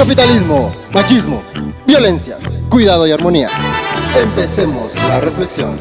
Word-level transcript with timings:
Capitalismo, 0.00 0.74
machismo, 0.94 1.42
violencias, 1.86 2.64
cuidado 2.70 3.06
y 3.06 3.12
armonía. 3.12 3.50
Empecemos 4.18 4.94
la 4.94 5.20
reflexión. 5.20 5.78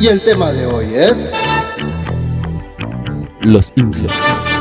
Y 0.00 0.08
el 0.08 0.22
tema 0.22 0.50
de 0.50 0.66
hoy 0.66 0.86
es... 0.92 1.30
Los 3.42 3.72
incels. 3.76 4.55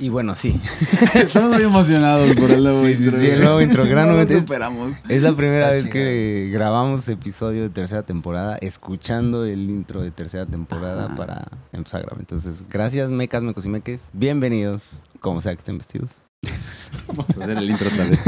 Y 0.00 0.08
bueno, 0.08 0.34
sí. 0.34 0.58
Estamos 1.14 1.52
muy 1.52 1.62
emocionados 1.62 2.34
por 2.34 2.50
el 2.50 2.64
nuevo 2.64 2.80
Sí, 2.86 2.92
intro. 2.92 3.18
sí, 3.18 3.26
el 3.26 3.40
nuevo 3.40 3.60
intro. 3.60 3.84
Gran 3.84 4.06
No 4.06 4.12
lo 4.12 4.18
momento. 4.18 4.34
Es- 4.34 4.42
superamos. 4.44 4.96
Es 5.10 5.22
la 5.22 5.34
primera 5.34 5.74
Está 5.74 5.82
vez 5.84 5.88
que 5.92 6.48
grabamos 6.50 7.06
episodio 7.10 7.62
de 7.62 7.68
tercera 7.68 8.02
temporada, 8.02 8.56
escuchando 8.62 9.44
el 9.44 9.68
intro 9.68 10.00
de 10.00 10.10
tercera 10.10 10.46
temporada 10.46 11.04
Ajá. 11.04 11.14
para 11.16 11.48
empezar 11.72 12.00
a 12.00 12.04
grabar. 12.04 12.20
Entonces, 12.20 12.64
gracias, 12.70 13.10
mecas, 13.10 13.42
mecos 13.42 13.66
y 13.66 13.68
meques. 13.68 14.08
Bienvenidos, 14.14 14.92
como 15.20 15.42
sea 15.42 15.52
que 15.52 15.58
estén 15.58 15.76
vestidos. 15.76 16.22
Vamos 17.06 17.26
a 17.28 17.44
hacer 17.44 17.58
el 17.58 17.70
intro 17.70 17.88
otra 17.90 18.06
vez. 18.06 18.24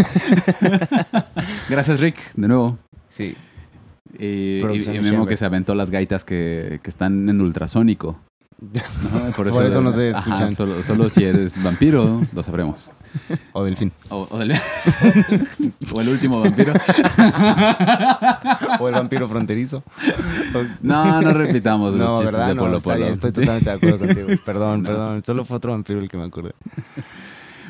Gracias, 1.71 2.01
Rick, 2.01 2.19
de 2.35 2.49
nuevo. 2.49 2.79
Sí. 3.09 3.35
Y, 4.19 4.59
y, 4.59 4.61
Producción 4.61 4.97
y 4.97 5.01
Memo 5.01 5.27
que 5.27 5.39
se 5.39 5.47
aventó 5.47 5.75
las 5.75 5.91
gaitas 5.91 6.23
que, 6.25 6.81
que 6.83 6.91
están 6.91 7.31
en 7.31 7.41
ultrasónico. 7.41 8.21
¿No? 8.63 9.33
Por 9.33 9.49
eso 9.67 9.81
no 9.81 9.93
se 9.93 10.11
Ajá, 10.11 10.19
escuchan. 10.21 10.55
solo, 10.55 10.83
solo 10.83 11.09
si 11.09 11.25
eres 11.25 11.61
vampiro, 11.63 12.21
lo 12.33 12.43
sabremos. 12.43 12.93
O 13.53 13.63
delfín. 13.65 13.93
O, 14.09 14.27
o 14.31 14.39
del- 14.39 14.53
o 15.95 16.01
el 16.01 16.09
último 16.09 16.41
vampiro. 16.41 16.73
O 18.81 18.89
el 18.89 18.95
vampiro 18.95 19.29
fronterizo. 19.29 19.83
No, 20.81 21.21
no 21.21 21.33
repitamos 21.33 21.95
los 21.95 22.09
No, 22.09 22.17
chistes 22.19 22.33
¿verdad? 22.33 22.49
de 22.49 22.55
No, 22.55 22.63
Polo 22.63 22.77
está 22.79 22.91
Polo. 22.91 23.01
bien, 23.01 23.13
estoy 23.13 23.33
totalmente 23.33 23.71
de 23.71 23.77
acuerdo 23.77 23.99
contigo. 24.07 24.29
Perdón, 24.45 24.83
No. 24.83 24.87
perdón. 24.89 25.25
Solo 25.25 25.45
fue 25.45 25.57
otro 25.59 25.73
vampiro 25.73 26.01
el 26.01 26.09
que 26.09 26.17
me 26.17 26.25
acordé. 26.25 26.53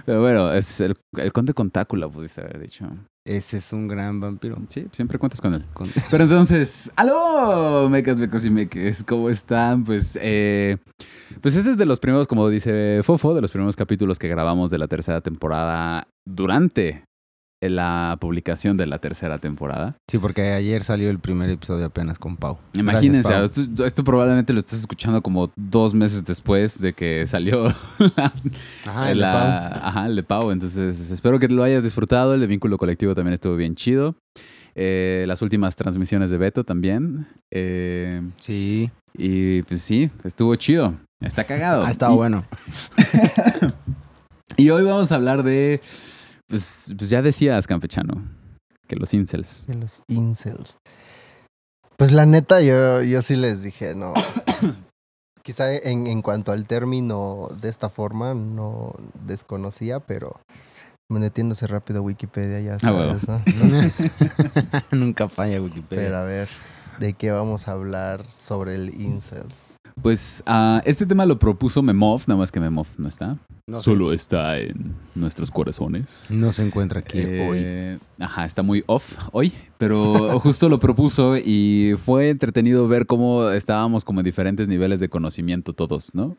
Pero 0.04 0.20
bueno, 0.20 0.52
es 0.52 0.80
el, 0.80 0.94
el 1.16 1.32
conde 1.32 1.54
contácula, 1.54 2.08
pudiste 2.08 2.40
haber 2.40 2.58
dicho. 2.60 2.86
Ese 3.24 3.58
es 3.58 3.72
un 3.72 3.86
gran 3.86 4.18
vampiro. 4.20 4.58
Sí, 4.68 4.86
siempre 4.90 5.16
cuentas 5.18 5.40
con 5.40 5.54
él. 5.54 5.64
Con- 5.72 5.88
Pero 6.10 6.24
entonces, 6.24 6.90
¡aló! 6.96 7.88
Mecas, 7.88 8.18
mecos 8.18 8.44
y 8.44 8.50
meques, 8.50 9.04
¿cómo 9.04 9.30
están? 9.30 9.84
Pues, 9.84 10.18
eh, 10.20 10.78
pues 11.40 11.54
este 11.56 11.70
es 11.70 11.76
de 11.76 11.86
los 11.86 12.00
primeros, 12.00 12.26
como 12.26 12.48
dice 12.48 13.00
Fofo, 13.04 13.32
de 13.34 13.40
los 13.40 13.52
primeros 13.52 13.76
capítulos 13.76 14.18
que 14.18 14.26
grabamos 14.28 14.70
de 14.70 14.78
la 14.78 14.88
tercera 14.88 15.20
temporada 15.20 16.08
durante 16.26 17.04
la 17.70 18.16
publicación 18.20 18.76
de 18.76 18.86
la 18.86 18.98
tercera 18.98 19.38
temporada. 19.38 19.96
Sí, 20.10 20.18
porque 20.18 20.52
ayer 20.52 20.82
salió 20.82 21.10
el 21.10 21.18
primer 21.18 21.48
episodio 21.50 21.86
apenas 21.86 22.18
con 22.18 22.36
Pau. 22.36 22.58
Imagínense, 22.74 23.28
Gracias, 23.30 23.52
Pau. 23.56 23.64
esto, 23.64 23.84
esto 23.86 24.04
probablemente 24.04 24.52
lo 24.52 24.58
estás 24.60 24.80
escuchando 24.80 25.22
como 25.22 25.50
dos 25.56 25.94
meses 25.94 26.24
después 26.24 26.80
de 26.80 26.92
que 26.92 27.26
salió 27.26 27.64
la, 28.16 28.32
Ajá, 28.86 29.10
el 29.10 29.18
de 29.18 29.20
la- 29.22 29.32
Pau. 29.72 29.88
ajá, 29.88 30.06
el 30.06 30.16
de 30.16 30.22
Pau. 30.22 30.50
Entonces, 30.50 31.10
espero 31.10 31.38
que 31.38 31.48
lo 31.48 31.62
hayas 31.62 31.84
disfrutado. 31.84 32.34
El 32.34 32.40
de 32.40 32.46
vínculo 32.46 32.78
colectivo 32.78 33.14
también 33.14 33.34
estuvo 33.34 33.56
bien 33.56 33.74
chido. 33.74 34.16
Eh, 34.74 35.24
las 35.28 35.42
últimas 35.42 35.76
transmisiones 35.76 36.30
de 36.30 36.38
Beto 36.38 36.64
también. 36.64 37.26
Eh, 37.52 38.22
Sí. 38.38 38.90
y 39.16 39.62
pues 39.62 39.82
sí, 39.82 40.10
estuvo 40.24 40.56
chido. 40.56 40.94
Está 41.20 41.44
cagado. 41.44 41.84
Ha 41.84 41.90
estado 41.90 42.14
Y- 42.14 42.16
bueno. 42.16 42.44
Y 44.56 44.70
hoy 44.70 44.82
vamos 44.84 45.10
a 45.12 45.14
hablar 45.14 45.42
de. 45.42 45.80
Pues, 46.52 46.92
pues 46.98 47.08
ya 47.08 47.22
decías, 47.22 47.66
campechano, 47.66 48.28
que 48.86 48.94
los 48.96 49.14
incels. 49.14 49.66
De 49.66 49.74
los 49.74 50.02
incels. 50.06 50.76
Pues 51.96 52.12
la 52.12 52.26
neta, 52.26 52.60
yo, 52.60 53.00
yo 53.00 53.22
sí 53.22 53.36
les 53.36 53.62
dije, 53.62 53.94
no. 53.94 54.12
Quizá 55.42 55.72
en, 55.74 56.06
en 56.06 56.20
cuanto 56.20 56.52
al 56.52 56.66
término 56.66 57.48
de 57.62 57.70
esta 57.70 57.88
forma, 57.88 58.34
no 58.34 58.94
desconocía, 59.26 59.98
pero 60.00 60.38
metiéndose 61.10 61.66
rápido 61.66 62.00
a 62.00 62.02
Wikipedia 62.02 62.60
ya 62.60 62.76
Ah, 62.82 62.92
huevo. 62.92 63.18
sabes, 63.18 63.28
¿no? 63.28 63.42
Entonces, 63.46 64.10
Nunca 64.90 65.30
falla 65.30 65.58
Wikipedia. 65.62 66.04
pero 66.04 66.18
a 66.18 66.24
ver, 66.24 66.50
¿de 67.00 67.14
qué 67.14 67.30
vamos 67.30 67.66
a 67.66 67.72
hablar 67.72 68.28
sobre 68.30 68.74
el 68.74 69.00
incels? 69.00 69.56
Pues 70.00 70.42
ah, 70.46 70.80
este 70.84 71.04
tema 71.06 71.26
lo 71.26 71.38
propuso 71.38 71.82
Memov, 71.82 72.22
nada 72.26 72.38
más 72.38 72.50
que 72.50 72.58
Memov 72.60 72.86
no 72.98 73.08
está. 73.08 73.36
No 73.66 73.78
sé. 73.78 73.84
Solo 73.84 74.12
está 74.12 74.58
en 74.58 74.94
nuestros 75.14 75.50
corazones. 75.50 76.28
No 76.32 76.50
se 76.52 76.64
encuentra 76.66 77.00
aquí 77.00 77.18
hoy. 77.18 77.58
Eh, 77.62 77.98
Ajá, 78.18 78.44
está 78.44 78.62
muy 78.62 78.82
off 78.86 79.16
hoy, 79.32 79.52
pero 79.78 80.00
justo 80.40 80.68
lo 80.68 80.78
propuso 80.80 81.36
y 81.36 81.94
fue 82.02 82.30
entretenido 82.30 82.88
ver 82.88 83.06
cómo 83.06 83.50
estábamos 83.50 84.04
como 84.04 84.20
en 84.20 84.24
diferentes 84.24 84.66
niveles 84.66 84.98
de 85.00 85.08
conocimiento 85.08 85.72
todos, 85.74 86.14
¿no? 86.14 86.36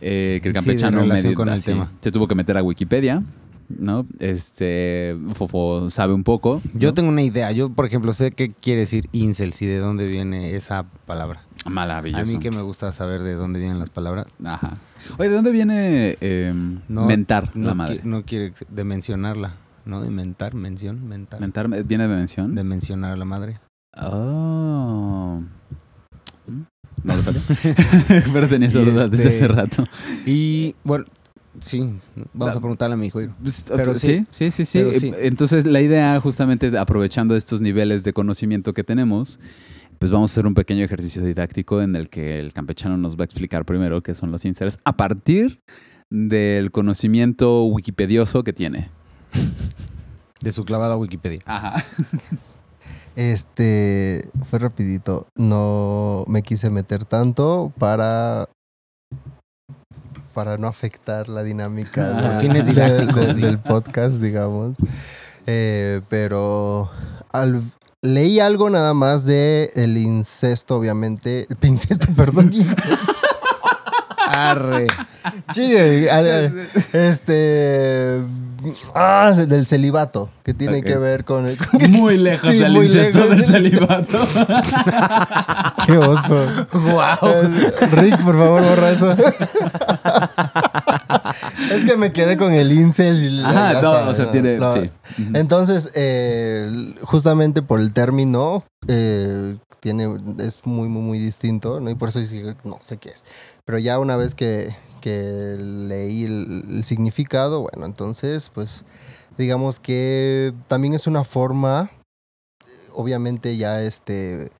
Eh, 0.00 0.40
que 0.42 0.48
el 0.48 0.54
campechano 0.54 1.04
medio- 1.06 1.34
con 1.34 1.48
el 1.48 1.54
así, 1.54 1.66
tema. 1.72 1.90
se 2.00 2.10
tuvo 2.10 2.26
que 2.28 2.34
meter 2.34 2.56
a 2.56 2.62
Wikipedia, 2.62 3.22
¿no? 3.70 4.06
Este, 4.18 5.16
Fofo 5.34 5.90
sabe 5.90 6.12
un 6.14 6.24
poco. 6.24 6.60
Yo 6.74 6.88
¿no? 6.90 6.94
tengo 6.94 7.08
una 7.08 7.22
idea. 7.22 7.50
Yo, 7.52 7.70
por 7.70 7.86
ejemplo, 7.86 8.12
sé 8.12 8.32
qué 8.32 8.48
quiere 8.50 8.80
decir 8.80 9.08
incels 9.12 9.60
y 9.62 9.66
de 9.66 9.78
dónde 9.78 10.06
viene 10.06 10.54
esa 10.56 10.84
palabra. 11.06 11.42
Maravilloso. 11.68 12.22
A 12.22 12.24
mí 12.26 12.38
que 12.38 12.50
me 12.50 12.62
gusta 12.62 12.92
saber 12.92 13.22
de 13.22 13.34
dónde 13.34 13.58
vienen 13.58 13.78
las 13.78 13.90
palabras. 13.90 14.34
Ajá. 14.44 14.76
Oye, 15.18 15.28
¿de 15.30 15.34
dónde 15.34 15.50
viene 15.50 16.16
eh, 16.20 16.52
mentar 16.88 17.50
no 17.56 17.68
la 17.68 17.74
madre? 17.74 18.00
qui- 18.00 18.04
no 18.04 18.22
quiere 18.24 18.52
de 18.68 18.84
mencionarla. 18.84 19.56
¿No? 19.84 20.00
De 20.02 20.10
mentar, 20.10 20.54
mención, 20.54 21.06
mentar. 21.08 21.40
¿Mentar 21.40 21.68
viene 21.84 22.08
de 22.08 22.14
mención? 22.16 22.54
De 22.56 22.64
mencionar 22.64 23.12
a 23.12 23.16
la 23.16 23.24
madre. 23.24 23.60
Oh. 23.96 25.40
No 27.04 27.16
lo 27.16 27.22
sabía. 27.22 27.40
Pero 28.32 28.48
tenía 28.48 28.68
esa 28.68 28.80
duda 28.80 29.08
desde 29.08 29.28
este- 29.28 29.44
hace 29.44 29.48
rato. 29.48 29.84
Y 30.24 30.74
bueno, 30.84 31.04
sí, 31.60 31.98
vamos 32.32 32.56
a 32.56 32.60
preguntarle 32.60 32.94
a 32.94 32.96
mi 32.96 33.06
hijo. 33.06 33.20
Pues, 33.42 33.66
Pero 33.74 33.94
sí, 33.94 34.26
sí, 34.30 34.50
sí, 34.50 34.64
sí. 34.64 34.78
pero 34.78 34.98
sí. 34.98 35.12
Entonces, 35.20 35.66
la 35.66 35.80
idea, 35.80 36.20
justamente 36.20 36.76
aprovechando 36.78 37.36
estos 37.36 37.60
niveles 37.60 38.04
de 38.04 38.12
conocimiento 38.12 38.72
que 38.72 38.84
tenemos, 38.84 39.38
pues 39.98 40.10
vamos 40.10 40.30
a 40.30 40.32
hacer 40.34 40.46
un 40.46 40.54
pequeño 40.54 40.84
ejercicio 40.84 41.22
didáctico 41.22 41.80
en 41.80 41.96
el 41.96 42.08
que 42.08 42.38
el 42.38 42.52
campechano 42.52 42.96
nos 42.96 43.16
va 43.16 43.22
a 43.22 43.24
explicar 43.24 43.64
primero 43.64 44.02
qué 44.02 44.14
son 44.14 44.30
los 44.30 44.44
incels 44.44 44.78
a 44.84 44.96
partir 44.96 45.60
del 46.10 46.70
conocimiento 46.70 47.64
wikipedioso 47.64 48.44
que 48.44 48.52
tiene. 48.52 48.90
De 50.40 50.52
su 50.52 50.64
clavada 50.64 50.96
Wikipedia. 50.96 51.40
Ajá. 51.46 51.84
Este, 53.16 54.28
fue 54.50 54.58
rapidito. 54.58 55.26
No 55.36 56.26
me 56.28 56.42
quise 56.42 56.68
meter 56.68 57.06
tanto 57.06 57.72
para 57.78 58.50
para 60.36 60.58
no 60.58 60.66
afectar 60.68 61.30
la 61.30 61.42
dinámica 61.42 62.10
del- 62.10 62.40
fines 62.42 62.66
didácticos, 62.66 63.14
del, 63.28 63.34
sí. 63.36 63.40
del 63.40 63.58
podcast, 63.58 64.16
digamos. 64.20 64.76
Eh, 65.46 66.02
pero 66.10 66.90
al- 67.32 67.62
leí 68.02 68.38
algo 68.38 68.68
nada 68.68 68.92
más 68.92 69.24
de 69.24 69.70
el 69.76 69.96
incesto, 69.96 70.76
obviamente. 70.76 71.46
El 71.48 71.68
incesto, 71.70 72.08
perdón. 72.14 72.50
Arre. 74.18 74.88
Al- 76.10 76.68
este. 76.92 78.20
Ah, 78.94 79.32
del 79.36 79.66
celibato, 79.66 80.28
que 80.42 80.52
tiene 80.54 80.82
que 80.82 80.96
ver 80.96 81.24
con 81.24 81.46
el. 81.46 81.56
Muy 81.90 82.18
lejos 82.18 82.50
Sí, 82.50 82.58
del 82.58 82.72
muy 82.72 82.86
incesto 82.86 83.18
lejos. 83.20 83.36
del 83.36 83.46
celibato. 83.46 84.18
Qué 85.86 85.98
oso. 85.98 86.46
Wow. 86.72 87.52
Rick, 87.92 88.20
por 88.24 88.36
favor, 88.36 88.62
borra 88.64 88.90
eso. 88.90 89.12
es 91.72 91.84
que 91.84 91.96
me 91.96 92.12
quedé 92.12 92.36
con 92.36 92.52
el 92.52 92.72
incel. 92.72 93.16
Y 93.22 93.30
la- 93.30 93.50
Ajá, 93.50 93.72
ya 93.74 93.82
no, 93.82 93.92
sabes, 93.92 94.08
o 94.08 94.14
sea, 94.16 94.24
¿no? 94.26 94.30
tiene. 94.32 94.58
No. 94.58 94.72
Sí. 94.72 94.90
Entonces, 95.34 95.90
eh, 95.94 96.94
justamente 97.02 97.62
por 97.62 97.80
el 97.80 97.92
término, 97.92 98.64
eh, 98.88 99.56
tiene, 99.80 100.16
es 100.38 100.60
muy, 100.64 100.88
muy, 100.88 101.02
muy 101.02 101.18
distinto, 101.18 101.80
¿no? 101.80 101.90
Y 101.90 101.94
por 101.94 102.08
eso 102.08 102.18
dije, 102.20 102.56
no 102.64 102.78
sé 102.80 102.96
qué 102.96 103.10
es. 103.10 103.24
Pero 103.64 103.78
ya 103.78 103.98
una 103.98 104.16
vez 104.16 104.34
que, 104.34 104.74
que 105.06 105.56
leí 105.56 106.24
el, 106.24 106.64
el 106.68 106.82
significado, 106.82 107.62
bueno, 107.62 107.86
entonces, 107.86 108.50
pues, 108.52 108.84
digamos 109.38 109.78
que 109.78 110.52
también 110.66 110.94
es 110.94 111.06
una 111.06 111.22
forma, 111.22 111.92
obviamente 112.92 113.56
ya 113.56 113.82
este, 113.82 114.50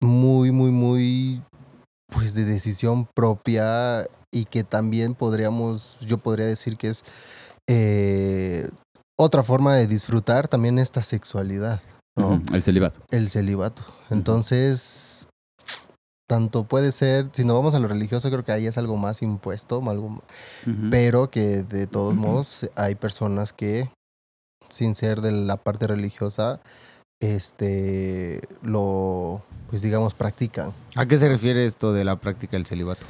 muy, 0.00 0.52
muy, 0.52 0.70
muy, 0.70 1.42
pues 2.06 2.32
de 2.32 2.46
decisión 2.46 3.06
propia 3.14 4.06
y 4.32 4.46
que 4.46 4.64
también 4.64 5.14
podríamos, 5.14 5.98
yo 6.00 6.16
podría 6.16 6.46
decir 6.46 6.78
que 6.78 6.88
es 6.88 7.04
eh, 7.68 8.70
otra 9.18 9.42
forma 9.42 9.76
de 9.76 9.86
disfrutar 9.86 10.48
también 10.48 10.78
esta 10.78 11.02
sexualidad, 11.02 11.82
El 12.54 12.62
celibato. 12.62 13.00
El 13.10 13.28
celibato. 13.28 13.84
Entonces, 14.08 15.28
tanto 16.30 16.62
puede 16.62 16.92
ser, 16.92 17.28
si 17.32 17.44
nos 17.44 17.56
vamos 17.56 17.74
a 17.74 17.80
lo 17.80 17.88
religioso, 17.88 18.30
creo 18.30 18.44
que 18.44 18.52
ahí 18.52 18.68
es 18.68 18.78
algo 18.78 18.96
más 18.96 19.20
impuesto, 19.20 19.82
algo, 19.90 20.22
Ujú. 20.64 20.88
pero 20.88 21.28
que 21.28 21.64
de 21.64 21.88
todos 21.88 22.14
modos 22.14 22.70
hay 22.76 22.94
personas 22.94 23.52
que, 23.52 23.90
sin 24.68 24.94
ser 24.94 25.22
de 25.22 25.32
la 25.32 25.56
parte 25.56 25.88
religiosa, 25.88 26.60
este, 27.20 28.42
lo, 28.62 29.42
pues 29.70 29.82
digamos, 29.82 30.14
practican. 30.14 30.72
¿A 30.94 31.04
qué 31.04 31.18
se 31.18 31.28
refiere 31.28 31.66
esto 31.66 31.92
de 31.92 32.04
la 32.04 32.14
práctica 32.14 32.52
del 32.52 32.64
celibato? 32.64 33.04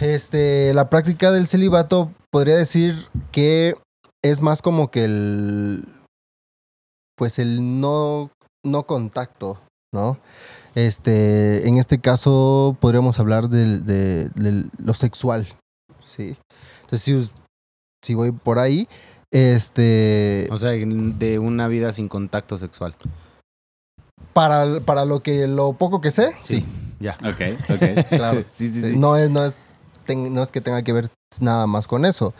Este, 0.00 0.72
la 0.72 0.88
práctica 0.88 1.30
del 1.30 1.46
celibato 1.46 2.10
podría 2.30 2.56
decir 2.56 2.94
que 3.32 3.76
es 4.24 4.40
más 4.40 4.62
como 4.62 4.90
que 4.90 5.04
el, 5.04 5.84
pues 7.18 7.38
el 7.38 7.82
no, 7.82 8.30
no 8.64 8.84
contacto, 8.84 9.60
¿no? 9.92 10.16
Este, 10.74 11.66
en 11.68 11.78
este 11.78 11.98
caso 11.98 12.76
podríamos 12.80 13.18
hablar 13.18 13.48
de, 13.48 13.78
de 13.80 14.30
lo 14.84 14.94
sexual, 14.94 15.46
¿sí? 16.02 16.36
Entonces, 16.82 17.32
si, 18.04 18.14
voy 18.14 18.32
por 18.32 18.58
ahí, 18.58 18.88
este, 19.32 20.46
O 20.50 20.58
sea, 20.58 20.70
de 20.70 21.38
una 21.38 21.68
vida 21.68 21.92
sin 21.92 22.08
contacto 22.08 22.56
sexual. 22.56 22.94
para, 24.32 24.80
para 24.80 25.04
lo 25.04 25.22
que, 25.22 25.46
lo 25.48 25.72
poco 25.74 26.00
que 26.00 26.10
sé, 26.10 26.34
sí, 26.40 26.64
Ya. 27.00 27.16
Ok, 27.24 27.58
ok. 27.70 28.08
claro. 28.10 28.44
Sí, 28.50 28.68
sí, 28.68 28.82
sí. 28.82 28.96
No 28.96 29.16
es, 29.16 29.30
no 29.30 29.44
es, 29.44 29.60
ten- 30.04 30.32
no 30.32 30.42
es 30.42 30.50
que 30.52 30.60
tenga 30.60 30.82
que 30.82 30.92
ver 30.92 31.10
nada 31.40 31.66
más 31.66 31.86
con 31.86 32.04
eso. 32.04 32.32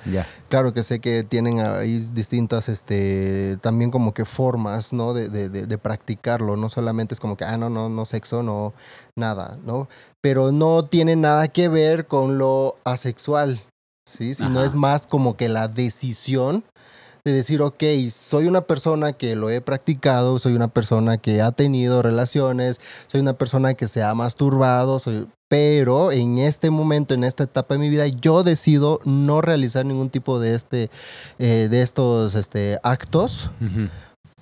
Claro 0.49 0.73
que 0.73 0.82
sé 0.82 1.00
que 1.00 1.23
tienen 1.23 1.61
ahí 1.61 2.00
distintas, 2.12 2.69
este, 2.69 3.58
también 3.61 3.90
como 3.90 4.14
que 4.14 4.25
formas, 4.25 4.93
¿no? 4.93 5.12
De, 5.12 5.29
de, 5.29 5.49
de, 5.49 5.67
de 5.67 5.79
practicarlo. 5.79 6.56
No 6.56 6.69
solamente 6.69 7.14
es 7.14 7.20
como 7.20 7.37
que, 7.37 7.44
ah, 7.44 7.56
no, 7.58 7.69
no, 7.69 7.88
no 7.88 8.06
sexo, 8.06 8.43
no, 8.43 8.73
nada, 9.17 9.58
¿no? 9.64 9.88
Pero 10.23 10.52
no 10.52 10.85
tiene 10.85 11.17
nada 11.17 11.49
que 11.49 11.69
ver 11.69 12.06
con 12.06 12.38
lo 12.38 12.76
asexual, 12.85 13.61
¿sí? 14.11 14.35
Sino 14.35 14.61
Ajá. 14.61 14.67
es 14.67 14.75
más 14.75 15.06
como 15.06 15.37
que 15.37 15.49
la 15.49 15.69
decisión 15.69 16.64
de 17.25 17.32
decir, 17.32 17.61
ok, 17.61 17.82
soy 18.11 18.46
una 18.46 18.62
persona 18.62 19.12
que 19.12 19.37
lo 19.37 19.50
he 19.50 19.61
practicado, 19.61 20.38
soy 20.38 20.55
una 20.55 20.69
persona 20.69 21.19
que 21.19 21.43
ha 21.43 21.50
tenido 21.52 22.00
relaciones, 22.00 22.81
soy 23.06 23.20
una 23.20 23.35
persona 23.35 23.75
que 23.75 23.87
se 23.87 24.02
ha 24.02 24.14
masturbado, 24.14 24.99
soy- 24.99 25.29
pero 25.49 26.12
en 26.12 26.39
este 26.39 26.71
momento, 26.71 27.15
en 27.15 27.25
esta 27.25 27.45
etapa 27.45 27.75
de 27.75 27.81
mi 27.81 27.89
vida, 27.89 28.06
yo 28.06 28.43
decido 28.43 29.00
no 29.05 29.41
realizar 29.41 29.85
ningún 29.85 30.11
tipo 30.11 30.39
de 30.39 30.55
este, 30.55 30.91
eh, 31.39 31.69
de 31.71 31.83
estos, 31.83 32.35
este, 32.35 32.79
actos, 32.83 33.50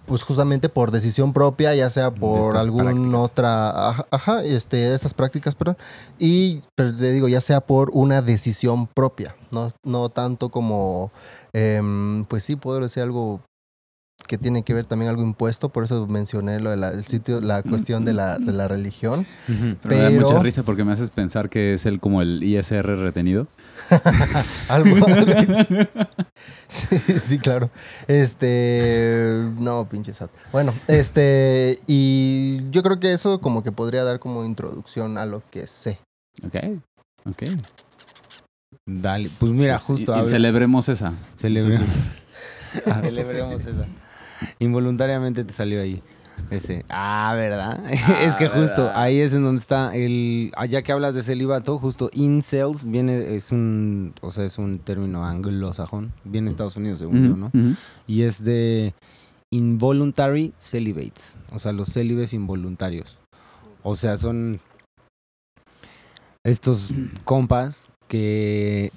pues 0.07 0.23
justamente 0.23 0.69
por 0.69 0.91
decisión 0.91 1.33
propia, 1.33 1.75
ya 1.75 1.91
sea 1.91 2.13
por 2.13 2.57
alguna 2.57 2.93
prácticas. 2.93 3.21
otra, 3.21 3.89
ajá, 3.89 4.07
ajá, 4.11 4.45
este, 4.45 4.95
estas 4.95 5.15
prácticas, 5.15 5.55
perdón, 5.55 5.77
y 6.19 6.63
pero 6.75 6.97
te 6.97 7.13
digo, 7.13 7.29
ya 7.29 7.41
sea 7.41 7.61
por 7.61 7.91
una 7.93 8.23
decisión 8.23 8.87
propia, 8.87 9.37
no, 9.51 9.69
no 9.85 10.09
tanto 10.09 10.49
como, 10.49 11.13
em, 11.53 12.25
pues 12.25 12.45
sí, 12.45 12.57
puedo 12.57 12.81
decir 12.81 13.03
algo 13.03 13.41
que 14.27 14.39
tiene 14.39 14.63
que 14.63 14.75
ver 14.75 14.87
también 14.87 15.11
algo 15.11 15.23
impuesto, 15.23 15.69
por 15.69 15.85
eso 15.85 16.07
mencioné 16.07 16.61
lo 16.61 16.71
de 16.71 16.77
la, 16.77 16.89
el 16.91 17.05
sitio, 17.05 17.41
la 17.41 17.63
cuestión 17.63 18.05
de 18.05 18.13
la, 18.15 18.39
de 18.39 18.53
la 18.53 18.69
religión. 18.69 19.27
Pero, 19.83 19.95
me 19.97 20.03
da 20.03 20.11
mucha 20.11 20.39
risa 20.41 20.63
porque 20.63 20.85
me 20.85 20.93
haces 20.93 21.11
pensar 21.11 21.49
que 21.49 21.75
es 21.75 21.87
el 21.87 22.01
como 22.01 22.23
el 22.23 22.43
ISR 22.43 22.85
retenido. 22.99 23.47
Algo. 24.69 25.07
sí, 26.69 26.99
sí, 27.19 27.39
claro. 27.39 27.71
Este. 28.09 29.31
No, 29.59 29.89
pinche 29.89 30.13
SAT. 30.15 30.31
Bueno, 30.53 30.75
este. 30.89 31.79
Y 31.87 32.69
yo 32.71 32.83
creo 32.83 32.99
que 33.01 33.13
eso 33.13 33.41
como 33.41 33.63
que 33.63 33.73
podría 33.73 34.05
dar 34.05 34.19
como 34.19 34.45
introducción 34.45 35.19
a 35.19 35.27
lo 35.27 35.43
que 35.51 35.67
sé. 35.67 35.99
Ok, 36.45 36.57
ok. 37.27 37.43
Dale. 38.89 39.31
Pues 39.39 39.53
mira, 39.53 39.75
Pues, 39.75 39.83
justo 39.85 40.17
y- 40.17 40.25
y 40.25 40.29
celebremos 40.29 40.89
esa. 40.89 41.13
Celebremos. 41.37 41.89
Celebremos 43.03 43.63
esa. 43.67 43.87
Involuntariamente 44.59 45.45
te 45.45 45.53
salió 45.53 45.81
ahí. 45.81 46.03
Ese. 46.51 46.85
Ah, 46.91 47.33
¿verdad? 47.35 47.83
es 48.23 48.37
que 48.37 48.49
justo 48.49 48.91
ahí 48.95 49.21
es 49.21 49.33
en 49.33 49.43
donde 49.43 49.61
está 49.61 49.95
el. 49.97 50.53
Allá 50.57 50.83
que 50.83 50.93
hablas 50.93 51.15
de 51.15 51.23
celibato, 51.23 51.79
justo 51.79 52.11
incels 52.13 52.85
viene, 52.85 53.35
es 53.35 53.53
un. 53.53 54.15
O 54.21 54.31
sea, 54.31 54.45
es 54.45 54.59
un 54.59 54.79
término 54.79 55.25
anglosajón. 55.25 56.13
Viene 56.25 56.47
de 56.47 56.51
Estados 56.51 56.77
Unidos, 56.77 56.99
según 56.99 57.29
yo, 57.29 57.37
¿no? 57.37 57.51
Y 58.07 58.23
es 58.23 58.45
de 58.45 58.95
involuntary 59.51 60.53
celibates. 60.59 61.37
O 61.53 61.59
sea, 61.59 61.73
los 61.73 61.93
célibes 61.93 62.35
involuntarios. 62.35 63.19
O 63.83 63.97
sea, 63.97 64.17
son 64.17 64.61
estos 66.45 66.91
compas 67.25 67.89
que 68.09 68.93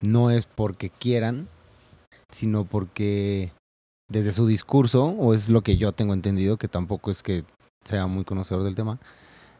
no 0.00 0.30
es 0.30 0.46
porque 0.46 0.90
quieran, 0.90 1.48
sino 2.30 2.64
porque 2.64 3.52
desde 4.08 4.32
su 4.32 4.46
discurso, 4.46 5.04
o 5.04 5.34
es 5.34 5.48
lo 5.48 5.62
que 5.62 5.76
yo 5.76 5.92
tengo 5.92 6.14
entendido, 6.14 6.56
que 6.56 6.68
tampoco 6.68 7.10
es 7.10 7.22
que 7.22 7.44
sea 7.84 8.06
muy 8.06 8.24
conocedor 8.24 8.64
del 8.64 8.74
tema, 8.74 8.98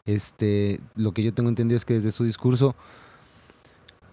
este, 0.04 0.80
lo 0.94 1.12
que 1.12 1.22
yo 1.22 1.32
tengo 1.32 1.48
entendido 1.48 1.76
es 1.76 1.84
que 1.84 1.94
desde 1.94 2.12
su 2.12 2.24
discurso, 2.24 2.74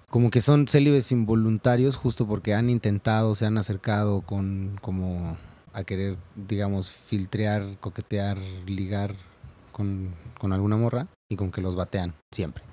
como 0.10 0.30
que 0.30 0.42
son 0.42 0.68
célibes 0.68 1.12
involuntarios, 1.12 1.98
justo 1.98 2.28
porque 2.28 2.54
han 2.54 2.70
intentado, 2.70 3.36
se 3.36 3.46
han 3.46 3.58
acercado 3.58 4.22
con, 4.22 4.78
como 4.82 5.38
a 5.74 5.84
querer, 5.84 6.18
digamos, 6.36 6.90
filtrear, 6.90 7.78
coquetear, 7.80 8.38
ligar 8.68 9.16
con, 9.72 10.14
con 10.38 10.54
alguna 10.54 10.78
morra 10.78 11.08
y 11.30 11.36
con 11.36 11.52
que 11.52 11.62
los 11.62 11.76
batean 11.76 12.14
siempre. 12.34 12.71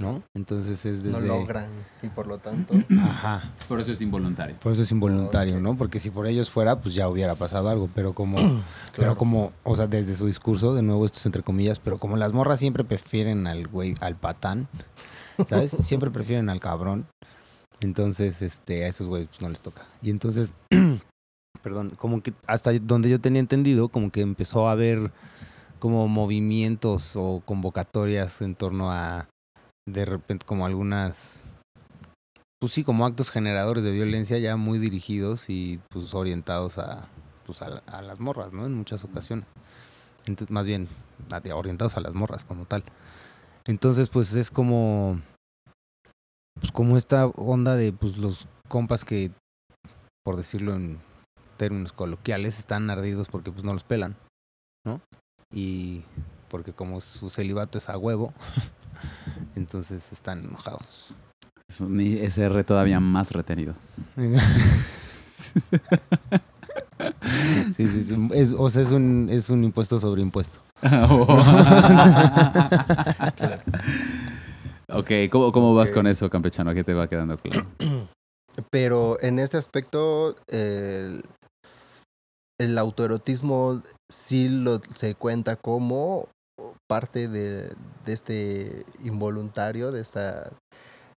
¿No? 0.00 0.22
Entonces 0.34 0.86
es 0.86 1.02
desde. 1.02 1.20
No 1.20 1.26
logran. 1.26 1.68
Y 2.02 2.08
por 2.08 2.26
lo 2.26 2.38
tanto. 2.38 2.72
Ajá. 3.02 3.42
Por 3.68 3.80
eso 3.80 3.92
es 3.92 4.00
involuntario. 4.00 4.56
Por 4.58 4.72
eso 4.72 4.80
es 4.82 4.90
involuntario. 4.92 5.60
¿no? 5.60 5.76
Porque 5.76 6.00
si 6.00 6.08
por 6.10 6.26
ellos 6.26 6.48
fuera, 6.48 6.80
pues 6.80 6.94
ya 6.94 7.06
hubiera 7.06 7.34
pasado 7.34 7.68
algo. 7.68 7.90
Pero 7.94 8.14
como, 8.14 8.36
pero 8.96 9.14
como, 9.14 9.52
o 9.62 9.76
sea, 9.76 9.86
desde 9.86 10.14
su 10.14 10.26
discurso, 10.26 10.74
de 10.74 10.82
nuevo 10.82 11.04
esto 11.04 11.18
es 11.18 11.26
entre 11.26 11.42
comillas, 11.42 11.78
pero 11.78 11.98
como 11.98 12.16
las 12.16 12.32
morras 12.32 12.60
siempre 12.60 12.82
prefieren 12.82 13.46
al 13.46 13.68
güey, 13.68 13.94
al 14.00 14.16
patán, 14.16 14.68
¿sabes? 15.46 15.76
siempre 15.82 16.10
prefieren 16.10 16.48
al 16.48 16.60
cabrón. 16.60 17.06
Entonces, 17.80 18.40
este, 18.40 18.84
a 18.84 18.88
esos 18.88 19.06
güeyes 19.06 19.28
pues, 19.28 19.42
no 19.42 19.50
les 19.50 19.60
toca. 19.60 19.86
Y 20.00 20.08
entonces, 20.08 20.54
perdón, 21.62 21.90
como 21.90 22.22
que 22.22 22.32
hasta 22.46 22.72
donde 22.72 23.10
yo 23.10 23.20
tenía 23.20 23.40
entendido, 23.40 23.90
como 23.90 24.10
que 24.10 24.22
empezó 24.22 24.66
a 24.66 24.72
haber 24.72 25.12
como 25.78 26.08
movimientos 26.08 27.16
o 27.16 27.42
convocatorias 27.44 28.40
en 28.40 28.54
torno 28.54 28.90
a, 28.92 29.28
de 29.92 30.04
repente, 30.04 30.46
como 30.46 30.66
algunas 30.66 31.46
pues 32.60 32.74
sí, 32.74 32.84
como 32.84 33.06
actos 33.06 33.30
generadores 33.30 33.84
de 33.84 33.90
violencia 33.90 34.38
ya 34.38 34.56
muy 34.56 34.78
dirigidos 34.78 35.48
y 35.48 35.80
pues 35.88 36.12
orientados 36.12 36.76
a, 36.76 37.08
pues, 37.46 37.62
a, 37.62 37.82
a 37.86 38.02
las 38.02 38.20
morras, 38.20 38.52
¿no? 38.52 38.66
En 38.66 38.74
muchas 38.74 39.02
ocasiones. 39.02 39.46
Entonces, 40.26 40.50
más 40.50 40.66
bien, 40.66 40.86
orientados 41.54 41.96
a 41.96 42.00
las 42.00 42.12
morras 42.12 42.44
como 42.44 42.66
tal. 42.66 42.84
Entonces, 43.66 44.10
pues 44.10 44.34
es 44.34 44.50
como, 44.50 45.20
pues 46.54 46.70
como 46.72 46.96
esta 46.96 47.26
onda 47.26 47.76
de 47.76 47.92
pues 47.92 48.18
los 48.18 48.46
compas 48.68 49.04
que, 49.04 49.30
por 50.22 50.36
decirlo 50.36 50.74
en 50.74 51.00
términos 51.56 51.92
coloquiales, 51.92 52.58
están 52.58 52.90
ardidos 52.90 53.28
porque 53.28 53.52
pues 53.52 53.64
no 53.64 53.72
los 53.72 53.84
pelan, 53.84 54.16
¿no? 54.84 55.00
Y 55.52 56.02
porque 56.48 56.72
como 56.72 57.00
su 57.00 57.30
celibato 57.30 57.78
es 57.78 57.88
a 57.88 57.96
huevo, 57.96 58.34
entonces 59.56 60.12
están 60.12 60.44
enojados. 60.44 61.14
Es 61.68 61.80
un 61.80 62.00
ISR 62.00 62.64
todavía 62.64 63.00
más 63.00 63.32
retenido. 63.32 63.74
Sí, 67.74 67.86
sí, 67.86 68.02
sí. 68.02 68.28
Es, 68.32 68.52
o 68.56 68.68
sea, 68.70 68.82
es 68.82 68.90
un, 68.90 69.28
es 69.30 69.48
un 69.50 69.64
impuesto 69.64 69.98
sobre 69.98 70.22
impuesto. 70.22 70.60
ok, 74.88 75.10
¿cómo, 75.30 75.52
cómo 75.52 75.74
vas 75.74 75.90
con 75.90 76.06
eso, 76.06 76.28
campechano? 76.30 76.74
¿Qué 76.74 76.84
te 76.84 76.94
va 76.94 77.08
quedando 77.08 77.36
claro? 77.36 77.66
Pero 78.70 79.16
en 79.20 79.38
este 79.38 79.56
aspecto, 79.56 80.36
el, 80.48 81.24
el 82.58 82.78
autoerotismo 82.78 83.82
sí 84.10 84.48
lo, 84.48 84.80
se 84.94 85.14
cuenta 85.14 85.56
como 85.56 86.28
parte 86.90 87.28
de, 87.28 87.72
de 88.04 88.12
este 88.12 88.84
involuntario, 89.04 89.92
de 89.92 90.00
este 90.02 90.20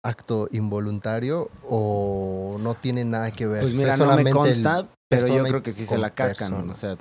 acto 0.02 0.48
involuntario, 0.50 1.48
o 1.68 2.56
no 2.58 2.74
tiene 2.74 3.04
nada 3.04 3.30
que 3.30 3.46
ver. 3.46 3.60
Pues 3.60 3.74
O 3.74 3.76
mira, 3.76 3.96
sea, 3.96 4.06
no 4.06 4.16
me 4.16 4.30
consta, 4.32 4.88
Pero 5.08 5.26
yo 5.28 5.44
creo 5.44 5.62
que 5.62 5.70
sí 5.72 5.84
se 5.86 5.96
la 5.98 6.10
cascan, 6.10 6.50
persona. 6.52 6.72
o 6.72 6.74
sea, 6.74 6.96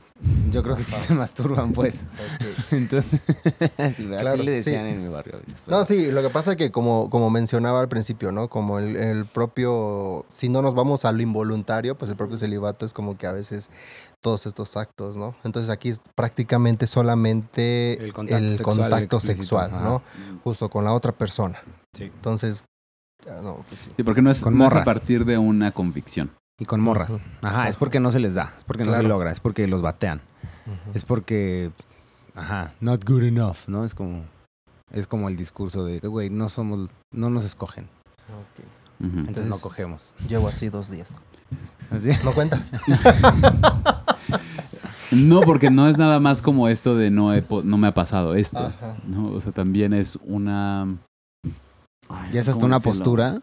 yo 0.52 0.62
creo 0.64 0.76
que 0.76 0.84
sí 0.84 0.96
se 0.96 1.14
masturban, 1.16 1.72
pues. 1.74 2.06
Entonces, 2.72 3.22
sí, 3.96 4.06
Claro, 4.06 4.30
así 4.32 4.38
le 4.44 4.62
sí. 4.62 4.72
decían 4.72 4.86
en 4.88 5.02
mi 5.02 5.08
barrio. 5.08 5.40
No, 5.68 5.86
sí, 5.86 6.12
lo 6.12 6.22
que 6.22 6.30
pasa 6.30 6.52
es 6.52 6.58
que 6.58 6.72
como, 6.72 7.10
como 7.10 7.30
mencionaba 7.30 7.80
al 7.80 7.88
principio, 7.88 8.32
¿no? 8.34 8.50
Como 8.50 8.80
el, 8.80 8.96
el 8.98 9.26
propio, 9.26 10.26
si 10.30 10.50
no 10.50 10.62
nos 10.62 10.76
vamos 10.76 11.06
a 11.06 11.12
lo 11.14 11.22
involuntario, 11.22 11.98
pues 11.98 12.12
el 12.12 12.18
propio 12.18 12.38
celibato 12.38 12.86
es 12.86 12.94
como 12.94 13.18
que 13.18 13.28
a 13.28 13.32
veces 13.32 13.70
todos 14.22 14.46
estos 14.46 14.76
actos, 14.78 15.18
¿no? 15.18 15.36
Entonces 15.44 15.70
aquí 15.70 15.90
es 15.90 16.02
prácticamente 16.16 16.88
solamente 16.88 17.94
El 17.94 18.06
el 18.06 18.14
contacto 18.14 18.64
contacto, 18.64 18.90
sexual 18.90 19.02
explícito, 19.02 19.20
sexual, 19.20 19.72
ajá. 19.74 19.84
¿no? 19.84 20.02
Justo 20.44 20.70
con 20.70 20.84
la 20.86 20.94
otra 20.94 21.12
persona. 21.12 21.60
Sí. 21.94 22.04
Entonces, 22.06 22.64
ah, 23.28 23.40
no, 23.42 23.64
pues 23.68 23.82
sí. 23.82 23.92
Sí, 23.96 24.04
porque 24.04 24.22
no 24.22 24.30
es, 24.30 24.42
Con 24.42 24.58
no 24.58 24.66
es 24.68 24.76
a 24.76 24.84
partir 24.84 25.26
de 25.26 25.38
una 25.38 25.72
convicción. 25.72 26.32
Y 26.60 26.66
con 26.66 26.82
morras. 26.82 27.18
Ajá, 27.42 27.70
es 27.70 27.78
porque 27.78 28.02
no 28.02 28.12
se 28.12 28.20
les 28.20 28.34
da, 28.34 28.54
es 28.58 28.66
porque 28.66 28.84
no 28.84 28.94
se 28.94 29.04
logra, 29.04 29.32
es 29.32 29.40
porque 29.40 29.66
los 29.68 29.82
batean. 29.82 30.22
Es 30.94 31.04
porque, 31.04 31.72
ajá, 32.36 32.74
not 32.82 33.06
good 33.06 33.24
enough, 33.24 33.68
¿no? 33.68 33.86
Es 33.86 33.96
como, 33.96 34.26
es 34.92 35.08
como 35.08 35.30
el 35.30 35.38
discurso 35.38 35.86
de, 35.86 36.00
güey, 36.00 36.30
no 36.30 36.50
somos, 36.50 36.90
no 37.14 37.30
nos 37.30 37.46
escogen, 37.46 37.86
Ok. 38.28 38.66
Ujú. 39.08 39.20
entonces 39.20 39.48
no 39.48 39.58
cogemos. 39.58 40.14
Llevo 40.28 40.50
así 40.50 40.68
dos 40.68 40.92
días. 40.92 41.10
Así. 41.90 42.10
¿No 42.26 42.34
cuenta? 42.34 42.64
No, 45.12 45.42
porque 45.42 45.70
no 45.72 45.88
es 45.88 45.98
nada 45.98 46.20
más 46.20 46.42
como 46.42 46.68
esto 46.68 46.96
de 46.96 47.10
no, 47.10 47.34
he 47.34 47.42
po- 47.42 47.62
no 47.64 47.78
me 47.78 47.88
ha 47.88 47.94
pasado 47.94 48.36
esto. 48.36 48.60
Ajá. 48.60 48.98
¿no? 49.08 49.32
O 49.32 49.42
sea, 49.42 49.52
también 49.52 49.94
es 49.94 50.18
una... 50.26 50.88
Ay, 52.10 52.32
Ya 52.32 52.40
es 52.42 52.48
hasta 52.50 52.54
¿cómo 52.62 52.68
una 52.68 52.78
decirlo? 52.78 52.94
postura. 53.00 53.42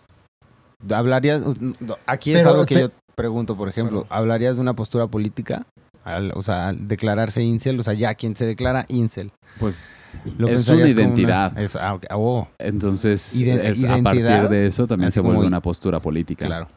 Hablarías, 0.94 1.42
no, 1.61 1.96
aquí 2.06 2.32
es 2.32 2.38
Pero, 2.38 2.50
algo 2.50 2.66
que 2.66 2.75
pe- 2.75 2.80
yo 2.82 2.90
pregunto, 3.14 3.56
por 3.56 3.68
ejemplo. 3.68 4.06
¿hablarías 4.11 4.56
de 4.56 4.62
una 4.62 4.75
postura 4.75 5.06
política? 5.06 5.66
Al- 6.04 6.32
o 6.37 6.42
sea, 6.42 6.68
al 6.68 6.87
declararse 6.87 7.42
incel, 7.42 7.80
o 7.80 7.82
sea, 7.82 7.94
ya 7.94 8.14
quien 8.14 8.37
se 8.37 8.46
declara 8.46 8.85
incel. 8.88 9.32
Pues 9.58 9.96
¿lo 10.38 10.49
Es 10.49 10.68
una 10.68 10.87
identidad. 10.87 11.58
es- 11.58 11.75
ah, 11.76 11.99
oh, 12.14 12.46
entonces 12.58 13.40
Ide- 13.40 13.68
es- 13.70 13.82
a 13.85 13.96
partir 14.02 14.25
de 14.49 14.66
eso 14.66 14.87
también 14.87 15.11
se 15.11 15.20
vuelve 15.20 15.46
una 15.46 15.61
postura 15.61 15.99
política. 16.00 16.46
claro. 16.46 16.68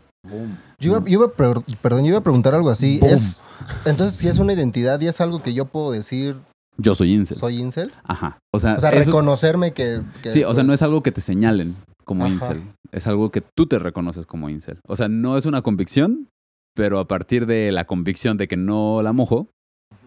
Yo 0.80 0.90
iba, 0.92 1.00
yo 1.00 1.06
iba 1.08 1.32
pre- 1.34 1.76
perdón, 1.82 2.02
yo 2.04 2.10
iba 2.10 2.18
a 2.20 2.24
preguntar 2.24 2.54
algo 2.54 2.70
así. 2.70 3.00
Boom. 3.00 3.14
Es, 3.14 3.42
entonces, 3.86 4.20
si 4.20 4.28
es 4.28 4.38
una 4.38 4.54
identidad 4.54 5.00
y 5.02 5.08
es 5.08 5.22
algo 5.22 5.42
que 5.42 5.54
yo 5.54 5.66
puedo 5.66 5.92
decir, 5.92 6.36
Yo 6.78 6.94
soy 6.96 7.14
incel. 7.14 7.38
soy 7.38 7.58
incel. 7.60 7.92
Ajá. 8.04 8.38
O 8.54 8.60
sea, 8.60 8.76
O 8.76 8.82
sea, 8.82 8.90
eso- 8.92 9.06
reconocerme 9.06 9.72
que, 9.74 10.02
que, 10.22 10.32
sí, 10.32 10.44
o 10.44 10.54
sea, 10.54 10.64
no 10.64 10.68
pues, 10.70 10.80
es 10.80 10.84
algo 10.84 11.02
que 11.04 11.12
te 11.12 11.22
señalen 11.22 11.76
como 12.06 12.26
Ajá. 12.26 12.34
incel. 12.34 12.64
Es 12.92 13.08
algo 13.08 13.32
que 13.32 13.42
tú 13.42 13.68
te 13.68 13.80
reconoces 13.80 14.26
como 14.26 14.50
incel. 14.50 14.80
O 14.88 14.96
sea, 14.96 15.08
no 15.08 15.38
es 15.38 15.46
una 15.46 15.62
convicción, 15.62 16.28
pero 16.76 17.00
a 17.00 17.08
partir 17.08 17.46
de 17.46 17.72
la 17.72 17.86
convicción 17.86 18.38
de 18.38 18.48
que 18.48 18.58
no 18.58 19.02
la 19.02 19.14
mojo, 19.14 19.48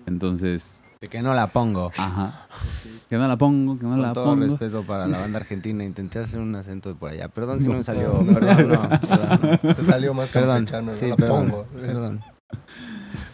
entonces, 0.06 0.82
De 1.00 1.08
que 1.08 1.22
no 1.22 1.34
la 1.34 1.46
pongo. 1.48 1.90
ajá. 1.96 2.46
Que 3.08 3.16
no 3.18 3.28
la 3.28 3.36
pongo, 3.36 3.78
que 3.78 3.84
no 3.84 3.90
Con 3.92 4.02
la 4.02 4.12
todo 4.12 4.24
pongo. 4.24 4.42
respeto 4.44 4.82
para 4.84 5.06
la 5.06 5.18
banda 5.20 5.38
argentina, 5.38 5.84
intenté 5.84 6.18
hacer 6.18 6.40
un 6.40 6.54
acento 6.54 6.88
de 6.88 6.94
por 6.94 7.10
allá. 7.10 7.28
Perdón 7.28 7.60
si 7.60 7.68
no, 7.68 7.74
me 7.74 7.82
salió. 7.84 8.20
Perdón, 8.32 8.68
no. 8.68 8.88
Perdón, 9.00 9.58
no. 9.62 9.74
Te 9.74 9.84
salió 9.84 10.14
más 10.14 10.30
Perdón. 10.30 10.56
campechano, 10.66 10.92
Sí, 10.96 11.04
no 11.04 11.10
la 11.10 11.16
perdón, 11.16 11.46
pongo. 11.50 11.64
perdón. 11.80 12.20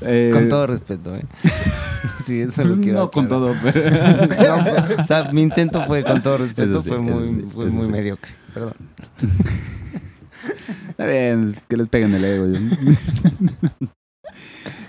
Eh, 0.01 0.31
Con 0.33 0.49
todo 0.49 0.67
respeto, 0.69 1.15
¿eh? 1.17 1.25
sí, 2.25 2.41
eso 2.41 2.65
lo 2.65 2.77
quiero. 2.77 2.99
No 3.01 3.11
con 3.11 3.27
todo, 3.29 3.55
pero... 3.63 3.91
No, 4.29 4.65
pero, 4.65 5.03
o 5.03 5.05
sea, 5.05 5.25
mi 5.33 5.43
intento 5.43 5.83
fue 5.83 6.05
con 6.05 6.23
todo 6.23 6.39
respeto, 6.39 6.81
sí, 6.81 6.89
fue 6.89 6.99
muy, 6.99 7.29
sí, 7.29 7.49
fue 7.53 7.67
muy 7.71 7.87
sí. 7.87 7.93
mediocre. 7.93 8.31
Perdón. 8.55 8.75
Está 10.91 11.07
bien, 11.07 11.55
que 11.69 11.77
les 11.77 11.89
peguen 11.89 12.15
el 12.15 12.25
ego. 12.25 12.47
yo. 12.47 13.89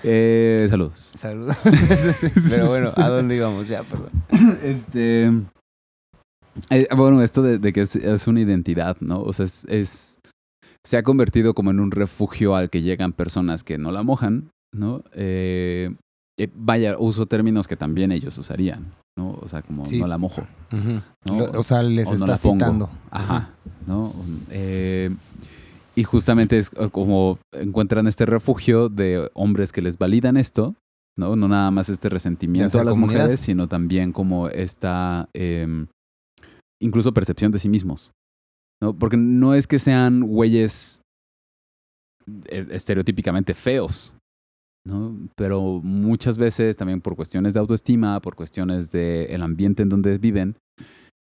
Eh, 0.04 0.68
saludos. 0.70 0.98
Saludos. 0.98 1.56
Pero 2.50 2.68
bueno, 2.68 2.90
¿a 2.96 3.10
dónde 3.10 3.36
íbamos 3.36 3.68
ya? 3.68 3.84
Perdón. 3.84 4.10
Este. 4.64 5.32
eh, 6.70 6.88
bueno, 6.96 7.22
esto 7.22 7.42
de, 7.42 7.58
de 7.60 7.74
que 7.74 7.82
es, 7.82 7.96
es 7.96 8.28
una 8.28 8.42
identidad, 8.42 8.98
¿no? 9.00 9.22
O 9.22 9.34
sea, 9.34 9.46
es, 9.46 9.66
es- 9.70 10.20
Se 10.86 10.98
ha 10.98 11.04
convertido 11.04 11.54
como 11.54 11.72
en 11.72 11.80
un 11.80 11.92
refugio 11.92 12.56
al 12.56 12.70
que 12.70 12.82
llegan 12.82 13.12
personas 13.14 13.64
que 13.64 13.78
no 13.78 13.92
la 13.92 14.04
mojan, 14.04 14.50
¿no? 14.74 15.04
Eh, 15.14 15.94
vaya, 16.56 16.96
uso 16.98 17.26
términos 17.26 17.68
que 17.68 17.76
también 17.76 18.12
ellos 18.14 18.38
usarían, 18.38 18.94
¿no? 19.18 19.38
O 19.42 19.48
sea, 19.50 19.62
como 19.62 19.86
Sí. 19.86 20.00
no 20.00 20.08
la 20.08 20.18
mojo. 20.18 20.48
¿no? 21.26 21.38
Lo- 21.38 21.60
o 21.60 21.64
sea, 21.64 21.82
les 21.82 22.08
o 22.08 22.12
no 22.12 22.16
está 22.16 22.28
la 22.28 22.38
pongo. 22.38 22.54
citando. 22.66 22.90
Ajá, 23.12 23.50
¿no? 23.88 24.14
Eh, 24.50 25.14
y 26.00 26.04
justamente 26.04 26.58
es 26.58 26.72
eh, 26.78 26.90
como 26.92 27.40
encuentran 27.54 28.08
este 28.08 28.26
refugio 28.26 28.88
de 28.90 29.30
hombres 29.34 29.72
que 29.72 29.82
les 29.82 29.98
validan 29.98 30.38
esto, 30.38 30.76
¿no? 31.18 31.36
No 31.36 31.48
nada 31.48 31.72
más 31.72 31.90
este 31.90 32.08
resentimiento 32.10 32.80
a 32.80 32.84
las 32.86 32.94
comunidad. 32.94 33.20
mujeres, 33.24 33.40
sino 33.42 33.68
también 33.68 34.14
como 34.14 34.48
esta 34.48 35.28
em, 35.34 35.88
incluso 36.82 37.14
percepción 37.14 37.52
de 37.52 37.60
sí 37.60 37.68
mismos, 37.70 38.12
¿no? 38.82 38.94
Porque 38.98 39.18
no 39.18 39.54
es 39.56 39.68
que 39.68 39.80
sean 39.80 40.22
güeyes 40.22 41.02
e- 42.48 42.68
estereotípicamente 42.72 43.54
feos, 43.54 44.16
¿no? 44.88 45.18
Pero 45.36 45.82
muchas 45.84 46.38
veces 46.38 46.78
también 46.78 47.02
por 47.02 47.16
cuestiones 47.18 47.54
de 47.54 47.60
autoestima, 47.60 48.22
por 48.22 48.36
cuestiones 48.36 48.92
del 48.92 49.42
ambiente 49.42 49.84
en 49.84 49.90
donde 49.90 50.18
viven, 50.18 50.56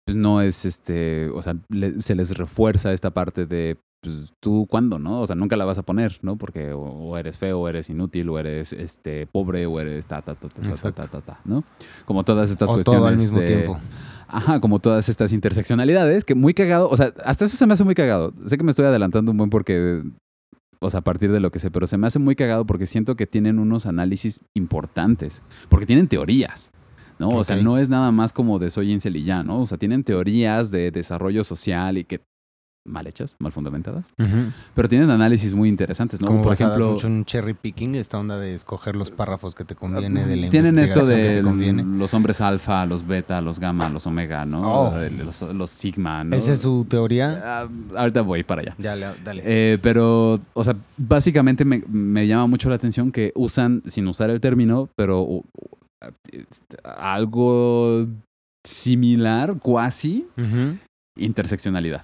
pues 0.06 0.16
no 0.16 0.42
es 0.42 0.66
este, 0.66 1.30
o 1.30 1.42
sea, 1.42 1.56
le- 1.70 2.00
se 2.00 2.14
les 2.16 2.38
refuerza 2.38 2.94
esta 2.94 3.10
parte 3.12 3.46
de, 3.48 3.78
pues 4.02 4.34
tú 4.40 4.66
cuándo, 4.70 5.00
¿no? 5.00 5.22
O 5.22 5.28
sea, 5.28 5.36
nunca 5.36 5.58
la 5.58 5.66
vas 5.66 5.78
a 5.78 5.84
poner, 5.84 6.18
¿no? 6.22 6.38
Porque 6.38 6.72
o, 6.72 6.80
o 6.82 7.18
eres 7.18 7.38
feo, 7.38 7.60
o 7.62 7.68
eres 7.68 7.90
inútil, 7.90 8.30
o 8.30 8.38
eres 8.40 8.74
este 8.74 9.26
pobre, 9.28 9.66
o 9.66 9.80
eres 9.80 10.06
ta 10.06 10.22
ta 10.22 10.36
ta 10.36 10.48
ta 10.50 10.92
ta 10.92 11.08
ta 11.08 11.22
ta 11.22 11.40
¿no? 11.46 11.64
Como 12.06 12.24
todas 12.24 12.52
estas 12.52 12.70
O 12.70 12.74
cuestiones 12.76 13.00
todo 13.00 13.08
al 13.08 13.18
mismo 13.18 13.40
de- 13.40 13.46
tiempo. 13.46 13.80
Ajá, 14.30 14.60
como 14.60 14.80
todas 14.80 15.08
estas 15.10 15.32
interseccionalidades, 15.34 16.26
que 16.26 16.36
muy 16.36 16.54
cagado, 16.54 16.90
o 16.90 16.98
sea, 16.98 17.14
hasta 17.24 17.46
eso 17.46 17.56
se 17.58 17.66
me 17.66 17.74
hace 17.74 17.84
muy 17.86 17.96
cagado. 17.96 18.34
Sé 18.46 18.58
que 18.58 18.64
me 18.64 18.72
estoy 18.72 18.86
adelantando 18.86 19.32
un 19.32 19.38
buen 19.38 19.50
porque, 19.50 20.04
o 20.80 20.90
sea, 20.90 21.00
a 21.00 21.04
partir 21.04 21.32
de 21.32 21.40
lo 21.40 21.50
que 21.50 21.60
sé, 21.60 21.72
pero 21.72 21.88
se 21.88 21.98
me 21.98 22.08
hace 22.08 22.20
muy 22.20 22.36
cagado 22.36 22.66
porque 22.66 22.86
siento 22.86 23.16
que 23.16 23.26
tienen 23.26 23.58
unos 23.58 23.86
análisis 23.86 24.42
importantes, 24.54 25.42
porque 25.70 25.86
tienen 25.86 26.08
teorías. 26.08 26.72
¿no? 27.20 27.30
O 27.30 27.44
sea, 27.44 27.56
no 27.56 27.80
es 27.80 27.90
nada 27.90 28.12
más 28.12 28.32
como 28.32 28.60
de 28.60 28.70
soy 28.70 28.92
incel 28.92 29.16
y 29.16 29.24
ya, 29.24 29.42
¿no? 29.42 29.62
O 29.62 29.66
sea, 29.66 29.80
tienen 29.80 30.04
teorías 30.04 30.70
de 30.70 30.92
desarrollo 30.92 31.44
social 31.44 31.98
y 31.98 32.04
que 32.04 32.22
mal 32.88 33.06
hechas, 33.08 33.36
mal 33.40 33.52
fundamentadas, 33.52 34.14
pero 34.74 34.90
tienen 34.90 35.10
análisis 35.10 35.54
muy 35.54 35.70
interesantes, 35.70 36.22
¿no? 36.22 36.28
Como 36.28 36.42
Por 36.42 36.54
ejemplo, 36.54 36.92
mucho 36.92 37.08
en 37.08 37.26
cherry 37.26 37.54
picking, 37.54 37.96
esta 37.96 38.18
onda 38.18 38.38
de 38.40 38.56
escoger 38.56 38.96
los 38.96 39.12
párrafos 39.12 39.54
que 39.56 39.66
te 39.66 39.76
conviene 39.76 40.26
de 40.26 40.36
la 40.38 40.50
tienen 40.50 40.80
esto 40.80 41.06
de 41.06 41.44
los 41.44 42.14
hombres 42.14 42.42
alfa, 42.42 42.86
los 42.86 43.06
beta, 43.06 43.42
los 43.42 43.60
gamma, 43.60 43.90
los 43.90 44.08
omega, 44.08 44.46
¿no? 44.46 44.88
Oh. 44.88 44.96
Los, 45.24 45.42
los 45.42 45.70
sigma, 45.70 46.24
¿no? 46.24 46.36
¿Esa 46.36 46.54
es 46.54 46.62
su 46.62 46.86
teoría? 46.90 47.42
Ah, 47.44 47.68
ahorita 47.98 48.22
voy 48.22 48.44
para 48.44 48.62
allá. 48.62 48.76
Ya, 48.78 48.96
le- 48.96 49.08
dale. 49.24 49.44
Eh, 49.46 49.78
pero, 49.82 50.40
o 50.54 50.64
sea, 50.64 50.76
básicamente 50.98 51.66
me, 51.66 51.84
me 51.88 52.26
llama 52.28 52.48
mucho 52.48 52.70
la 52.70 52.76
atención 52.76 53.12
que 53.12 53.32
usan, 53.36 53.84
sin 53.86 54.08
usar 54.08 54.30
el 54.30 54.40
término, 54.42 54.90
pero 54.96 55.44
algo 56.84 58.08
similar, 58.66 59.56
cuasi, 59.60 60.26
interseccionalidad. 61.18 62.04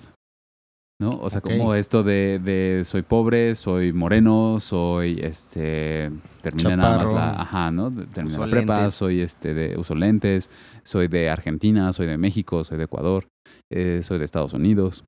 ¿No? 1.02 1.20
O 1.20 1.30
sea, 1.30 1.42
como 1.42 1.74
esto 1.76 2.04
de, 2.04 2.40
de 2.40 2.84
soy 2.86 3.02
pobre, 3.02 3.56
soy 3.56 3.92
moreno, 3.92 4.60
soy 4.60 5.20
este. 5.22 6.12
Terminé 6.42 6.78
nada 6.78 6.98
más 6.98 7.12
la. 7.12 7.42
Ajá, 7.42 7.72
¿no? 7.72 7.92
Terminé 7.92 8.38
la 8.38 8.48
prepa, 8.48 8.76
lentes. 8.78 8.94
soy 8.96 9.20
este 9.22 9.54
de. 9.54 9.78
Uso 9.78 9.96
lentes, 9.96 10.50
soy 10.84 11.08
de 11.08 11.30
Argentina, 11.30 11.92
soy 11.94 12.06
de 12.08 12.18
México, 12.18 12.64
soy 12.64 12.78
de 12.78 12.84
Ecuador, 12.86 13.28
eh, 13.72 14.02
soy 14.04 14.20
de 14.20 14.26
Estados 14.26 14.54
Unidos. 14.54 15.04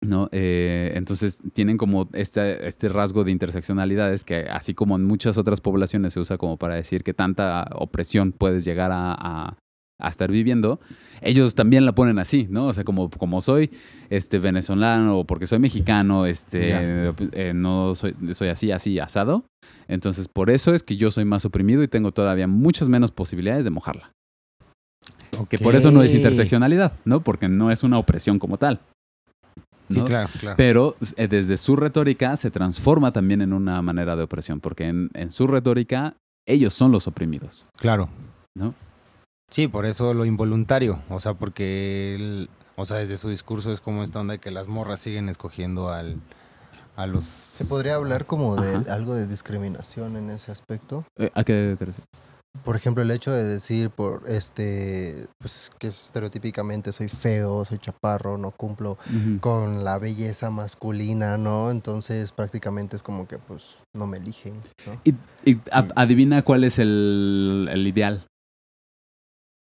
¿No? 0.00 0.28
Eh, 0.30 0.92
entonces 0.94 1.42
tienen 1.54 1.76
como 1.76 2.08
este, 2.12 2.68
este 2.68 2.88
rasgo 2.88 3.24
de 3.24 3.32
interseccionalidades 3.32 4.22
que, 4.22 4.42
así 4.48 4.72
como 4.72 4.94
en 4.94 5.04
muchas 5.04 5.36
otras 5.38 5.60
poblaciones 5.60 6.12
se 6.12 6.20
usa 6.20 6.38
como 6.38 6.56
para 6.56 6.76
decir 6.76 7.02
que 7.02 7.14
tanta 7.14 7.68
opresión 7.74 8.30
puedes 8.30 8.64
llegar 8.64 8.92
a, 8.92 9.12
a- 9.18 9.56
a 10.00 10.08
estar 10.08 10.30
viviendo, 10.30 10.78
ellos 11.20 11.54
también 11.54 11.84
la 11.84 11.92
ponen 11.92 12.18
así, 12.18 12.46
¿no? 12.50 12.66
O 12.66 12.72
sea, 12.72 12.84
como, 12.84 13.10
como 13.10 13.40
soy 13.40 13.70
este 14.10 14.38
venezolano 14.38 15.18
o 15.18 15.24
porque 15.24 15.46
soy 15.46 15.58
mexicano, 15.58 16.26
este 16.26 17.12
eh, 17.32 17.52
no 17.54 17.94
soy, 17.94 18.14
soy 18.32 18.48
así, 18.48 18.70
así, 18.70 18.98
asado. 19.00 19.44
Entonces, 19.88 20.28
por 20.28 20.50
eso 20.50 20.74
es 20.74 20.82
que 20.82 20.96
yo 20.96 21.10
soy 21.10 21.24
más 21.24 21.44
oprimido 21.44 21.82
y 21.82 21.88
tengo 21.88 22.12
todavía 22.12 22.46
muchas 22.46 22.88
menos 22.88 23.10
posibilidades 23.10 23.64
de 23.64 23.70
mojarla. 23.70 24.12
Que 25.48 25.58
por 25.58 25.74
eso 25.74 25.90
no 25.90 26.02
es 26.02 26.14
interseccionalidad, 26.14 26.92
¿no? 27.04 27.20
Porque 27.20 27.48
no 27.48 27.70
es 27.70 27.82
una 27.82 27.98
opresión 27.98 28.38
como 28.38 28.56
tal. 28.56 28.80
Sí, 29.88 30.00
claro, 30.02 30.28
claro. 30.38 30.56
Pero 30.56 30.96
eh, 31.16 31.28
desde 31.28 31.56
su 31.56 31.74
retórica 31.74 32.36
se 32.36 32.50
transforma 32.50 33.12
también 33.12 33.40
en 33.40 33.52
una 33.52 33.80
manera 33.80 34.16
de 34.16 34.24
opresión, 34.24 34.60
porque 34.60 34.86
en, 34.88 35.10
en 35.14 35.30
su 35.30 35.46
retórica 35.46 36.14
ellos 36.46 36.74
son 36.74 36.92
los 36.92 37.06
oprimidos. 37.06 37.66
Claro. 37.76 38.08
¿No? 38.54 38.74
Sí, 39.50 39.66
por 39.68 39.86
eso 39.86 40.14
lo 40.14 40.24
involuntario. 40.24 41.00
O 41.08 41.20
sea, 41.20 41.34
porque 41.34 42.14
él, 42.14 42.50
o 42.76 42.84
sea, 42.84 42.98
desde 42.98 43.16
su 43.16 43.28
discurso 43.30 43.72
es 43.72 43.80
como 43.80 44.02
esta 44.02 44.20
onda 44.20 44.32
de 44.32 44.38
que 44.40 44.50
las 44.50 44.68
morras 44.68 45.00
siguen 45.00 45.28
escogiendo 45.28 45.90
al, 45.90 46.16
a 46.96 47.06
los... 47.06 47.24
¿Se 47.24 47.64
podría 47.64 47.94
hablar 47.94 48.26
como 48.26 48.56
de 48.56 48.76
Ajá. 48.76 48.92
algo 48.94 49.14
de 49.14 49.26
discriminación 49.26 50.16
en 50.16 50.30
ese 50.30 50.52
aspecto? 50.52 51.04
Eh, 51.18 51.30
¿A 51.34 51.44
qué 51.44 51.76
te 51.78 51.84
refieres? 51.86 51.94
Por 52.64 52.74
ejemplo, 52.76 53.02
el 53.02 53.10
hecho 53.12 53.30
de 53.30 53.44
decir 53.44 53.88
por 53.90 54.24
este 54.26 55.28
pues 55.38 55.70
que 55.78 55.86
estereotípicamente 55.88 56.92
soy 56.92 57.08
feo, 57.08 57.64
soy 57.64 57.78
chaparro, 57.78 58.36
no 58.36 58.50
cumplo 58.50 58.98
con 59.40 59.84
la 59.84 59.98
belleza 59.98 60.50
masculina, 60.50 61.38
¿no? 61.38 61.70
Entonces 61.70 62.32
prácticamente 62.32 62.96
es 62.96 63.02
como 63.04 63.28
que 63.28 63.38
pues 63.38 63.76
no 63.94 64.06
me 64.08 64.16
eligen, 64.16 64.54
¿no? 64.86 65.00
Y, 65.04 65.14
y 65.48 65.58
a- 65.70 65.86
adivina 65.94 66.42
cuál 66.42 66.64
es 66.64 66.80
el, 66.80 67.68
el 67.70 67.86
ideal 67.86 68.26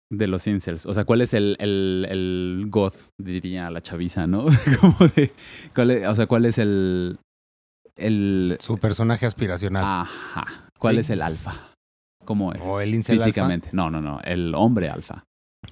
de 0.10 0.28
los 0.28 0.48
incels. 0.48 0.86
O 0.86 0.94
sea, 0.94 1.04
cuál 1.06 1.22
es 1.22 1.34
el, 1.34 1.56
el, 1.60 2.06
el 2.10 2.66
goth, 2.70 2.96
diría 3.20 3.70
la 3.72 3.82
chaviza, 3.82 4.26
¿no? 4.28 4.46
Como 4.82 4.98
de, 5.16 5.32
cuál 5.76 5.92
es- 5.92 6.08
o 6.08 6.16
sea, 6.16 6.28
cuál 6.28 6.46
es 6.46 6.58
el... 6.58 7.20
el 7.96 8.58
Su 8.60 8.78
personaje 8.78 9.26
aspiracional. 9.26 9.84
ajá. 9.84 10.46
¿Cuál 10.80 10.96
Sí. 10.96 11.00
es 11.02 11.10
el 11.10 11.22
alfa? 11.22 11.56
¿Cómo 12.24 12.54
es? 12.54 12.62
o 12.64 12.80
el 12.82 12.94
incel 12.94 13.16
alfa. 13.16 13.26
Físicamente. 13.26 13.70
No, 13.72 13.90
no, 13.90 14.02
no. 14.02 14.20
El 14.22 14.54
hombre 14.56 14.90
alfa. 14.90 15.24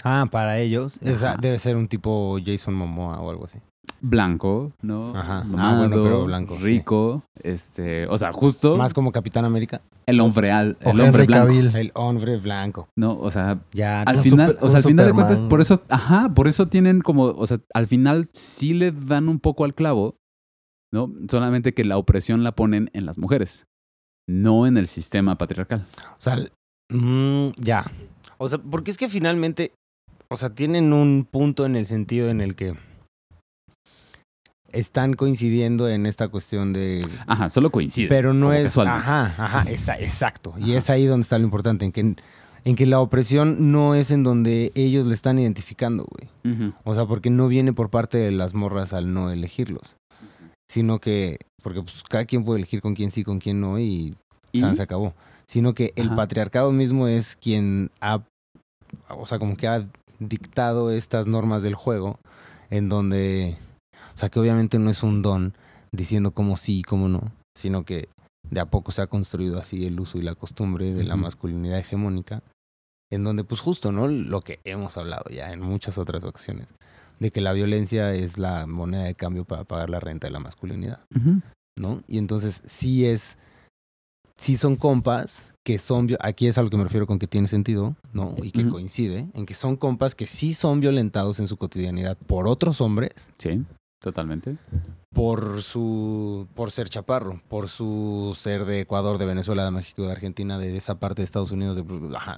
Ah, 0.04 0.28
para 0.30 0.60
ellos. 0.60 0.98
esa 1.02 1.36
debe 1.40 1.58
ser 1.60 1.76
un 1.76 1.88
tipo 1.88 2.38
Jason 2.46 2.74
Momoa 2.74 3.20
o 3.22 3.30
algo 3.30 3.46
así. 3.46 3.60
Blanco, 4.02 4.72
¿no? 4.82 5.16
Ajá. 5.16 5.40
Ah, 5.40 5.44
Mamado, 5.44 5.78
bueno, 5.88 6.04
pero 6.04 6.26
blanco, 6.26 6.58
sí. 6.58 6.64
Rico. 6.64 7.24
Este, 7.42 8.08
o 8.08 8.18
sea, 8.18 8.32
justo 8.34 8.78
Más 8.78 8.94
como 8.94 9.12
Capitán 9.12 9.46
América. 9.46 9.82
el 10.06 10.20
hombre 10.20 10.52
al, 10.52 10.78
O 10.84 10.92
el 10.92 11.02
hombre 11.02 11.24
Henry 11.24 11.26
blanco. 11.28 11.46
Cavill. 11.48 11.76
El 11.76 11.92
hombre 11.96 12.38
blanco. 12.38 12.88
No, 12.98 13.18
o 13.20 13.32
sea, 13.32 13.60
Ya. 13.74 14.02
al 14.04 14.18
un 14.18 14.24
final, 14.24 14.48
super- 14.52 14.64
o 14.66 14.70
sea, 14.70 14.78
al 14.78 14.84
final 14.84 15.06
de 15.08 15.14
cuentas, 15.14 15.40
por 15.40 15.62
eso, 15.62 15.82
ajá, 15.90 16.30
por 16.34 16.48
eso 16.48 16.68
tienen 16.68 17.02
como, 17.02 17.26
o 17.26 17.46
sea, 17.48 17.60
al 17.74 17.88
final 17.88 18.28
sí 18.32 18.74
le 18.74 18.92
dan 18.92 19.30
un 19.30 19.40
poco 19.40 19.66
al 19.66 19.74
clavo, 19.74 20.16
¿no? 20.94 21.12
Solamente 21.30 21.74
que 21.74 21.84
la 21.86 21.98
opresión 21.98 22.44
la 22.44 22.54
ponen 22.54 22.90
en 22.94 23.06
las 23.06 23.18
mujeres, 23.18 23.66
no 24.28 24.68
en 24.68 24.78
el 24.78 24.88
sistema 24.88 25.38
patriarcal. 25.38 25.86
O 26.12 26.20
sea, 26.20 26.38
mm, 26.92 27.50
ya. 27.58 27.90
O 28.38 28.50
sea, 28.50 28.60
porque 28.60 28.92
es 28.92 28.98
que 28.98 29.10
finalmente, 29.10 29.72
o 30.30 30.36
sea, 30.38 30.50
tienen 30.54 30.94
un 30.94 31.28
punto 31.30 31.66
en 31.66 31.76
el 31.76 31.88
sentido 31.88 32.30
en 32.30 32.42
el 32.42 32.56
que 32.56 32.76
están 34.72 35.14
coincidiendo 35.14 35.88
en 35.88 36.06
esta 36.06 36.28
cuestión 36.28 36.74
de... 36.74 37.06
Ajá, 37.28 37.48
solo 37.50 37.70
coincide. 37.72 38.10
Pero 38.10 38.34
no 38.34 38.52
es... 38.52 38.78
Ajá, 38.78 39.24
ajá, 39.26 39.70
esa- 39.70 39.98
exacto. 39.98 40.54
Y 40.58 40.74
es 40.74 40.90
ahí 40.90 41.06
donde 41.06 41.24
está 41.24 41.38
lo 41.38 41.46
importante, 41.46 41.86
en 41.86 41.92
que, 41.94 42.02
en 42.02 42.76
que 42.76 42.86
la 42.86 43.00
opresión 43.00 43.72
no 43.72 43.96
es 43.96 44.12
en 44.12 44.24
donde 44.24 44.72
ellos 44.76 45.06
le 45.06 45.14
están 45.14 45.40
identificando, 45.40 46.06
güey. 46.06 46.74
O 46.84 46.94
sea, 46.94 47.06
porque 47.06 47.30
no 47.30 47.48
viene 47.48 47.72
por 47.72 47.90
parte 47.90 48.18
de 48.18 48.32
las 48.32 48.54
morras 48.54 48.92
al 48.94 49.14
no 49.14 49.32
elegirlos. 49.32 49.96
Sino 50.70 51.00
que, 51.00 51.38
porque 51.64 51.82
pues 51.82 52.04
cada 52.10 52.26
quien 52.26 52.44
puede 52.44 52.58
elegir 52.60 52.82
con 52.82 52.96
quién 52.96 53.12
sí, 53.12 53.24
con 53.24 53.40
quién 53.40 53.62
no 53.62 53.80
y, 53.80 54.16
¿Y? 54.52 54.60
san, 54.60 54.76
se 54.76 54.82
acabó. 54.82 55.14
Sino 55.48 55.74
que 55.74 55.94
el 55.96 56.08
Ajá. 56.08 56.16
patriarcado 56.18 56.72
mismo 56.74 57.08
es 57.08 57.38
quien 57.38 57.92
ha, 58.02 58.24
o 59.10 59.26
sea, 59.28 59.40
como 59.40 59.56
que 59.56 59.68
ha 59.68 59.88
dictado 60.20 60.92
estas 60.92 61.28
normas 61.28 61.64
del 61.64 61.76
juego 61.76 62.20
en 62.70 62.90
donde, 62.90 63.58
o 64.14 64.18
sea, 64.18 64.30
que 64.30 64.40
obviamente 64.40 64.80
no 64.80 64.90
es 64.90 65.04
un 65.04 65.22
don 65.22 65.54
diciendo 65.92 66.32
cómo 66.32 66.58
sí 66.58 66.80
y 66.80 66.84
cómo 66.84 67.08
no, 67.08 67.32
sino 67.56 67.84
que 67.86 68.10
de 68.50 68.60
a 68.60 68.66
poco 68.66 68.92
se 68.92 69.02
ha 69.02 69.08
construido 69.08 69.60
así 69.60 69.86
el 69.86 70.00
uso 70.00 70.18
y 70.18 70.22
la 70.22 70.36
costumbre 70.36 70.94
de 70.94 71.04
la 71.04 71.16
masculinidad 71.16 71.80
hegemónica, 71.80 72.44
en 73.12 73.24
donde 73.24 73.44
pues 73.44 73.62
justo, 73.62 73.92
¿no? 73.92 74.08
Lo 74.08 74.42
que 74.42 74.60
hemos 74.64 74.98
hablado 74.98 75.26
ya 75.30 75.52
en 75.52 75.62
muchas 75.62 75.98
otras 75.98 76.24
ocasiones, 76.24 76.68
de 77.20 77.32
que 77.32 77.42
la 77.42 77.54
violencia 77.54 78.14
es 78.14 78.38
la 78.38 78.68
moneda 78.68 79.04
de 79.04 79.16
cambio 79.16 79.46
para 79.46 79.64
pagar 79.64 79.90
la 79.90 80.00
renta 80.00 80.28
de 80.28 80.34
la 80.34 80.40
masculinidad. 80.40 81.02
¿no? 81.78 82.04
Y 82.08 82.18
entonces 82.18 82.62
sí 82.66 83.06
es, 83.06 83.38
sí 84.38 84.58
son 84.58 84.76
compas 84.76 85.55
que 85.66 85.80
son, 85.80 86.08
aquí 86.20 86.46
es 86.46 86.60
a 86.60 86.62
lo 86.62 86.70
que 86.70 86.78
me 86.78 86.84
refiero 86.84 87.08
con 87.08 87.18
que 87.18 87.26
tiene 87.26 87.48
sentido, 87.48 87.96
¿no? 88.14 88.36
Y 88.44 88.52
que 88.52 88.68
coincide, 88.70 89.26
en 89.34 89.48
que 89.48 89.56
son 89.56 89.78
compas 89.78 90.14
que 90.14 90.28
sí 90.28 90.54
son 90.54 90.80
violentados 90.80 91.40
en 91.40 91.48
su 91.48 91.58
cotidianidad 91.58 92.18
por 92.28 92.48
otros 92.48 92.82
hombres, 92.82 93.32
Sí, 93.40 93.64
totalmente. 94.00 94.58
por 95.12 95.64
su, 95.64 96.48
por 96.54 96.70
ser 96.70 96.88
chaparro, 96.90 97.42
por 97.50 97.68
su 97.68 98.38
ser 98.38 98.66
de 98.66 98.82
Ecuador, 98.82 99.18
de 99.18 99.26
Venezuela, 99.26 99.66
de 99.66 99.72
México, 99.72 100.04
de 100.04 100.12
Argentina, 100.12 100.60
de 100.60 100.78
esa 100.78 101.00
parte 101.00 101.24
de 101.24 101.26
Estados 101.26 101.50
Unidos, 101.50 101.78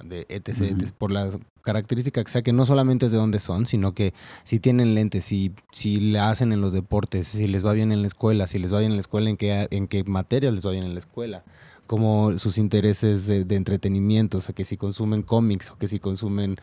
de, 0.04 0.24
etc, 0.30 0.90
por 0.96 1.10
la 1.10 1.28
característica 1.60 2.24
que 2.24 2.30
sea 2.30 2.40
que 2.40 2.54
no 2.54 2.64
solamente 2.64 3.04
es 3.04 3.12
de 3.12 3.18
dónde 3.18 3.40
son, 3.40 3.66
sino 3.66 3.92
que 3.92 4.14
si 4.42 4.58
tienen 4.58 4.94
lentes, 4.94 5.24
si, 5.24 5.52
si 5.70 6.00
le 6.00 6.18
hacen 6.18 6.50
en 6.54 6.62
los 6.62 6.72
deportes, 6.72 7.28
si 7.28 7.46
les 7.46 7.62
va 7.62 7.74
bien 7.74 7.92
en 7.92 8.00
la 8.00 8.06
escuela, 8.06 8.46
si 8.46 8.58
les 8.58 8.72
va 8.72 8.78
bien 8.78 8.92
en 8.92 8.96
la 8.96 9.02
escuela, 9.02 9.28
en 9.28 9.36
qué, 9.36 9.68
en 9.70 9.86
qué 9.86 10.02
materias 10.04 10.54
les 10.54 10.64
va 10.64 10.70
bien 10.70 10.84
en 10.84 10.94
la 10.94 11.00
escuela, 11.00 11.44
como 11.88 12.38
sus 12.38 12.58
intereses 12.58 13.26
de, 13.26 13.44
de 13.44 13.56
entretenimiento, 13.56 14.38
o 14.38 14.40
sea, 14.40 14.54
que 14.54 14.64
si 14.64 14.76
consumen 14.76 15.22
cómics 15.22 15.72
o 15.72 15.78
que 15.78 15.88
si 15.88 15.98
consumen 15.98 16.56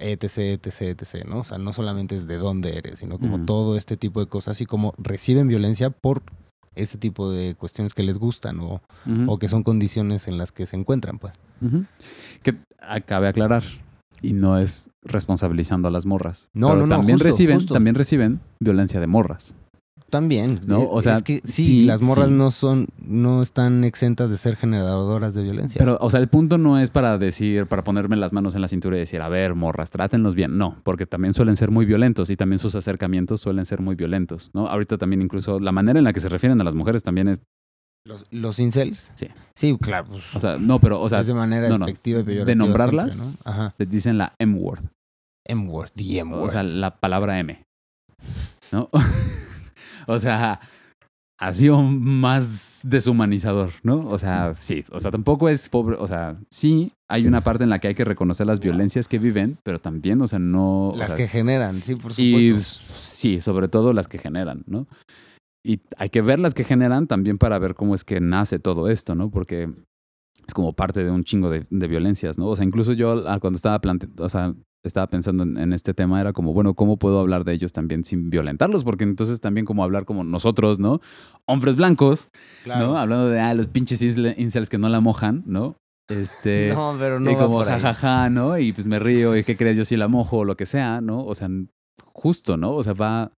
etc, 0.00 0.38
etc, 0.64 0.80
etc, 1.00 1.26
¿no? 1.28 1.40
O 1.40 1.44
sea, 1.44 1.58
no 1.58 1.72
solamente 1.72 2.16
es 2.16 2.26
de 2.26 2.36
dónde 2.38 2.76
eres, 2.78 2.98
sino 2.98 3.18
como 3.18 3.44
todo 3.44 3.76
este 3.76 3.96
tipo 3.96 4.20
de 4.20 4.26
cosas 4.26 4.60
y 4.60 4.66
como 4.66 4.94
reciben 4.98 5.46
violencia 5.46 5.90
por 5.90 6.22
ese 6.74 6.96
tipo 6.96 7.30
de 7.30 7.54
cuestiones 7.54 7.92
que 7.92 8.02
les 8.02 8.18
gustan 8.18 8.58
o, 8.60 8.80
o 9.26 9.38
que 9.38 9.48
son 9.48 9.62
condiciones 9.62 10.26
en 10.26 10.38
las 10.38 10.52
que 10.52 10.66
se 10.66 10.76
encuentran, 10.76 11.18
pues. 11.18 11.34
Que 12.42 12.54
acabe 12.80 13.28
aclarar. 13.28 13.62
Y 14.22 14.32
no 14.32 14.56
es 14.56 14.88
responsabilizando 15.02 15.88
a 15.88 15.90
las 15.90 16.06
morras. 16.06 16.48
No, 16.54 16.68
Pero 16.68 16.80
no, 16.80 16.86
no, 16.86 16.96
también 16.96 17.18
justo, 17.18 17.28
reciben, 17.28 17.56
justo. 17.56 17.74
también 17.74 17.94
reciben 17.94 18.40
violencia 18.60 19.00
de 19.00 19.06
morras. 19.06 19.54
También, 20.12 20.60
No, 20.66 20.82
o 20.90 21.00
sea, 21.00 21.14
es 21.14 21.22
que 21.22 21.40
sí, 21.42 21.64
sí, 21.64 21.82
las 21.84 22.02
morras 22.02 22.28
sí. 22.28 22.34
no 22.34 22.50
son, 22.50 22.88
no 23.02 23.40
están 23.40 23.82
exentas 23.82 24.28
de 24.28 24.36
ser 24.36 24.56
generadoras 24.56 25.32
de 25.32 25.42
violencia. 25.42 25.78
Pero, 25.78 25.96
o 26.02 26.10
sea, 26.10 26.20
el 26.20 26.28
punto 26.28 26.58
no 26.58 26.78
es 26.78 26.90
para 26.90 27.16
decir, 27.16 27.64
para 27.66 27.82
ponerme 27.82 28.16
las 28.16 28.34
manos 28.34 28.54
en 28.54 28.60
la 28.60 28.68
cintura 28.68 28.96
y 28.96 28.98
decir, 29.00 29.22
a 29.22 29.30
ver, 29.30 29.54
morras, 29.54 29.88
trátenlos 29.88 30.34
bien. 30.34 30.58
No, 30.58 30.76
porque 30.82 31.06
también 31.06 31.32
suelen 31.32 31.56
ser 31.56 31.70
muy 31.70 31.86
violentos 31.86 32.28
y 32.28 32.36
también 32.36 32.58
sus 32.58 32.74
acercamientos 32.74 33.40
suelen 33.40 33.64
ser 33.64 33.80
muy 33.80 33.94
violentos, 33.94 34.50
¿no? 34.52 34.66
Ahorita 34.66 34.98
también 34.98 35.22
incluso 35.22 35.58
la 35.60 35.72
manera 35.72 35.98
en 35.98 36.04
la 36.04 36.12
que 36.12 36.20
se 36.20 36.28
refieren 36.28 36.60
a 36.60 36.64
las 36.64 36.74
mujeres 36.74 37.02
también 37.02 37.28
es, 37.28 37.40
los, 38.04 38.26
los 38.30 38.58
incels, 38.58 39.12
Sí. 39.14 39.28
sí, 39.54 39.78
claro, 39.80 40.08
pues, 40.10 40.36
o 40.36 40.40
sea, 40.40 40.58
no, 40.58 40.78
pero, 40.78 41.00
o 41.00 41.08
sea, 41.08 41.20
es 41.20 41.26
de 41.26 41.32
manera 41.34 41.70
no, 41.70 41.78
no, 41.78 41.86
despectiva 41.86 42.18
y 42.18 42.22
de 42.22 42.26
peyorativa 42.26 42.66
nombrarlas, 42.66 43.16
siempre, 43.16 43.42
¿no? 43.46 43.50
Ajá. 43.50 43.74
les 43.78 43.88
dicen 43.88 44.18
la 44.18 44.34
M-word, 44.38 44.80
M-word, 45.46 45.88
the 45.94 46.18
M-word. 46.18 46.44
o 46.44 46.48
sea, 46.50 46.62
la 46.64 46.96
palabra 47.00 47.38
M, 47.38 47.64
¿no? 48.72 48.90
o 50.06 50.18
sea, 50.18 50.60
ha 51.40 51.54
sido 51.54 51.82
más 51.82 52.82
deshumanizador, 52.84 53.70
¿no? 53.82 53.98
O 54.00 54.18
sea, 54.18 54.54
sí, 54.54 54.84
o 54.92 55.00
sea, 55.00 55.10
tampoco 55.10 55.48
es 55.48 55.68
pobre, 55.68 55.96
o 55.98 56.06
sea, 56.06 56.36
sí 56.50 56.92
hay 57.10 57.26
una 57.26 57.40
parte 57.40 57.64
en 57.64 57.70
la 57.70 57.78
que 57.80 57.88
hay 57.88 57.94
que 57.94 58.04
reconocer 58.04 58.46
las 58.46 58.60
violencias 58.60 59.08
que 59.08 59.18
viven, 59.18 59.58
pero 59.64 59.80
también, 59.80 60.22
o 60.22 60.28
sea, 60.28 60.38
no... 60.38 60.90
o 60.90 60.96
las 60.96 61.08
sea, 61.08 61.16
que 61.16 61.26
generan, 61.26 61.82
sí, 61.82 61.96
por 61.96 62.12
Y 62.16 62.48
supuesto. 62.50 62.54
s- 62.60 62.84
sí, 63.02 63.40
sobre 63.40 63.68
todo 63.68 63.92
las 63.92 64.06
que 64.08 64.18
generan, 64.18 64.62
¿no? 64.66 64.86
Y 65.64 65.80
hay 65.96 66.08
que 66.10 66.22
ver 66.22 66.38
las 66.38 66.54
que 66.54 66.64
generan 66.64 67.06
también 67.06 67.38
para 67.38 67.58
ver 67.58 67.74
cómo 67.74 67.94
es 67.94 68.04
que 68.04 68.20
nace 68.20 68.58
todo 68.58 68.88
esto, 68.88 69.14
¿no? 69.14 69.30
Porque 69.30 69.68
es 70.46 70.54
como 70.54 70.72
parte 70.72 71.04
de 71.04 71.10
un 71.10 71.22
chingo 71.24 71.50
de, 71.50 71.64
de 71.70 71.86
violencias, 71.88 72.38
¿no? 72.38 72.46
O 72.46 72.56
sea, 72.56 72.64
incluso 72.64 72.92
yo 72.92 73.24
ah, 73.28 73.38
cuando 73.40 73.56
estaba 73.56 73.80
plante 73.80 74.08
o 74.18 74.28
sea, 74.28 74.54
estaba 74.88 75.06
pensando 75.08 75.44
en, 75.44 75.56
en 75.58 75.72
este 75.72 75.94
tema 75.94 76.20
era 76.20 76.32
como, 76.32 76.52
bueno, 76.52 76.74
¿cómo 76.74 76.96
puedo 76.96 77.20
hablar 77.20 77.44
de 77.44 77.52
ellos 77.52 77.72
también 77.72 78.04
sin 78.04 78.30
violentarlos? 78.30 78.84
Porque 78.84 79.04
entonces 79.04 79.40
también 79.40 79.64
como 79.64 79.84
hablar 79.84 80.04
como 80.04 80.24
nosotros, 80.24 80.78
¿no? 80.78 81.00
Hombres 81.46 81.76
blancos, 81.76 82.30
¿no? 82.66 82.98
Hablando 82.98 83.28
de 83.28 83.40
ah, 83.40 83.54
los 83.54 83.68
pinches 83.68 84.02
incels 84.02 84.68
que 84.68 84.78
no 84.78 84.88
la 84.88 85.00
mojan, 85.00 85.42
¿no? 85.46 85.76
Este, 86.08 86.72
No, 86.74 86.96
pero 86.98 87.20
no 87.20 87.30
y 87.30 87.36
como 87.36 87.58
por 87.58 87.68
ahí. 87.68 87.80
jajaja, 87.80 88.28
¿no? 88.30 88.58
Y 88.58 88.72
pues 88.72 88.86
me 88.86 88.98
río 88.98 89.36
y 89.36 89.44
qué 89.44 89.56
crees, 89.56 89.76
yo 89.76 89.84
sí 89.84 89.96
la 89.96 90.08
mojo 90.08 90.38
o 90.38 90.44
lo 90.44 90.56
que 90.56 90.66
sea, 90.66 91.00
¿no? 91.00 91.24
O 91.24 91.34
sea, 91.34 91.48
justo, 92.12 92.56
¿no? 92.56 92.72
O 92.74 92.82
sea, 92.82 92.92
va... 92.94 93.32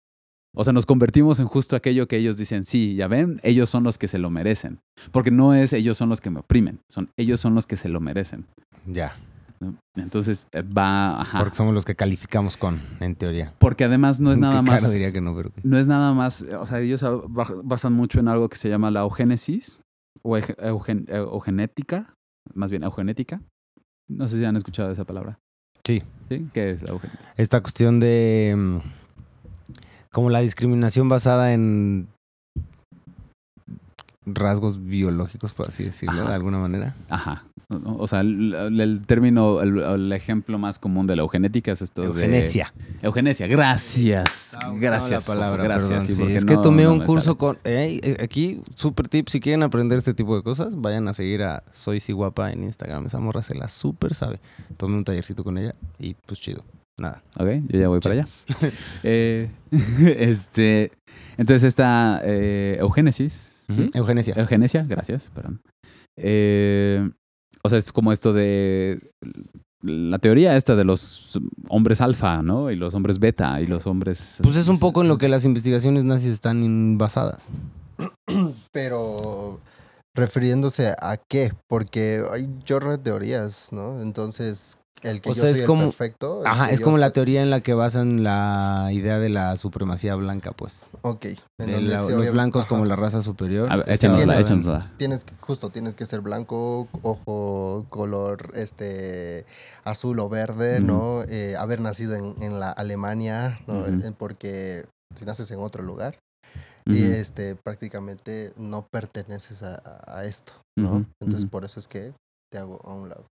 O 0.57 0.63
sea, 0.63 0.73
nos 0.73 0.87
convertimos 0.87 1.41
en 1.41 1.47
justo 1.47 1.75
aquello 1.75 2.07
que 2.07 2.17
ellos 2.17 2.37
dicen, 2.37 2.65
sí, 2.65 2.95
ya 2.95 3.09
ven, 3.09 3.41
ellos 3.43 3.69
son 3.69 3.83
los 3.83 3.99
que 3.99 4.07
se 4.07 4.19
lo 4.19 4.31
merecen. 4.31 4.79
Porque 5.11 5.33
no 5.33 5.53
es 5.53 5.73
ellos 5.73 5.99
son 5.99 6.09
los 6.09 6.21
que 6.21 6.31
me 6.31 6.39
oprimen, 6.39 6.79
son 6.89 7.11
ellos 7.17 7.41
son 7.41 7.57
los 7.57 7.67
que 7.67 7.77
se 7.77 7.89
lo 7.89 8.01
merecen. 8.01 8.47
Ya, 8.87 9.17
¿no? 9.65 9.77
Entonces 9.97 10.47
eh, 10.53 10.63
va, 10.63 11.21
ajá. 11.21 11.39
porque 11.39 11.57
somos 11.57 11.75
los 11.75 11.85
que 11.85 11.95
calificamos 11.97 12.57
con, 12.57 12.81
en 13.01 13.15
teoría. 13.17 13.53
Porque 13.59 13.85
además 13.85 14.21
no 14.21 14.31
es 14.33 14.39
nada 14.39 14.63
más... 14.63 14.83
Caro 14.83 14.93
diría 14.93 15.13
que 15.13 15.21
no, 15.21 15.35
pero... 15.35 15.51
No 15.63 15.79
es 15.79 15.87
nada 15.89 16.13
más, 16.15 16.43
o 16.43 16.67
sea, 16.67 16.81
ellos 16.81 17.05
ba- 17.29 17.47
basan 17.63 17.93
mucho 17.93 18.21
en 18.21 18.29
algo 18.29 18.49
que 18.49 18.57
se 18.57 18.69
llama 18.69 18.91
la 18.91 19.01
eugénesis 19.01 19.83
o 20.23 20.37
eugen- 20.37 21.05
eh, 21.09 21.17
eugenética, 21.17 22.15
más 22.55 22.71
bien 22.71 22.83
eugenética. 22.83 23.41
No 24.09 24.29
sé 24.29 24.39
si 24.39 24.45
han 24.45 24.57
escuchado 24.57 24.91
esa 24.91 25.05
palabra. 25.05 25.39
Sí. 25.85 26.03
¿Sí? 26.29 26.49
¿Qué 26.53 26.71
es 26.71 26.83
la 26.83 26.91
eugenética? 26.91 27.33
esta 27.37 27.61
cuestión 27.61 28.01
de 28.01 28.55
mm, 28.57 28.79
como 30.13 30.31
la 30.31 30.41
discriminación 30.41 31.09
basada 31.09 31.53
en 31.53 32.09
rasgos 34.27 34.85
biológicos, 34.85 35.53
por 35.53 35.69
así 35.69 35.85
decirlo, 35.85 36.21
Ajá. 36.21 36.29
de 36.31 36.35
alguna 36.35 36.59
manera. 36.59 36.95
Ajá. 37.09 37.45
O 37.87 38.07
sea, 38.07 38.21
el, 38.21 38.55
el 38.81 39.07
término, 39.07 39.61
el, 39.63 39.79
el 39.79 40.13
ejemplo 40.13 40.59
más 40.59 40.79
común 40.79 41.07
de 41.07 41.17
la 41.17 41.23
eugenética 41.23 41.73
es 41.73 41.81
esto 41.83 42.05
Eugenesia. 42.05 42.73
de... 43.01 43.07
Eugenesia. 43.07 43.47
Gracias. 43.47 44.53
Estaba 44.55 44.73
buscando 44.73 44.81
Gracias. 44.81 45.29
la 45.29 45.35
palabra, 45.35 45.65
gracias. 45.65 45.89
perdón, 45.89 46.07
sí, 46.07 46.13
sí, 46.15 46.19
porque 46.21 46.37
es 46.37 46.45
que 46.45 46.55
no- 46.55 46.61
tomé 46.61 46.85
no 46.85 46.93
un 46.93 47.01
curso 47.01 47.25
sale. 47.25 47.37
con... 47.39 47.57
eh, 47.65 48.01
eh, 48.03 48.17
aquí, 48.23 48.61
super 48.75 49.09
tip, 49.09 49.29
si 49.29 49.41
quieren 49.41 49.63
aprender 49.63 49.97
este 49.99 50.15
tipo 50.15 50.37
de 50.37 50.43
cosas, 50.43 50.77
vayan 50.77 51.09
a 51.09 51.15
seguir 51.15 51.43
a 51.43 51.65
Soy 51.71 52.01
Si 52.01 52.13
Guapa 52.13 52.53
en 52.53 52.65
Instagram. 52.65 53.07
Esa 53.07 53.19
morra 53.19 53.43
se 53.43 53.55
la 53.55 53.69
súper 53.69 54.15
sabe. 54.15 54.41
Tomé 54.77 54.97
un 54.97 55.05
tallercito 55.05 55.43
con 55.43 55.57
ella 55.59 55.73
y 55.99 56.15
pues 56.15 56.41
chido. 56.41 56.63
Nada. 56.99 57.23
Ok, 57.37 57.49
yo 57.69 57.81
ya 57.81 57.89
voy 57.89 58.01
para 58.01 58.15
allá. 58.15 58.29
Eh, 59.03 59.51
este, 60.19 60.93
entonces 61.37 61.65
esta 61.65 62.21
eh, 62.25 62.77
eugénesis, 62.81 63.54
Eugenesia. 63.95 64.35
Eugenesia, 64.37 64.85
gracias, 64.89 65.31
perdón. 65.31 65.61
Eh, 66.17 67.11
o 67.63 67.69
sea, 67.69 67.79
es 67.79 67.93
como 67.93 68.13
esto 68.13 68.33
de 68.33 69.01
la 69.83 70.19
teoría 70.19 70.57
esta 70.57 70.77
de 70.77 70.85
los 70.85 71.39
hombres 71.69 72.01
alfa, 72.01 72.43
¿no? 72.43 72.71
Y 72.71 72.77
los 72.77 72.95
hombres 72.95 73.19
beta 73.19 73.61
y 73.61 73.67
los 73.67 73.87
hombres... 73.87 74.39
Pues 74.43 74.57
es 74.57 74.69
un 74.69 74.79
poco 74.79 75.03
en 75.03 75.09
lo 75.09 75.19
que 75.19 75.29
las 75.29 75.45
investigaciones 75.45 76.05
nazis 76.05 76.33
están 76.33 76.97
basadas. 76.97 77.49
Pero 78.73 79.61
refiriéndose 80.15 80.95
a 81.01 81.17
qué, 81.17 81.53
porque 81.69 82.23
hay 82.33 82.49
chorro 82.65 82.93
de 82.93 82.99
teorías, 82.99 83.73
¿no? 83.73 84.01
Entonces, 84.01 84.79
el 85.05 85.21
que 85.21 85.31
O 85.31 85.33
yo 85.35 85.41
sea, 85.41 85.43
soy 85.51 85.53
es 85.53 85.61
el 85.61 85.67
como- 85.67 85.83
perfecto. 85.85 86.41
el 86.41 86.47
Ajá, 86.47 86.71
es 86.71 86.81
como 86.81 86.99
la 86.99 87.11
teoría 87.11 87.43
en 87.43 87.51
la 87.51 87.61
que 87.61 87.75
basan 87.75 88.25
la 88.25 88.89
idea 88.93 89.19
de 89.19 89.29
la 89.29 89.57
supremacía 89.57 90.15
blanca, 90.17 90.53
pues. 90.53 90.87
Ok. 91.03 91.27
en 91.27 91.37
De 91.67 91.73
donde 91.75 91.89
la- 91.91 92.03
sí, 92.05 92.13
los 92.13 92.31
blancos 92.31 92.63
ajá. 92.63 92.69
como 92.71 92.85
la 92.85 92.97
raza 92.97 93.23
superior. 93.23 93.71
A 93.71 93.77
ver, 93.77 93.89
Es 93.89 94.03
échanosla, 94.03 94.25
tienes- 94.25 94.41
échanosla. 94.41 94.93
Tienes 94.97 95.27
justo, 95.41 95.71
tienes 95.71 95.95
que 95.95 96.05
ser 96.07 96.21
blanco, 96.21 96.89
ojo, 97.03 97.87
color, 97.91 98.51
este, 98.55 99.45
azul 99.85 100.19
o 100.19 100.29
verde. 100.29 100.81
¿no? 100.81 101.23
Eh, 101.29 101.57
haber 101.57 101.81
nacido 101.81 102.15
en, 102.17 102.35
en 102.43 102.59
la 102.59 102.71
Alemania, 102.71 103.61
¿no? 103.67 103.87
Eh, 103.87 104.13
Porque 104.19 104.87
si 105.15 105.25
naces 105.25 105.51
en 105.51 105.61
otro 105.61 105.83
lugar, 105.83 106.17
y 106.87 107.03
este, 107.03 107.55
prácticamente 107.57 108.53
no 108.57 108.87
perteneces 108.91 109.63
a, 109.63 110.25
esto, 110.25 110.53
¿no? 110.77 111.07
Entonces, 111.21 111.49
por 111.49 111.65
eso 111.65 111.81
es 111.81 111.89
que 111.89 112.13
te 112.55 112.61
hago 112.61 112.81
a 112.89 112.95
un 112.95 113.09
lado. 113.09 113.27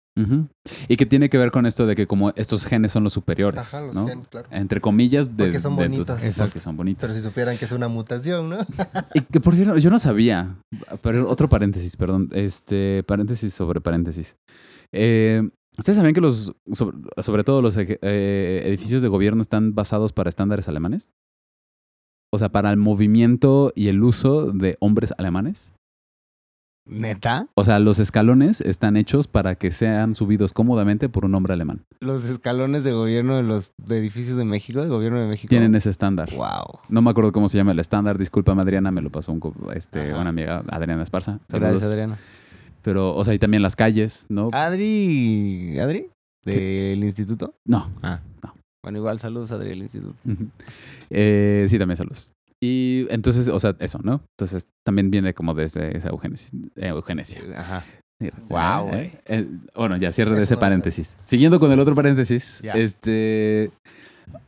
Y 0.89 0.97
que 0.97 1.07
tiene 1.07 1.31
que 1.31 1.39
ver 1.39 1.51
con 1.53 1.65
esto 1.65 1.87
de 1.87 1.95
que 1.95 2.07
como 2.07 2.31
estos 2.37 2.67
genes 2.67 2.93
son 2.93 3.03
los 3.05 3.13
superiores, 3.15 3.61
Ajá, 3.61 3.87
los 3.87 3.97
¿no? 3.97 4.07
gen, 4.07 4.23
claro. 4.25 4.47
Entre 4.51 4.81
comillas, 4.81 5.37
de, 5.37 5.45
Porque 5.45 5.61
son 5.61 5.77
de- 5.77 5.85
bonitos. 5.89 6.37
Porque 6.39 6.61
son 6.61 6.77
bonitos. 6.77 7.01
Pero 7.03 7.15
si 7.15 7.21
supieran 7.23 7.57
que 7.57 7.65
es 7.65 7.73
una 7.73 7.89
mutación, 7.89 8.51
¿no? 8.51 8.59
Y 9.15 9.21
que 9.23 9.41
por 9.41 9.55
cierto, 9.55 9.79
yo 9.79 9.91
no 9.91 9.99
sabía, 9.99 10.57
pero 11.03 11.29
otro 11.31 11.49
paréntesis, 11.49 11.97
perdón, 11.97 12.29
este 12.35 13.03
paréntesis 13.05 13.55
sobre 13.55 13.81
paréntesis. 13.81 14.37
Eh, 14.93 15.49
¿Ustedes 15.79 15.97
sabían 15.97 16.13
que 16.15 16.21
los, 16.21 16.53
sobre, 16.73 16.99
sobre 17.23 17.45
todo 17.45 17.63
los 17.63 17.77
eh, 17.79 18.63
edificios 18.67 19.01
de 19.01 19.09
gobierno 19.09 19.41
están 19.41 19.75
basados 19.75 20.13
para 20.13 20.29
estándares 20.29 20.69
alemanes? 20.69 21.15
O 22.35 22.39
sea, 22.39 22.51
para 22.51 22.71
el 22.71 22.77
movimiento 22.77 23.73
y 23.75 23.89
el 23.89 24.03
uso 24.03 24.53
de 24.53 24.77
hombres 24.81 25.15
alemanes. 25.17 25.73
¿Neta? 26.85 27.47
O 27.55 27.64
sea, 27.64 27.79
los 27.79 27.99
escalones 28.01 28.61
están 28.61 28.97
hechos 28.97 29.29
para 29.29 29.55
que 29.55 29.71
sean 29.71 30.14
subidos 30.16 30.53
cómodamente 30.53 31.09
por 31.09 31.25
un 31.25 31.35
hombre 31.35 31.53
alemán. 31.53 31.85
Los 32.01 32.25
escalones 32.25 32.83
de 32.83 32.92
gobierno 32.92 33.37
de 33.37 33.45
los 33.45 33.71
de 33.79 33.99
edificios 33.99 34.37
de 34.37 34.45
México, 34.45 34.83
de 34.83 34.88
gobierno 34.88 35.21
de 35.21 35.29
México. 35.29 35.49
Tienen 35.49 35.75
ese 35.77 35.90
estándar. 35.90 36.31
Wow. 36.35 36.81
No 36.88 37.01
me 37.03 37.11
acuerdo 37.11 37.31
cómo 37.33 37.49
se 37.49 37.57
llama 37.57 37.71
el 37.73 37.79
estándar. 37.79 38.18
Disculpa, 38.18 38.53
Adriana, 38.53 38.90
me 38.90 39.01
lo 39.01 39.11
pasó 39.11 39.33
un, 39.33 39.40
este, 39.75 40.11
Ajá. 40.11 40.21
una 40.21 40.31
amiga, 40.31 40.64
Adriana 40.68 41.03
Esparza. 41.05 41.38
Gracias, 41.49 41.61
Saludos. 41.81 41.83
Adriana. 41.85 42.18
Pero, 42.83 43.14
o 43.14 43.25
sea, 43.25 43.33
y 43.35 43.38
también 43.38 43.62
las 43.62 43.77
calles, 43.77 44.27
¿no? 44.29 44.49
Adri. 44.53 45.79
¿Adri? 45.79 46.09
¿Del 46.45 47.05
instituto? 47.05 47.55
No, 47.64 47.88
Bueno, 48.83 48.99
igual 48.99 49.21
saludos, 49.21 49.53
Adri, 49.53 49.68
del 49.68 49.83
instituto. 49.83 50.16
Eh, 51.11 51.66
sí, 51.68 51.79
también 51.79 51.97
saludos. 51.97 52.33
Y 52.62 53.09
entonces, 53.11 53.48
o 53.48 53.59
sea, 53.59 53.75
eso, 53.81 53.98
¿no? 54.05 54.22
Entonces 54.38 54.68
también 54.87 55.11
viene 55.11 55.35
como 55.35 55.53
desde 55.53 55.96
esa 55.96 56.11
eugenesia. 56.11 56.57
eh, 56.77 56.88
eugenesia. 56.88 57.42
Ajá. 57.57 57.85
Mira, 58.20 58.37
Guau, 58.48 58.88
eh, 58.94 59.18
eh, 59.27 59.48
bueno, 59.75 59.96
ya 59.96 60.11
Eso 60.11 60.22
ese 60.22 60.55
no 60.55 60.61
paréntesis. 60.61 61.18
Siguiendo 61.25 61.59
con 61.59 61.72
el 61.72 61.81
otro 61.81 61.96
paréntesis, 61.96 62.62
este. 62.72 63.72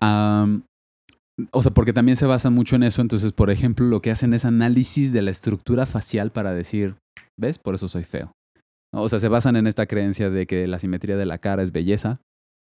o 0.00 1.62
sea, 1.62 1.72
porque 1.74 1.92
también 1.92 2.16
se 2.16 2.26
basa 2.26 2.50
mucho 2.50 2.76
en 2.76 2.84
eso. 2.84 3.02
Entonces, 3.02 3.32
por 3.32 3.50
ejemplo, 3.50 3.84
lo 3.84 4.00
que 4.00 4.12
hacen 4.12 4.32
es 4.32 4.44
análisis 4.44 5.12
de 5.12 5.22
la 5.22 5.32
estructura 5.32 5.84
facial 5.84 6.30
para 6.30 6.52
decir, 6.54 6.94
¿ves? 7.36 7.58
Por 7.58 7.74
eso 7.74 7.88
soy 7.88 8.04
feo. 8.04 8.30
¿No? 8.94 9.02
O 9.02 9.08
sea, 9.08 9.18
se 9.18 9.26
basan 9.26 9.56
en 9.56 9.66
esta 9.66 9.86
creencia 9.86 10.30
de 10.30 10.46
que 10.46 10.68
la 10.68 10.78
simetría 10.78 11.16
de 11.16 11.26
la 11.26 11.38
cara 11.38 11.64
es 11.64 11.72
belleza, 11.72 12.20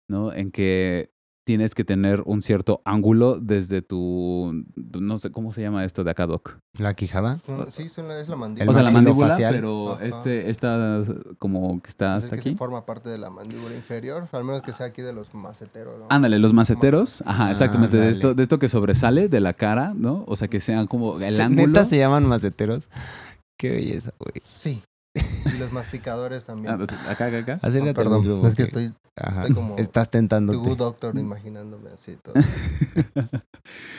¿no? 0.09 0.33
En 0.33 0.52
que 0.52 1.11
tienes 1.44 1.74
que 1.74 1.85
tener 1.85 2.22
un 2.24 2.40
cierto 2.40 2.81
ángulo 2.85 3.38
desde 3.40 3.83
tu, 3.83 4.64
no 4.98 5.18
sé, 5.18 5.31
¿cómo 5.31 5.52
se 5.52 5.61
llama 5.62 5.85
esto 5.85 6.05
de 6.05 6.11
acá, 6.12 6.26
Doc? 6.26 6.59
La 6.78 6.94
quijada. 6.94 7.38
Sí, 7.68 7.85
es 7.85 7.98
la, 7.98 8.20
es 8.20 8.28
mandíbula. 8.28 8.70
o 8.70 8.74
sea, 8.74 8.83
la 8.85 8.90
mandíbula, 8.92 9.28
facial. 9.28 9.55
pero 9.55 9.92
Ajá. 9.94 10.05
este, 10.05 10.50
esta 10.50 11.02
como 11.38 11.83
que 11.83 11.88
está 11.90 12.14
Pues 12.14 12.18
es 12.18 12.24
hasta 12.24 12.37
que 12.37 12.40
aquí. 12.40 12.50
se 12.50 12.57
forma 12.57 12.87
parte 12.87 13.09
de 13.09 13.18
la 13.18 13.31
mandíbula 13.31 13.74
inferior, 13.74 14.28
al 14.33 14.44
menos 14.44 14.62
que 14.62 14.72
sea 14.72 14.87
aquí 14.87 15.02
de 15.02 15.12
los 15.12 15.35
maceteros, 15.35 15.98
¿no? 15.98 16.07
Ándale, 16.11 16.38
los 16.38 16.52
maceteros. 16.52 17.22
Ajá, 17.26 17.50
exactamente. 17.50 17.96
De 17.96 18.02
Ándale. 18.05 18.16
esto, 18.16 18.35
de 18.35 18.42
esto 18.42 18.59
que 18.59 18.68
sobresale 18.68 19.28
de 19.28 19.40
la 19.40 19.52
cara, 19.55 19.92
¿no? 19.96 20.24
O 20.28 20.37
sea, 20.37 20.48
que 20.48 20.61
sean 20.61 20.87
como 20.87 21.18
el 21.18 21.33
Se- 21.35 21.42
ángulo. 21.42 21.66
Neta 21.66 21.85
se 21.85 21.98
llaman 21.98 22.26
maceteros. 22.26 22.88
Qué 23.59 23.70
belleza, 23.70 24.12
güey. 24.18 24.40
Sí. 24.44 24.83
Y 25.14 25.59
los 25.59 25.72
masticadores 25.72 26.44
también. 26.44 26.75
Ah, 26.75 26.79
pues, 26.79 26.88
acá, 27.09 27.27
acá, 27.27 27.38
acá. 27.38 27.59
Acércate 27.62 27.88
al 27.90 27.94
perdón, 27.94 28.46
es 28.46 28.55
que 28.55 28.62
estoy 28.62 28.92
como 29.55 29.77
Estás 29.77 30.09
The 30.09 30.18
tentándote. 30.18 30.59
Good 30.59 30.79
Doctor 30.79 31.18
imaginándome 31.18 31.90
así 31.90 32.16
todo. 32.16 32.35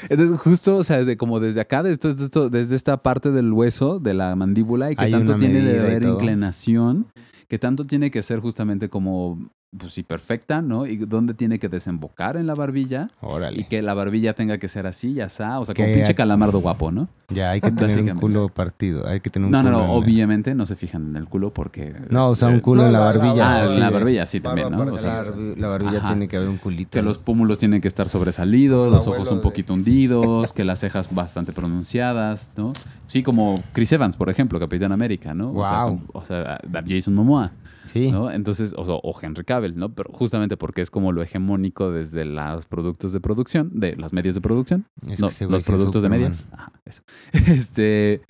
Entonces, 0.10 0.40
justo, 0.40 0.78
o 0.78 0.84
sea, 0.84 0.98
desde, 1.00 1.18
como 1.18 1.40
desde 1.40 1.62
acá, 1.62 1.84
desde, 1.84 2.10
esto- 2.10 2.24
esto- 2.26 2.50
desde 2.50 2.76
esta 2.76 2.98
parte 2.98 3.32
del 3.32 3.52
hueso 3.54 4.00
de 4.00 4.14
la 4.14 4.36
mandíbula 4.36 4.92
y 4.92 4.96
que 4.96 5.06
Hay 5.06 5.12
tanto 5.12 5.38
tiene 5.38 5.62
de 5.62 5.80
haber 5.80 6.04
inclinación, 6.06 7.08
que 7.54 7.60
tanto 7.60 7.86
tiene 7.86 8.10
que 8.10 8.24
ser 8.24 8.40
justamente 8.40 8.90
como, 8.90 9.38
pues 9.78 9.94
sí, 9.94 10.02
perfecta, 10.02 10.64
¿no? 10.64 10.88
Y 10.88 10.96
dónde 10.98 11.36
tiene 11.36 11.60
que 11.60 11.70
desembocar 11.70 12.36
en 12.36 12.48
la 12.48 12.56
barbilla 12.56 13.12
Órale. 13.22 13.60
y 13.62 13.66
que 13.66 13.84
la 13.84 13.94
barbilla 13.94 14.34
tenga 14.34 14.58
que 14.58 14.68
ser 14.68 14.88
así, 14.88 15.14
ya 15.14 15.26
está. 15.26 15.60
O 15.60 15.66
sea, 15.66 15.76
como 15.76 15.88
Que- 15.88 15.94
pinche 15.94 16.16
calamardo 16.16 16.62
guapo, 16.62 16.90
¿no? 16.90 17.08
Ya, 17.30 17.52
hay 17.52 17.62
que 17.62 17.70
tener 17.70 18.12
un 18.12 18.20
culo 18.20 18.50
partido. 18.50 19.08
Hay 19.08 19.20
que 19.20 19.30
tener 19.30 19.46
un 19.46 19.52
No, 19.52 19.62
no, 19.62 19.72
culo 19.72 19.86
no, 19.86 19.94
obviamente 19.94 20.56
no 20.56 20.66
se 20.66 20.76
fijan 20.76 21.06
en 21.10 21.16
el 21.16 21.26
culo 21.26 21.54
porque... 21.54 21.94
No, 22.10 22.30
o 22.30 22.36
sea, 22.36 22.48
un 22.48 22.60
culo 22.60 22.82
No, 22.82 22.88
en 22.88 22.94
la 22.94 23.00
la- 23.00 23.06
la 23.06 23.18
barbilla. 23.20 23.64
Ah, 23.64 23.68
sí, 23.68 23.74
en 23.76 23.80
la 23.82 23.90
barbilla 23.92 24.26
sí 24.26 24.40
Barba 24.40 24.62
también, 24.64 24.88
¿no? 24.88 24.94
O 24.96 24.98
sea, 24.98 25.14
La, 25.24 25.24
barbi- 25.32 25.56
la 25.58 25.68
barbilla 25.68 25.98
Ajá. 26.00 26.08
tiene 26.08 26.28
que 26.28 26.38
haber 26.38 26.50
un 26.50 26.58
culito. 26.58 26.90
que 26.90 27.04
los 27.04 27.20
pómulos 27.20 27.60
tienen 27.60 27.82
que 27.82 27.88
estar 27.88 28.10
sobresalidos, 28.10 28.92
los 28.92 29.06
ojos 29.06 29.30
un 29.30 29.38
de- 29.38 29.44
poquito 29.44 29.76
hundidos, 29.76 30.54
que 30.54 30.64
las 30.66 30.80
cejas 30.80 31.14
bastante 31.14 31.52
pronunciadas, 31.54 32.52
¿no? 32.58 32.74
Sí, 33.06 33.22
como 33.22 33.62
Chris 33.74 33.92
Evans, 33.92 34.18
por 34.18 34.30
ejemplo, 34.32 34.60
Capitán 34.60 34.92
América, 34.92 35.36
¿no? 35.36 35.52
O 35.54 35.64
sea, 35.64 35.84
Guau. 35.84 35.88
como- 36.00 36.02
o 36.14 36.26
sea, 36.26 36.60
Jason 36.88 37.14
Momoa, 37.14 37.43
Sí. 37.86 38.12
¿no? 38.12 38.32
Entonces, 38.32 38.74
o, 38.78 38.82
o 38.82 39.20
Henry 39.22 39.44
Cavill, 39.44 39.76
¿no? 39.76 39.94
Pero 39.94 40.12
justamente 40.14 40.58
porque 40.58 40.82
es 40.82 40.90
como 40.90 41.12
lo 41.12 41.22
hegemónico 41.22 41.92
desde 41.92 42.26
los 42.26 42.66
productos 42.66 43.12
de 43.12 43.20
producción, 43.20 43.72
de 43.74 43.96
los 43.96 44.14
medios 44.14 44.36
de 44.36 44.42
producción, 44.42 44.86
Es 45.08 45.20
no, 45.20 45.28
los 45.50 45.64
productos 45.64 46.02
de 46.02 46.10
medias. 46.10 46.48
Ajá, 46.52 46.72
eso. 46.86 47.02
Este, 47.34 48.22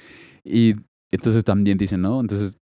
y 0.44 0.76
entonces 1.12 1.44
también 1.44 1.78
dicen, 1.78 2.02
¿no? 2.02 2.20
Entonces 2.20 2.58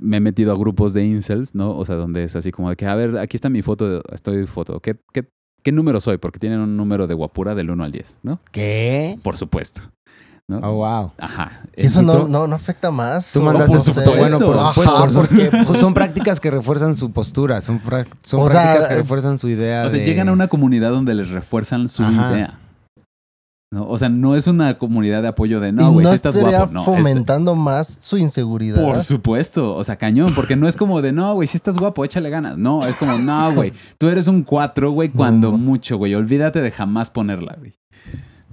me 0.00 0.18
he 0.18 0.20
metido 0.20 0.52
a 0.52 0.58
grupos 0.58 0.92
de 0.92 1.04
incels, 1.04 1.54
¿no? 1.54 1.76
O 1.76 1.84
sea, 1.84 1.96
donde 1.96 2.24
es 2.24 2.36
así 2.36 2.50
como 2.50 2.70
de 2.70 2.76
que, 2.76 2.86
a 2.86 2.94
ver, 2.94 3.18
aquí 3.18 3.36
está 3.36 3.50
mi 3.50 3.62
foto, 3.62 4.02
estoy 4.12 4.46
foto, 4.46 4.80
¿qué, 4.80 4.96
qué, 5.12 5.28
qué 5.62 5.72
número 5.72 6.00
soy? 6.00 6.18
Porque 6.18 6.38
tienen 6.38 6.60
un 6.60 6.76
número 6.76 7.06
de 7.06 7.14
guapura 7.14 7.54
del 7.54 7.70
1 7.70 7.84
al 7.84 7.92
10, 7.92 8.20
¿no? 8.22 8.40
¿Qué? 8.52 9.18
Por 9.22 9.36
supuesto. 9.36 9.82
¿No? 10.48 10.58
Oh, 10.62 10.74
wow. 10.76 11.12
Ajá. 11.18 11.62
¿Eso 11.74 12.02
¿Y 12.02 12.04
no, 12.06 12.28
no, 12.28 12.46
no 12.46 12.54
afecta 12.54 12.90
más? 12.90 13.32
Tú 13.32 13.40
¿O 13.40 13.42
mandaste 13.44 13.74
no 13.74 13.80
su 13.82 13.92
sé? 13.92 14.00
foto. 14.02 14.16
Bueno, 14.16 14.38
por 14.38 14.56
Ajá, 14.56 14.72
supuesto. 14.74 15.18
porque, 15.20 15.50
Pues 15.66 15.78
son 15.80 15.92
prácticas 15.94 16.38
que 16.40 16.50
refuerzan 16.50 16.94
su 16.94 17.10
postura. 17.10 17.60
Son, 17.60 17.80
fra- 17.80 18.06
son 18.22 18.40
O 18.42 18.48
sea, 18.48 18.60
prácticas 18.62 18.88
que 18.88 18.94
eh, 18.94 18.98
refuerzan 18.98 19.38
su 19.38 19.48
idea. 19.48 19.84
O 19.84 19.88
sea, 19.88 19.98
de- 19.98 20.04
llegan 20.06 20.28
a 20.28 20.32
una 20.32 20.46
comunidad 20.48 20.90
donde 20.90 21.14
les 21.14 21.30
refuerzan 21.30 21.88
su 21.88 22.04
Ajá. 22.04 22.32
idea. 22.32 22.60
¿no? 23.72 23.88
O 23.88 23.98
sea, 23.98 24.08
no 24.08 24.36
es 24.36 24.46
una 24.46 24.78
comunidad 24.78 25.22
de 25.22 25.28
apoyo 25.28 25.58
de, 25.58 25.70
¿Y 25.70 25.72
no, 25.72 25.90
güey, 25.90 26.04
no 26.04 26.10
si 26.10 26.14
estás 26.14 26.36
estaría 26.36 26.58
guapo. 26.58 26.72
No, 26.72 26.80
este- 26.82 26.92
fomentando 26.96 27.56
más 27.56 27.98
su 28.00 28.16
inseguridad? 28.16 28.80
Por 28.80 29.00
supuesto, 29.00 29.74
o 29.74 29.82
sea, 29.82 29.96
cañón, 29.96 30.32
porque 30.36 30.54
no 30.54 30.68
es 30.68 30.76
como 30.76 31.02
de, 31.02 31.10
no, 31.10 31.34
güey, 31.34 31.48
si 31.48 31.56
estás 31.56 31.76
guapo, 31.76 32.04
échale 32.04 32.30
ganas. 32.30 32.56
No, 32.56 32.86
es 32.86 32.96
como, 32.96 33.18
no, 33.18 33.52
güey, 33.52 33.72
tú 33.98 34.08
eres 34.08 34.28
un 34.28 34.44
4, 34.44 34.92
güey, 34.92 35.08
cuando 35.08 35.50
mucho, 35.58 35.98
güey, 35.98 36.14
olvídate 36.14 36.60
de 36.62 36.70
jamás 36.70 37.10
ponerla, 37.10 37.56
güey. 37.58 37.74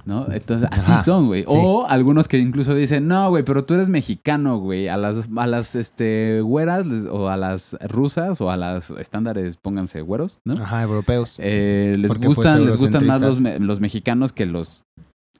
¿No? 0.05 0.27
Entonces, 0.31 0.67
así 0.71 0.91
Ajá, 0.91 1.01
son, 1.01 1.27
güey. 1.27 1.43
sí. 1.43 1.47
O 1.49 1.85
algunos 1.87 2.27
que 2.27 2.37
incluso 2.37 2.75
dicen, 2.75 3.07
no, 3.07 3.29
güey, 3.29 3.43
pero 3.43 3.63
tú 3.63 3.73
eres 3.75 3.87
mexicano, 3.87 4.57
güey. 4.59 4.89
A 4.89 4.97
las, 4.97 5.29
a 5.35 5.47
las 5.47 5.75
este, 5.75 6.41
güeras 6.41 6.85
les- 6.85 7.05
o 7.05 7.29
a 7.29 7.37
las 7.37 7.77
rusas 7.87 8.41
o 8.41 8.51
a 8.51 8.57
las 8.57 8.89
estándares, 8.91 9.55
pónganse 9.57 10.01
güeros, 10.01 10.39
¿no? 10.45 10.55
Ajá, 10.61 10.83
europeos. 10.83 11.35
Eh, 11.39 11.95
les 11.97 12.09
Porque, 12.09 12.25
pues, 12.25 12.35
gustan, 12.37 12.65
les 12.65 12.77
gustan 12.77 13.05
más 13.07 13.21
los, 13.21 13.39
los 13.39 13.79
mexicanos 13.79 14.33
que 14.33 14.45
los 14.45 14.83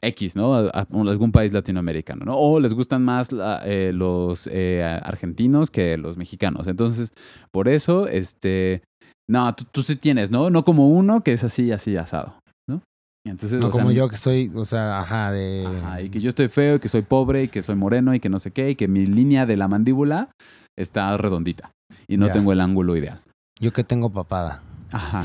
X, 0.01 0.35
¿no? 0.35 0.53
A, 0.55 0.69
a 0.69 0.87
algún 0.91 1.31
país 1.31 1.51
latinoamericano, 1.53 2.25
¿no? 2.25 2.37
O 2.37 2.59
les 2.59 2.73
gustan 2.73 3.03
más 3.03 3.31
la- 3.31 3.61
eh, 3.65 3.91
los 3.93 4.49
eh, 4.51 4.81
argentinos 5.03 5.71
que 5.71 5.97
los 5.97 6.17
mexicanos. 6.17 6.67
Entonces, 6.67 7.11
por 7.51 7.67
eso, 7.67 8.07
este, 8.07 8.81
no, 9.29 9.53
tú, 9.55 9.65
tú 9.71 9.81
sí 9.83 9.95
tienes, 9.95 10.29
¿no? 10.31 10.49
No 10.49 10.63
como 10.65 10.89
uno 10.89 11.21
que 11.21 11.33
es 11.33 11.43
así, 11.45 11.71
así 11.71 11.95
asado, 11.95 12.35
Entonces, 13.25 13.61
No 13.61 13.69
o 13.69 13.71
sea, 13.71 13.83
como 13.83 13.91
yo 13.93 14.09
que 14.09 14.17
soy, 14.17 14.51
o 14.53 14.65
sea, 14.65 14.99
ajá, 14.99 15.31
de... 15.31 15.65
Ajá, 15.65 16.01
y 16.01 16.09
que 16.09 16.19
yo 16.19 16.27
estoy 16.29 16.49
feo, 16.49 16.75
y 16.75 16.79
que 16.79 16.89
soy 16.89 17.03
pobre, 17.03 17.43
y 17.43 17.47
que 17.47 17.61
soy 17.63 17.75
moreno, 17.75 18.13
y 18.13 18.19
que 18.19 18.27
no 18.29 18.37
sé 18.39 18.51
qué, 18.51 18.71
y 18.71 18.75
que 18.75 18.87
mi 18.89 19.05
línea 19.05 19.45
de 19.45 19.55
la 19.55 19.67
mandíbula 19.69 20.29
está 20.77 21.15
redondita 21.17 21.71
y 22.07 22.17
no 22.17 22.27
Ya. 22.27 22.33
tengo 22.33 22.51
el 22.51 22.59
ángulo 22.59 22.97
ideal. 22.97 23.21
Yo 23.61 23.71
que 23.71 23.83
tengo 23.85 24.09
papada. 24.09 24.61
Ajá. 24.91 25.23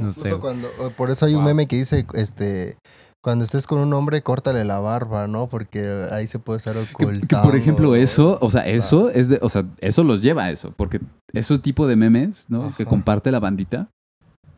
No 0.00 0.06
Justo 0.08 0.22
sé. 0.22 0.36
cuando, 0.38 0.68
por 0.96 1.10
eso 1.10 1.24
hay 1.26 1.34
un 1.34 1.44
meme 1.44 1.66
que 1.68 1.76
dice, 1.76 2.04
este, 2.14 2.78
cuando 3.22 3.44
estés 3.44 3.66
con 3.68 3.78
un 3.78 3.92
hombre, 3.94 4.22
córtale 4.22 4.64
la 4.64 4.80
barba, 4.80 5.28
¿no? 5.28 5.48
Porque 5.48 6.08
ahí 6.10 6.26
se 6.26 6.38
puede 6.40 6.56
estar 6.56 6.76
ocultando. 6.76 7.26
que, 7.28 7.36
por 7.48 7.54
ejemplo, 7.56 7.94
eso, 7.94 8.38
o 8.40 8.50
sea, 8.50 8.66
eso 8.66 9.08
es 9.10 9.28
de, 9.28 9.38
o 9.40 9.48
sea, 9.48 9.64
eso 9.78 10.02
los 10.02 10.20
lleva 10.22 10.44
a 10.44 10.50
eso, 10.50 10.72
porque 10.76 11.00
ese 11.32 11.56
tipo 11.58 11.86
de 11.86 11.94
memes, 11.96 12.50
¿no? 12.50 12.74
Que 12.76 12.84
comparte 12.86 13.30
la 13.30 13.38
bandita, 13.40 13.88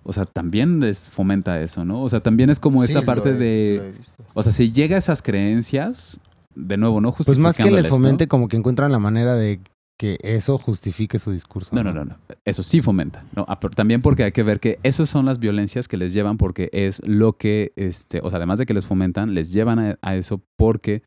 o 0.05 0.13
sea, 0.13 0.25
también 0.25 0.81
les 0.81 1.09
fomenta 1.11 1.61
eso, 1.61 1.85
¿no? 1.85 2.03
O 2.03 2.09
sea, 2.09 2.21
también 2.21 2.51
es 2.51 2.59
como 2.61 2.81
Sí, 2.85 2.87
esta 2.93 3.01
lo 3.01 3.07
parte 3.07 3.31
he- 3.31 3.35
de, 3.35 3.77
he 3.77 3.93
visto. 3.93 4.23
o 4.35 4.43
sea, 4.43 4.53
si 4.53 4.73
llega 4.73 4.97
a 4.97 4.99
esas 4.99 5.23
creencias, 5.23 6.21
de 6.55 6.77
nuevo, 6.77 7.01
¿no? 7.01 7.13
Pues 7.13 7.39
más 7.39 7.57
que 7.57 7.71
les 7.71 7.89
fomente, 7.89 8.29
como 8.29 8.49
que 8.49 8.57
encuentran 8.57 8.93
la 8.93 8.99
manera 8.99 9.35
de 9.35 9.61
que 9.99 10.19
eso 10.23 10.59
justifique 10.59 11.19
su 11.21 11.31
discurso. 11.31 11.71
No, 11.75 11.85
no, 11.85 11.93
no, 11.93 12.05
no. 12.05 12.17
Eso 12.45 12.63
sí 12.65 12.81
fomenta. 12.83 13.25
No, 13.37 13.45
Ah, 13.49 13.61
también 13.61 14.03
porque 14.03 14.25
hay 14.25 14.33
que 14.33 14.43
ver 14.43 14.59
que 14.59 14.81
esas 14.83 15.09
son 15.09 15.27
las 15.27 15.39
violencias 15.39 15.87
que 15.87 15.97
les 15.97 16.13
llevan 16.13 16.39
porque 16.39 16.69
es 16.73 17.01
lo 17.07 17.35
que, 17.35 17.73
este, 17.77 18.21
o 18.23 18.29
sea, 18.29 18.39
además 18.39 18.59
de 18.59 18.67
que 18.67 18.75
les 18.75 18.85
fomentan, 18.85 19.33
les 19.35 19.53
llevan 19.53 19.79
a, 19.79 19.99
a 20.03 20.17
eso 20.17 20.43
porque, 20.57 21.03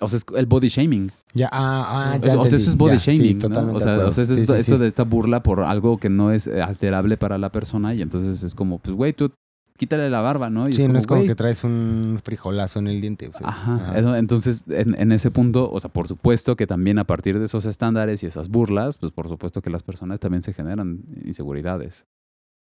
o 0.00 0.08
sea, 0.08 0.16
es 0.18 0.24
el 0.36 0.46
body 0.46 0.68
shaming. 0.68 1.10
Ya, 1.34 1.48
ah, 1.52 2.12
ah, 2.12 2.16
O 2.16 2.22
ya 2.24 2.30
sea, 2.32 2.40
o 2.40 2.46
sea, 2.46 2.56
eso 2.56 2.70
es 2.70 2.76
body 2.76 2.92
Ya, 2.94 2.98
sí, 2.98 3.10
shaming, 3.12 3.38
¿no? 3.38 3.48
totalmente 3.48 3.76
O 3.76 3.80
sea, 3.80 3.94
o 4.06 4.12
sea, 4.12 4.22
eso 4.22 4.34
Sí, 4.34 4.40
es 4.42 4.46
sí, 4.48 4.52
esto 4.54 4.74
sí. 4.74 4.80
de 4.80 4.86
esta 4.88 5.04
burla 5.04 5.42
por 5.42 5.60
algo 5.60 5.98
que 5.98 6.08
no 6.08 6.30
es 6.30 6.46
eh, 6.46 6.62
alterable 6.62 7.16
para 7.16 7.38
la 7.38 7.50
persona 7.50 7.94
y 7.94 8.02
entonces 8.02 8.42
es 8.42 8.54
como, 8.54 8.78
pues, 8.78 8.96
güey, 8.96 9.12
tú 9.12 9.30
quítale 9.76 10.08
la 10.08 10.20
barba, 10.20 10.50
¿no? 10.50 10.68
Y 10.68 10.72
Sí, 10.74 10.86
no 10.86 10.96
es 10.98 11.06
como 11.06 11.24
que 11.24 11.34
traes 11.34 11.64
un 11.64 12.20
frijolazo 12.22 12.78
en 12.78 12.86
el 12.86 13.00
diente. 13.00 13.28
Ajá. 13.42 13.74
ajá. 13.74 13.98
Eso- 13.98 14.14
Entonces, 14.14 14.64
en, 14.68 14.94
en 15.00 15.10
ese 15.10 15.32
punto, 15.32 15.68
o 15.70 15.80
sea, 15.80 15.90
por 15.90 16.06
supuesto 16.06 16.54
que 16.54 16.66
también 16.68 16.98
a 17.00 17.04
partir 17.04 17.40
de 17.40 17.46
esos 17.46 17.66
estándares 17.66 18.22
y 18.22 18.26
esas 18.26 18.48
burlas, 18.48 18.98
pues 18.98 19.10
por 19.10 19.28
supuesto 19.28 19.62
que 19.62 19.70
las 19.70 19.82
personas 19.82 20.20
también 20.20 20.42
se 20.42 20.52
generan 20.54 21.00
inseguridades, 21.24 22.06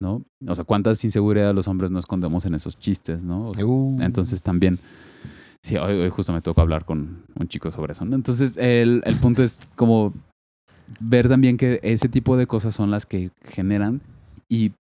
¿no? 0.01 0.25
O 0.45 0.55
sea, 0.55 0.65
¿cuántas 0.65 1.01
inseguridades 1.05 1.55
los 1.55 1.69
hombres 1.69 1.89
no 1.91 1.99
escondemos 1.99 2.45
en 2.45 2.55
esos 2.55 2.77
chistes, 2.77 3.23
¿no? 3.23 3.47
O 3.47 3.55
sea, 3.55 3.65
Uh, 3.65 3.97
entonces 4.01 4.43
también, 4.43 4.79
sí, 5.63 5.77
hoy, 5.77 5.93
hoy 5.93 6.09
justo 6.09 6.33
me 6.33 6.41
tocó 6.41 6.61
hablar 6.61 6.85
con 6.85 7.23
un 7.35 7.47
chico 7.47 7.71
sobre 7.71 7.93
eso, 7.93 8.05
¿no? 8.05 8.15
Entonces, 8.15 8.57
el, 8.57 9.01
el 9.05 9.15
punto 9.17 9.43
es 9.43 9.61
como 9.75 10.13
ver 10.99 11.29
también 11.29 11.57
que 11.57 11.79
ese 11.83 12.09
tipo 12.09 12.37
de 12.37 12.47
cosas 12.47 12.75
son 12.75 12.91
las 12.91 13.05
que 13.05 13.31
generan 13.43 14.01
y 14.49 14.73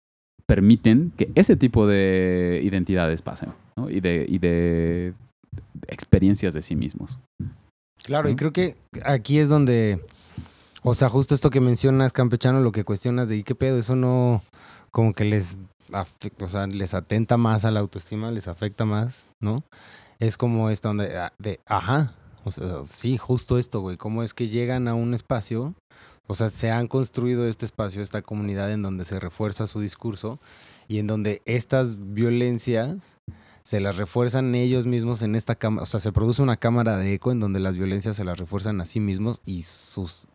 permiten 0.47 1.11
que 1.17 1.29
ese 1.35 1.55
tipo 1.55 1.87
de 1.87 2.61
identidades 2.63 3.21
pasen, 3.21 3.53
¿no? 3.75 3.89
Y 3.89 3.99
de, 3.99 4.25
y 4.27 4.39
de 4.39 5.13
experiencias 5.87 6.53
de 6.53 6.61
sí 6.61 6.75
mismos. 6.75 7.19
Claro, 8.03 8.29
y 8.29 8.35
creo 8.35 8.53
que 8.53 8.75
aquí 9.03 9.39
es 9.39 9.49
donde, 9.49 9.99
o 10.83 10.95
sea, 10.95 11.09
justo 11.09 11.35
esto 11.35 11.49
que 11.49 11.59
mencionas, 11.59 12.13
campechano, 12.13 12.61
lo 12.61 12.71
que 12.71 12.85
cuestionas 12.85 13.27
de 13.27 13.37
¿y 13.37 13.43
qué 13.43 13.55
pedo? 13.55 13.77
Eso 13.77 13.95
no, 13.95 14.41
como 14.91 15.13
que 15.13 15.25
les, 15.25 15.57
afecta, 15.91 16.45
o 16.45 16.47
sea, 16.47 16.67
les 16.67 16.93
atenta 16.93 17.35
más 17.37 17.65
a 17.65 17.71
la 17.71 17.81
autoestima, 17.81 18.31
les 18.31 18.47
afecta 18.47 18.85
más, 18.85 19.31
¿no? 19.41 19.63
Es 20.19 20.37
como 20.37 20.69
donde, 20.69 21.17
ah, 21.17 21.33
de, 21.37 21.59
ajá, 21.67 22.13
o 22.43 22.51
sea, 22.51 22.85
sí, 22.87 23.17
justo 23.17 23.57
esto, 23.57 23.81
güey, 23.81 23.97
cómo 23.97 24.23
es 24.23 24.33
que 24.33 24.47
llegan 24.47 24.87
a 24.87 24.95
un 24.95 25.13
espacio, 25.13 25.75
o 26.27 26.35
sea, 26.35 26.49
se 26.49 26.71
han 26.71 26.87
construido 26.87 27.47
este 27.47 27.65
espacio, 27.65 28.01
esta 28.01 28.21
comunidad 28.21 28.71
en 28.71 28.81
donde 28.81 29.05
se 29.05 29.19
refuerza 29.19 29.67
su 29.67 29.79
discurso 29.79 30.39
y 30.87 30.99
en 30.99 31.07
donde 31.07 31.41
estas 31.45 32.13
violencias 32.13 33.19
se 33.63 33.81
las 33.81 33.97
refuerzan 33.97 34.55
ellos 34.55 34.85
mismos 34.85 35.21
en 35.21 35.35
esta 35.35 35.55
cámara, 35.55 35.83
o 35.83 35.85
sea, 35.85 35.99
se 35.99 36.11
produce 36.11 36.41
una 36.41 36.55
cámara 36.55 36.97
de 36.97 37.13
eco 37.13 37.31
en 37.31 37.39
donde 37.39 37.59
las 37.59 37.75
violencias 37.75 38.15
se 38.15 38.23
las 38.23 38.37
refuerzan 38.37 38.79
a 38.79 38.85
sí 38.85 38.99
mismos 38.99 39.41
y 39.45 39.63
sus 39.63 40.27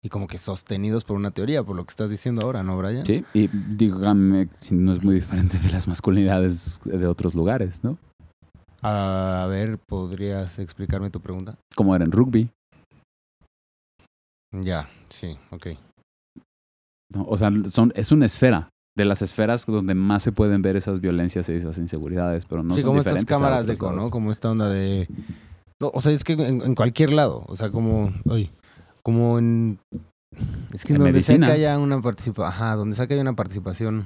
y 0.00 0.08
como 0.10 0.26
que 0.26 0.38
sostenidos 0.38 1.04
por 1.04 1.16
una 1.16 1.32
teoría, 1.32 1.62
por 1.62 1.76
lo 1.76 1.84
que 1.84 1.90
estás 1.90 2.08
diciendo 2.08 2.42
ahora, 2.42 2.62
¿no, 2.62 2.78
Brian? 2.78 3.04
Sí, 3.04 3.24
y 3.34 3.48
dígame 3.48 4.48
si 4.60 4.74
no 4.74 4.92
es 4.92 5.02
muy 5.02 5.16
diferente 5.16 5.58
de 5.58 5.70
las 5.70 5.88
masculinidades 5.88 6.80
de 6.84 7.06
otros 7.06 7.34
lugares, 7.34 7.82
¿no? 7.82 7.98
A 8.82 9.46
ver, 9.48 9.78
¿podrías 9.78 10.58
explicarme 10.58 11.10
tu 11.10 11.20
pregunta? 11.20 11.56
Como 11.74 11.94
era 11.96 12.04
en 12.04 12.12
rugby, 12.12 12.50
Ya, 14.52 14.88
sí, 15.08 15.36
ok. 15.50 15.66
¿no? 17.10 17.24
O 17.24 17.36
sea, 17.36 17.50
son, 17.70 17.92
es 17.96 18.12
una 18.12 18.26
esfera. 18.26 18.68
De 18.96 19.04
las 19.04 19.22
esferas 19.22 19.64
donde 19.64 19.94
más 19.94 20.24
se 20.24 20.32
pueden 20.32 20.60
ver 20.60 20.76
esas 20.76 21.00
violencias 21.00 21.48
y 21.48 21.52
esas 21.52 21.78
inseguridades, 21.78 22.46
pero 22.46 22.64
no 22.64 22.74
sí, 22.74 22.80
son 22.80 22.88
como 22.88 22.98
estas 22.98 23.12
diferentes 23.14 23.36
a 23.36 23.38
cámaras 23.38 23.66
de 23.68 23.74
eco, 23.74 23.92
¿no? 23.92 24.10
Como 24.10 24.32
esta 24.32 24.50
onda 24.50 24.68
de... 24.68 25.08
No, 25.80 25.92
o 25.94 26.00
sea, 26.00 26.10
es 26.10 26.24
que 26.24 26.32
en, 26.32 26.62
en 26.62 26.74
cualquier 26.74 27.12
lado, 27.12 27.44
o 27.46 27.54
sea, 27.54 27.70
como... 27.70 28.12
Ay, 28.28 28.50
como 29.04 29.38
en... 29.38 29.78
Es 30.72 30.84
que 30.84 30.94
En 30.94 30.98
donde 30.98 31.20
sea 31.20 31.36
que 31.36 31.40
medicina. 31.40 31.52
haya 31.52 31.78
una 31.78 32.02
participación... 32.02 32.48
Ajá, 32.52 32.74
donde 32.74 32.96
sea 32.96 33.06
que 33.06 33.14
haya 33.14 33.22
una 33.22 33.36
participación 33.36 34.04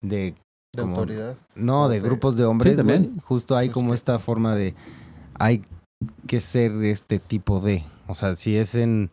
de... 0.00 0.36
De 0.82 0.82
como- 0.88 0.96
autoridad. 0.96 1.36
No, 1.56 1.88
de 1.88 2.00
grupos 2.00 2.36
de 2.36 2.44
hombres, 2.44 2.76
también. 2.76 3.04
güey. 3.06 3.20
Justo 3.24 3.56
hay 3.56 3.68
Pues 3.68 3.74
como 3.74 3.90
que- 3.90 3.96
esta 3.96 4.18
forma 4.18 4.54
de... 4.54 4.74
Hay 5.38 5.62
que 6.26 6.40
ser 6.40 6.72
este 6.84 7.18
tipo 7.18 7.60
de... 7.60 7.84
O 8.06 8.14
sea, 8.14 8.36
si 8.36 8.56
es 8.56 8.74
en... 8.74 9.10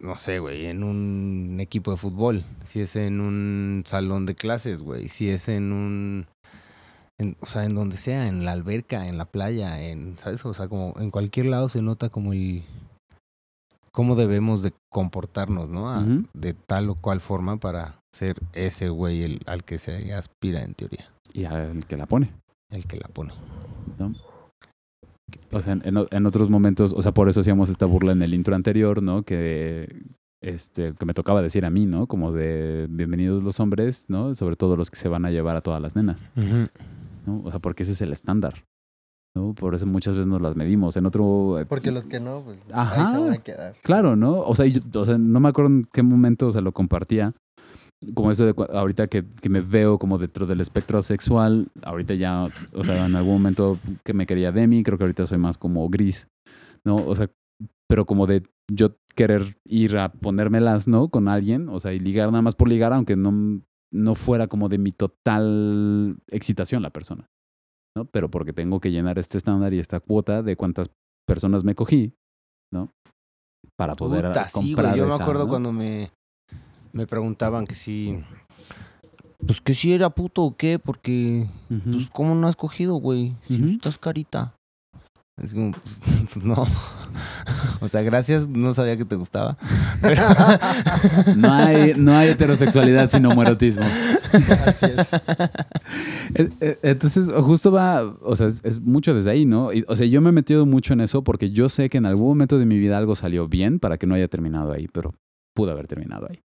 No 0.00 0.14
sé, 0.14 0.38
güey, 0.38 0.66
en 0.66 0.82
un 0.84 1.56
equipo 1.60 1.90
de 1.90 1.96
fútbol. 1.96 2.44
Si 2.64 2.80
es 2.80 2.96
en 2.96 3.20
un 3.20 3.82
salón 3.86 4.26
de 4.26 4.34
clases, 4.34 4.82
güey. 4.82 5.08
Si 5.08 5.28
es 5.30 5.48
en 5.48 5.72
un... 5.72 6.26
en- 7.18 7.36
o 7.40 7.46
sea, 7.46 7.64
en 7.64 7.74
donde 7.74 7.96
sea, 7.96 8.26
en 8.26 8.44
la 8.44 8.52
alberca, 8.52 9.06
en 9.08 9.18
la 9.18 9.24
playa, 9.24 9.80
en... 9.82 10.18
¿Sabes? 10.18 10.44
O 10.44 10.54
sea, 10.54 10.68
como 10.68 10.94
en 10.98 11.10
cualquier 11.10 11.46
lado 11.46 11.68
se 11.68 11.82
nota 11.82 12.08
como 12.10 12.32
el... 12.32 12.62
Cómo 13.96 14.14
debemos 14.14 14.62
de 14.62 14.74
comportarnos, 14.92 15.70
¿no? 15.70 15.88
A-. 15.90 16.04
De 16.34 16.52
tal 16.52 16.90
o 16.90 16.96
cual 16.96 17.20
forma 17.20 17.56
para 17.56 17.98
ser 18.14 18.36
ese 18.52 18.90
güey 18.90 19.22
el, 19.22 19.40
al 19.46 19.64
que 19.64 19.78
se 19.78 20.12
aspira 20.12 20.62
en 20.62 20.74
teoría. 20.74 21.08
Y 21.32 21.44
al 21.46 21.84
que 21.86 21.96
la 21.96 22.04
pone. 22.06 22.30
El 22.70 22.84
que 22.86 22.98
la 22.98 23.08
pone. 23.08 23.32
O 25.52 25.60
sea, 25.60 25.72
en, 25.72 25.82
en- 25.84 26.06
en 26.10 26.26
otros 26.26 26.50
momentos, 26.50 26.92
o 26.92 27.00
sea, 27.02 27.12
por 27.12 27.28
eso 27.28 27.40
hacíamos 27.40 27.68
esta 27.70 27.86
burla 27.86 28.12
en 28.12 28.22
el 28.22 28.34
intro 28.34 28.54
anterior, 28.54 29.02
¿no? 29.02 29.22
Que, 29.22 30.02
este, 30.42 30.92
que 30.94 31.06
me 31.06 31.14
tocaba 31.14 31.40
decir 31.42 31.64
a 31.64 31.70
mí, 31.70 31.86
¿no? 31.86 32.06
Como 32.06 32.32
de 32.32 32.86
bienvenidos 32.90 33.42
los 33.42 33.58
hombres, 33.60 34.06
¿no? 34.08 34.34
Sobre 34.34 34.56
todo 34.56 34.76
los 34.76 34.90
que 34.90 34.96
se 34.96 35.08
van 35.08 35.24
a 35.24 35.30
llevar 35.30 35.56
a 35.56 35.62
todas 35.62 35.80
las 35.80 35.96
nenas, 35.96 36.24
¿no? 37.26 37.40
O 37.44 37.50
sea, 37.50 37.60
porque 37.60 37.82
ese 37.82 37.92
es 37.92 38.00
el 38.02 38.12
estándar, 38.12 38.64
¿no? 39.36 39.54
Por 39.54 39.74
eso 39.74 39.86
muchas 39.86 40.14
veces 40.14 40.26
nos 40.26 40.42
las 40.42 40.56
medimos. 40.56 40.96
En 40.96 41.06
otro... 41.06 41.58
Porque 41.68 41.92
los 41.92 42.06
que 42.06 42.18
no, 42.18 42.40
pues 42.44 42.66
Ajá. 42.72 43.00
ahí 43.08 43.14
se 43.14 43.20
van 43.20 43.32
a 43.32 43.38
quedar. 43.38 43.74
Claro, 43.82 44.16
¿no? 44.16 44.40
O 44.40 44.54
sea, 44.56 44.66
yo- 44.66 44.80
o 44.98 45.04
sea, 45.04 45.18
no 45.18 45.38
me 45.38 45.48
acuerdo 45.50 45.70
en 45.70 45.84
qué 45.92 46.02
momento, 46.02 46.46
o 46.48 46.50
sea, 46.50 46.62
lo 46.62 46.72
compartía. 46.72 47.34
Como 48.14 48.30
eso 48.30 48.44
de 48.44 48.54
ahorita 48.74 49.06
que, 49.06 49.24
que 49.40 49.48
me 49.48 49.60
veo 49.60 49.98
como 49.98 50.18
dentro 50.18 50.46
del 50.46 50.60
espectro 50.60 51.00
sexual, 51.02 51.68
ahorita 51.82 52.14
ya, 52.14 52.48
o 52.74 52.84
sea, 52.84 53.06
en 53.06 53.14
algún 53.16 53.34
momento 53.34 53.78
que 54.04 54.12
me 54.12 54.26
quería 54.26 54.52
Demi, 54.52 54.82
creo 54.82 54.98
que 54.98 55.04
ahorita 55.04 55.26
soy 55.26 55.38
más 55.38 55.56
como 55.56 55.88
gris, 55.88 56.28
¿no? 56.84 56.96
O 56.96 57.14
sea, 57.14 57.30
pero 57.88 58.04
como 58.04 58.26
de 58.26 58.42
yo 58.70 58.96
querer 59.14 59.42
ir 59.64 59.96
a 59.96 60.12
ponérmelas, 60.12 60.88
¿no? 60.88 61.08
Con 61.08 61.26
alguien, 61.28 61.70
o 61.70 61.80
sea, 61.80 61.94
y 61.94 61.98
ligar 61.98 62.30
nada 62.30 62.42
más 62.42 62.54
por 62.54 62.68
ligar, 62.68 62.92
aunque 62.92 63.16
no, 63.16 63.62
no 63.90 64.14
fuera 64.14 64.46
como 64.46 64.68
de 64.68 64.76
mi 64.78 64.92
total 64.92 66.16
excitación 66.28 66.82
la 66.82 66.90
persona, 66.90 67.30
¿no? 67.96 68.04
Pero 68.04 68.30
porque 68.30 68.52
tengo 68.52 68.78
que 68.78 68.92
llenar 68.92 69.18
este 69.18 69.38
estándar 69.38 69.72
y 69.74 69.78
esta 69.80 69.98
cuota 70.00 70.42
de 70.42 70.54
cuántas 70.54 70.90
personas 71.26 71.64
me 71.64 71.74
cogí, 71.74 72.12
¿no? 72.72 72.92
Para 73.76 73.96
poder 73.96 74.26
Puta, 74.26 74.48
sí, 74.48 74.72
comprar 74.74 74.90
güey. 74.90 74.98
Yo 74.98 75.06
me 75.06 75.14
esa, 75.14 75.22
acuerdo 75.22 75.44
¿no? 75.44 75.50
cuando 75.50 75.72
me, 75.72 76.10
me 76.92 77.06
preguntaban 77.06 77.66
que 77.66 77.74
si. 77.74 78.22
Pues 79.46 79.60
que 79.60 79.74
si 79.74 79.92
era 79.92 80.10
puto 80.10 80.44
o 80.44 80.56
qué, 80.56 80.78
porque. 80.78 81.48
Ujú. 81.70 81.90
Pues, 81.90 82.10
¿cómo 82.10 82.34
no 82.34 82.46
has 82.46 82.56
cogido, 82.56 82.94
güey? 82.94 83.34
Si 83.48 83.62
Ujú. 83.62 83.70
estás 83.72 83.98
carita. 83.98 84.54
Es 85.42 85.52
como, 85.52 85.72
pues, 85.72 85.98
pues, 86.32 86.44
no. 86.44 86.66
o 87.80 87.88
sea, 87.88 88.02
gracias, 88.02 88.48
no 88.48 88.72
sabía 88.72 88.96
que 88.96 89.04
te 89.04 89.16
gustaba. 89.16 89.56
Pero- 90.00 90.22
No 91.36 91.52
hay, 91.52 91.94
no 91.96 92.14
hay 92.16 92.30
heterosexualidad 92.30 93.10
sin 93.10 93.26
homoerotismo. 93.26 93.84
Así 94.66 94.86
es. 94.86 95.10
Eh, 96.60 96.78
Entonces, 96.82 97.30
justo 97.42 97.70
va, 97.70 98.02
o 98.22 98.34
sea, 98.36 98.46
es, 98.46 98.60
es 98.64 98.80
mucho 98.80 99.14
desde 99.14 99.30
ahí, 99.30 99.44
¿no? 99.44 99.72
Y, 99.72 99.84
o 99.88 99.96
sea, 99.96 100.06
yo 100.06 100.20
me 100.20 100.30
he 100.30 100.32
metido 100.32 100.64
mucho 100.66 100.92
en 100.94 101.00
eso 101.00 101.22
porque 101.22 101.50
yo 101.50 101.68
sé 101.68 101.88
que 101.90 101.98
en 101.98 102.06
algún 102.06 102.28
momento 102.28 102.58
de 102.58 102.66
mi 102.66 102.78
vida 102.78 102.96
algo 102.98 103.14
salió 103.14 103.48
bien 103.48 103.78
para 103.78 103.98
que 103.98 104.06
no 104.06 104.14
haya 104.14 104.28
terminado 104.28 104.72
ahí, 104.72 104.88
pero 104.92 105.14
pudo 105.54 105.72
haber 105.72 105.86
terminado 105.86 106.26
ahí, 106.30 106.40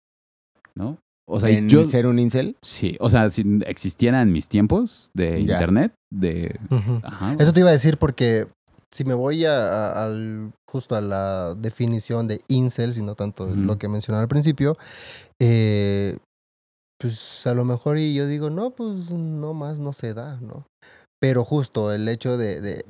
¿no? 0.75 0.97
O 1.31 1.39
sea, 1.39 1.49
en 1.51 1.69
yo... 1.69 1.85
ser 1.85 2.07
un 2.07 2.17
incel. 2.17 2.55
Sí, 2.63 2.97
o 2.99 3.07
sea, 3.09 3.29
si 3.29 3.43
existiera 3.67 4.21
en 4.23 4.31
mis 4.31 4.47
tiempos 4.47 5.11
de 5.13 5.45
Ya. 5.45 5.53
internet, 5.53 5.93
de... 6.11 6.59
Ajá. 7.03 7.35
Eso 7.37 7.53
te 7.53 7.59
iba 7.59 7.69
a 7.69 7.73
decir 7.73 7.97
porque 7.97 8.47
si 8.91 9.03
me 9.05 9.13
voy 9.13 9.45
a, 9.45 9.51
a- 9.91 10.05
al, 10.05 10.51
justo 10.69 10.95
a 10.95 11.01
la 11.01 11.53
definición 11.55 12.27
de 12.27 12.41
incel, 12.47 12.93
sino 12.93 13.15
tanto 13.15 13.45
lo 13.67 13.77
que 13.77 13.87
mencionaba 13.87 14.23
al 14.23 14.27
principio, 14.27 14.77
eh, 15.41 16.17
pues 16.99 17.45
a 17.47 17.53
lo 17.53 17.65
mejor 17.65 17.97
y 17.97 18.13
yo 18.13 18.27
digo, 18.27 18.49
no, 18.49 18.71
pues 18.71 19.11
no 19.11 19.53
más 19.53 19.79
no 19.79 19.93
se 19.93 20.13
da, 20.13 20.39
¿no? 20.41 20.65
Pero 21.21 21.43
justo 21.45 21.91
el 21.93 22.07
hecho 22.07 22.37
de... 22.37 22.61
de- 22.61 22.85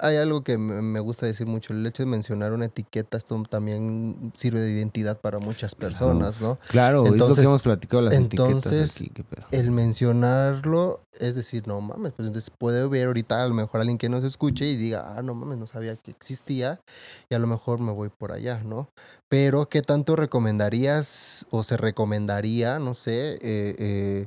hay 0.00 0.16
algo 0.16 0.42
que 0.42 0.56
me 0.58 1.00
gusta 1.00 1.26
decir 1.26 1.46
mucho, 1.46 1.72
el 1.72 1.84
hecho 1.86 2.02
de 2.02 2.06
mencionar 2.08 2.52
una 2.52 2.66
etiqueta, 2.66 3.16
esto 3.16 3.42
también 3.48 4.32
sirve 4.36 4.60
de 4.60 4.70
identidad 4.70 5.20
para 5.20 5.38
muchas 5.38 5.74
personas, 5.74 6.40
¿no? 6.40 6.58
Claro, 6.68 7.02
es 7.04 7.08
lo 7.10 7.14
Entonces- 7.14 7.42
que 7.42 7.46
hemos 7.48 7.62
platicado 7.62 8.02
las 8.02 8.14
entonces, 8.14 9.00
etiquetas 9.00 9.38
aquí. 9.40 9.46
el 9.56 9.70
mencionarlo 9.70 11.00
es 11.20 11.34
decir, 11.34 11.66
no 11.66 11.80
mames, 11.80 12.12
pues 12.12 12.28
entonces 12.28 12.50
puede 12.56 12.86
ver 12.86 13.06
ahorita 13.08 13.42
a 13.42 13.48
lo 13.48 13.54
mejor 13.54 13.80
alguien 13.80 13.98
que 13.98 14.08
nos 14.08 14.22
escuche 14.24 14.66
y 14.66 14.76
diga, 14.76 15.14
ah, 15.16 15.22
no 15.22 15.34
mames, 15.34 15.58
no 15.58 15.66
sabía 15.66 15.96
que 15.96 16.10
existía 16.12 16.80
y 17.28 17.34
a 17.34 17.38
lo 17.40 17.46
mejor 17.48 17.80
me 17.80 17.90
voy 17.92 18.08
por 18.08 18.30
allá, 18.32 18.60
¿no? 18.64 18.88
Pero, 19.28 19.68
¿qué 19.68 19.82
tanto 19.82 20.14
recomendarías 20.16 21.46
o 21.50 21.64
se 21.64 21.76
recomendaría, 21.76 22.78
no 22.78 22.94
sé, 22.94 23.34
eh, 23.42 23.74
eh, 23.78 24.26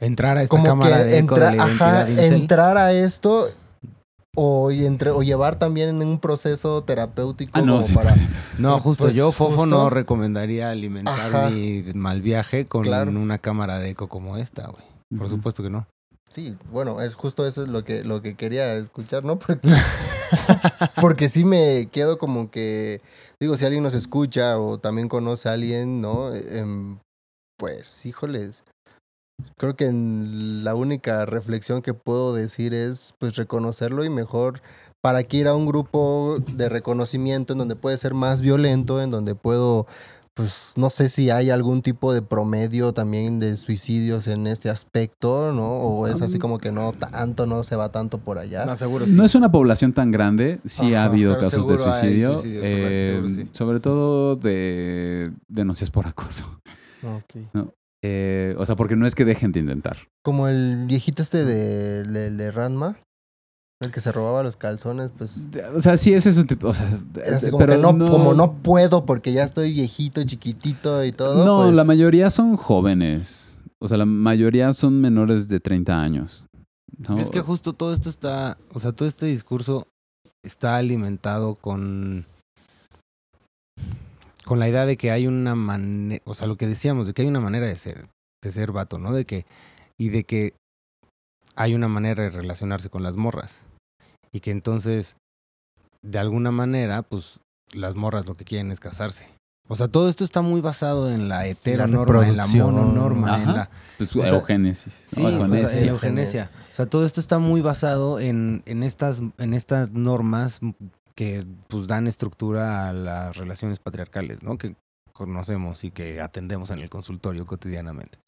Entrar 0.00 0.36
a 0.36 0.42
esta 0.42 0.50
como 0.56 0.64
cámara 0.64 0.98
que 0.98 1.04
de 1.04 1.18
eco 1.20 1.34
de 1.36 1.40
entra- 1.46 1.50
la 1.50 1.56
identidad 1.56 2.02
ajá, 2.02 2.24
entrar 2.26 2.76
a 2.76 2.92
esto 2.92 3.48
o, 4.34 4.70
y 4.70 4.84
entre, 4.86 5.10
o 5.10 5.22
llevar 5.22 5.56
también 5.58 5.88
en 5.90 6.02
un 6.06 6.18
proceso 6.18 6.82
terapéutico 6.82 7.52
Ah, 7.54 7.62
no, 7.62 7.74
como 7.74 7.86
sí. 7.86 7.94
para... 7.94 8.14
No, 8.58 8.78
justo 8.78 9.04
Pues, 9.04 9.14
yo, 9.14 9.32
Fofo, 9.32 9.50
justo. 9.62 9.66
no 9.66 9.90
recomendaría 9.90 10.70
alimentar 10.70 11.18
Ajá. 11.34 11.50
mi 11.50 11.82
mal 11.94 12.20
viaje 12.22 12.66
con 12.66 12.82
Claro. 12.84 13.10
una 13.10 13.38
cámara 13.38 13.78
de 13.78 13.90
eco 13.90 14.08
como 14.08 14.36
esta, 14.36 14.68
güey. 14.68 14.84
Por 15.16 15.28
supuesto 15.28 15.62
que 15.62 15.70
no. 15.70 15.86
Sí, 16.28 16.56
bueno, 16.72 17.00
es 17.00 17.14
justo 17.14 17.46
eso 17.46 17.62
es 17.62 17.68
lo 17.68 17.84
que, 17.84 18.02
lo 18.02 18.22
que 18.22 18.34
quería 18.34 18.74
escuchar, 18.74 19.24
¿no? 19.24 19.38
Porque, 19.46 19.68
porque 21.00 21.28
sí 21.28 21.44
me 21.44 21.86
quedo 21.92 22.18
como 22.18 22.50
que, 22.50 23.00
digo, 23.40 23.56
si 23.56 23.64
alguien 23.66 23.84
nos 23.84 23.94
escucha 23.94 24.58
o 24.58 24.78
también 24.78 25.08
conoce 25.08 25.48
a 25.48 25.52
alguien, 25.52 26.00
¿no? 26.00 26.34
Em, 26.34 26.98
pues, 27.56 28.04
híjoles, 28.06 28.64
creo 29.56 29.76
que 29.76 29.86
en- 29.86 30.64
la 30.64 30.74
única 30.74 31.26
reflexión 31.26 31.82
que 31.82 31.94
puedo 31.94 32.34
decir 32.34 32.74
es, 32.74 33.14
pues, 33.18 33.36
reconocerlo 33.36 34.04
y 34.04 34.10
mejor 34.10 34.60
para 35.00 35.22
que 35.22 35.36
ir 35.38 35.48
a 35.48 35.54
un 35.54 35.66
grupo 35.66 36.38
de 36.54 36.68
reconocimiento 36.68 37.52
en 37.52 37.58
donde 37.58 37.76
puede 37.76 37.98
ser 37.98 38.14
más 38.14 38.40
violento, 38.40 39.02
en 39.02 39.10
donde 39.10 39.34
puedo 39.34 39.86
pues 40.34 40.74
no 40.76 40.90
sé 40.90 41.08
si 41.10 41.30
hay 41.30 41.50
algún 41.50 41.80
tipo 41.80 42.12
de 42.12 42.20
promedio 42.20 42.92
también 42.92 43.38
de 43.38 43.56
suicidios 43.56 44.26
en 44.26 44.48
este 44.48 44.68
aspecto, 44.68 45.52
¿no? 45.52 45.76
O 45.78 46.08
es 46.08 46.22
así 46.22 46.40
como 46.40 46.58
que 46.58 46.72
no 46.72 46.90
tanto, 46.90 47.46
no 47.46 47.62
se 47.62 47.76
va 47.76 47.92
tanto 47.92 48.18
por 48.18 48.38
allá. 48.38 48.74
seguro 48.74 49.06
No 49.06 49.24
es 49.24 49.36
una 49.36 49.52
población 49.52 49.92
tan 49.92 50.10
grande, 50.10 50.58
sí 50.64 50.92
ha 50.94 51.04
habido 51.04 51.38
casos 51.38 51.68
de 51.68 51.78
suicidio, 51.78 52.42
eh, 52.44 53.22
sí. 53.28 53.48
sobre 53.52 53.78
todo 53.78 54.34
de 54.34 55.30
denuncias 55.46 55.90
por 55.90 56.08
acoso. 56.08 56.46
Ok. 57.04 57.46
Eh, 58.06 58.54
o 58.58 58.66
sea, 58.66 58.76
porque 58.76 58.96
no 58.96 59.06
es 59.06 59.14
que 59.14 59.24
dejen 59.24 59.52
de 59.52 59.60
intentar. 59.60 59.96
Como 60.22 60.46
el 60.46 60.84
viejito 60.86 61.22
este 61.22 61.42
de, 61.46 62.02
de, 62.02 62.30
de 62.30 62.52
Ranma, 62.52 62.98
el 63.80 63.90
que 63.90 64.02
se 64.02 64.12
robaba 64.12 64.42
los 64.42 64.58
calzones, 64.58 65.10
pues... 65.16 65.48
O 65.74 65.80
sea, 65.80 65.96
sí, 65.96 66.12
ese 66.12 66.28
es 66.28 66.36
un 66.36 66.46
tipo, 66.46 66.68
o 66.68 66.74
sea, 66.74 67.00
así 67.34 67.50
como 67.50 67.64
pero 67.64 67.76
que 67.76 67.78
no, 67.78 68.10
como 68.10 68.34
no 68.34 68.58
puedo 68.58 69.06
porque 69.06 69.32
ya 69.32 69.42
estoy 69.42 69.72
viejito, 69.72 70.22
chiquitito 70.22 71.02
y 71.02 71.12
todo. 71.12 71.46
No, 71.46 71.64
pues, 71.64 71.74
la 71.74 71.84
mayoría 71.84 72.28
son 72.28 72.58
jóvenes. 72.58 73.58
O 73.78 73.88
sea, 73.88 73.96
la 73.96 74.04
mayoría 74.04 74.74
son 74.74 75.00
menores 75.00 75.48
de 75.48 75.60
30 75.60 75.98
años. 75.98 76.46
¿no? 77.08 77.18
Es 77.18 77.30
que 77.30 77.40
justo 77.40 77.72
todo 77.72 77.94
esto 77.94 78.10
está, 78.10 78.58
o 78.74 78.80
sea, 78.80 78.92
todo 78.92 79.08
este 79.08 79.24
discurso 79.24 79.88
está 80.42 80.76
alimentado 80.76 81.54
con 81.54 82.26
con 84.44 84.58
la 84.58 84.68
idea 84.68 84.86
de 84.86 84.96
que 84.96 85.10
hay 85.10 85.26
una 85.26 85.54
manera, 85.54 86.22
o 86.26 86.34
sea, 86.34 86.46
lo 86.46 86.56
que 86.56 86.66
decíamos, 86.66 87.06
de 87.06 87.14
que 87.14 87.22
hay 87.22 87.28
una 87.28 87.40
manera 87.40 87.66
de 87.66 87.76
ser, 87.76 88.08
de 88.42 88.52
ser 88.52 88.72
vato, 88.72 88.98
¿no? 88.98 89.12
De 89.12 89.24
que 89.24 89.46
y 89.98 90.10
de 90.10 90.24
que 90.24 90.54
hay 91.56 91.74
una 91.74 91.88
manera 91.88 92.24
de 92.24 92.30
relacionarse 92.30 92.90
con 92.90 93.02
las 93.02 93.16
morras 93.16 93.62
y 94.32 94.40
que 94.40 94.50
entonces 94.50 95.16
de 96.02 96.18
alguna 96.18 96.50
manera, 96.50 97.02
pues 97.02 97.40
las 97.72 97.96
morras 97.96 98.26
lo 98.26 98.36
que 98.36 98.44
quieren 98.44 98.70
es 98.70 98.80
casarse. 98.80 99.28
O 99.66 99.76
sea, 99.76 99.88
todo 99.88 100.10
esto 100.10 100.24
está 100.24 100.42
muy 100.42 100.60
basado 100.60 101.10
en 101.10 101.30
la 101.30 101.46
heteronorma, 101.46 102.28
en 102.28 102.36
la 102.36 102.46
mononorma, 102.46 103.42
en 103.42 103.54
la 103.54 103.70
Pues, 103.96 104.14
o 104.14 104.20
sea, 104.22 104.34
eugénesis. 104.34 105.04
Sí, 105.06 105.22
o 105.22 105.26
o 105.26 105.30
sea, 105.30 105.38
eugenesia. 105.38 105.80
en 105.80 105.88
eugenesia. 105.88 106.50
O 106.70 106.74
sea, 106.74 106.86
todo 106.86 107.06
esto 107.06 107.18
está 107.18 107.38
muy 107.38 107.62
basado 107.62 108.20
en, 108.20 108.62
en, 108.66 108.82
estas, 108.82 109.22
en 109.38 109.54
estas 109.54 109.94
normas 109.94 110.60
que 111.14 111.44
pues 111.68 111.86
dan 111.86 112.06
estructura 112.06 112.88
a 112.88 112.92
las 112.92 113.36
relaciones 113.36 113.78
patriarcales, 113.78 114.42
¿no? 114.42 114.58
Que 114.58 114.74
conocemos 115.12 115.84
y 115.84 115.90
que 115.90 116.20
atendemos 116.20 116.70
en 116.70 116.80
el 116.80 116.90
consultorio 116.90 117.46
cotidianamente. 117.46 118.18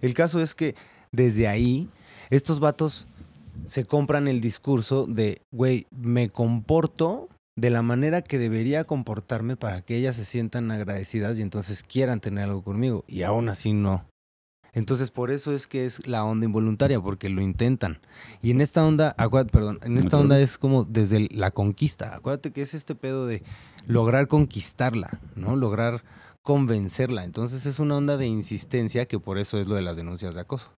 El 0.00 0.14
caso 0.14 0.40
es 0.40 0.54
que 0.54 0.74
desde 1.12 1.48
ahí, 1.48 1.88
estos 2.30 2.60
vatos 2.60 3.08
se 3.66 3.84
compran 3.84 4.28
el 4.28 4.40
discurso 4.40 5.06
de, 5.06 5.42
güey, 5.50 5.86
me 5.90 6.30
comporto 6.30 7.28
de 7.56 7.70
la 7.70 7.82
manera 7.82 8.22
que 8.22 8.38
debería 8.38 8.84
comportarme 8.84 9.56
para 9.56 9.82
que 9.82 9.96
ellas 9.96 10.16
se 10.16 10.24
sientan 10.24 10.70
agradecidas 10.70 11.38
y 11.38 11.42
entonces 11.42 11.82
quieran 11.82 12.20
tener 12.20 12.44
algo 12.44 12.62
conmigo. 12.62 13.04
Y 13.06 13.22
aún 13.22 13.48
así 13.48 13.72
no. 13.72 14.06
Entonces 14.72 15.10
por 15.10 15.30
eso 15.30 15.52
es 15.52 15.66
que 15.66 15.84
es 15.86 16.06
la 16.06 16.24
onda 16.24 16.46
involuntaria, 16.46 17.00
porque 17.00 17.28
lo 17.28 17.42
intentan. 17.42 17.98
Y 18.42 18.50
en 18.50 18.60
esta 18.60 18.84
onda, 18.86 19.14
acuérdate, 19.18 19.52
perdón, 19.52 19.78
en 19.82 19.98
esta 19.98 20.18
onda 20.18 20.38
es 20.40 20.58
como 20.58 20.84
desde 20.84 21.16
el- 21.18 21.28
la 21.32 21.50
conquista. 21.50 22.14
Acuérdate 22.14 22.52
que 22.52 22.62
es 22.62 22.74
este 22.74 22.94
pedo 22.94 23.26
de 23.26 23.42
lograr 23.86 24.28
conquistarla, 24.28 25.20
¿no? 25.36 25.56
Lograr 25.56 26.02
convencerla. 26.42 27.24
Entonces 27.24 27.66
es 27.66 27.78
una 27.78 27.96
onda 27.96 28.16
de 28.16 28.26
insistencia 28.26 29.06
que 29.06 29.18
por 29.18 29.38
eso 29.38 29.58
es 29.58 29.66
lo 29.66 29.74
de 29.74 29.82
las 29.82 29.96
denuncias 29.96 30.34
de 30.34 30.40
acoso. 30.42 30.72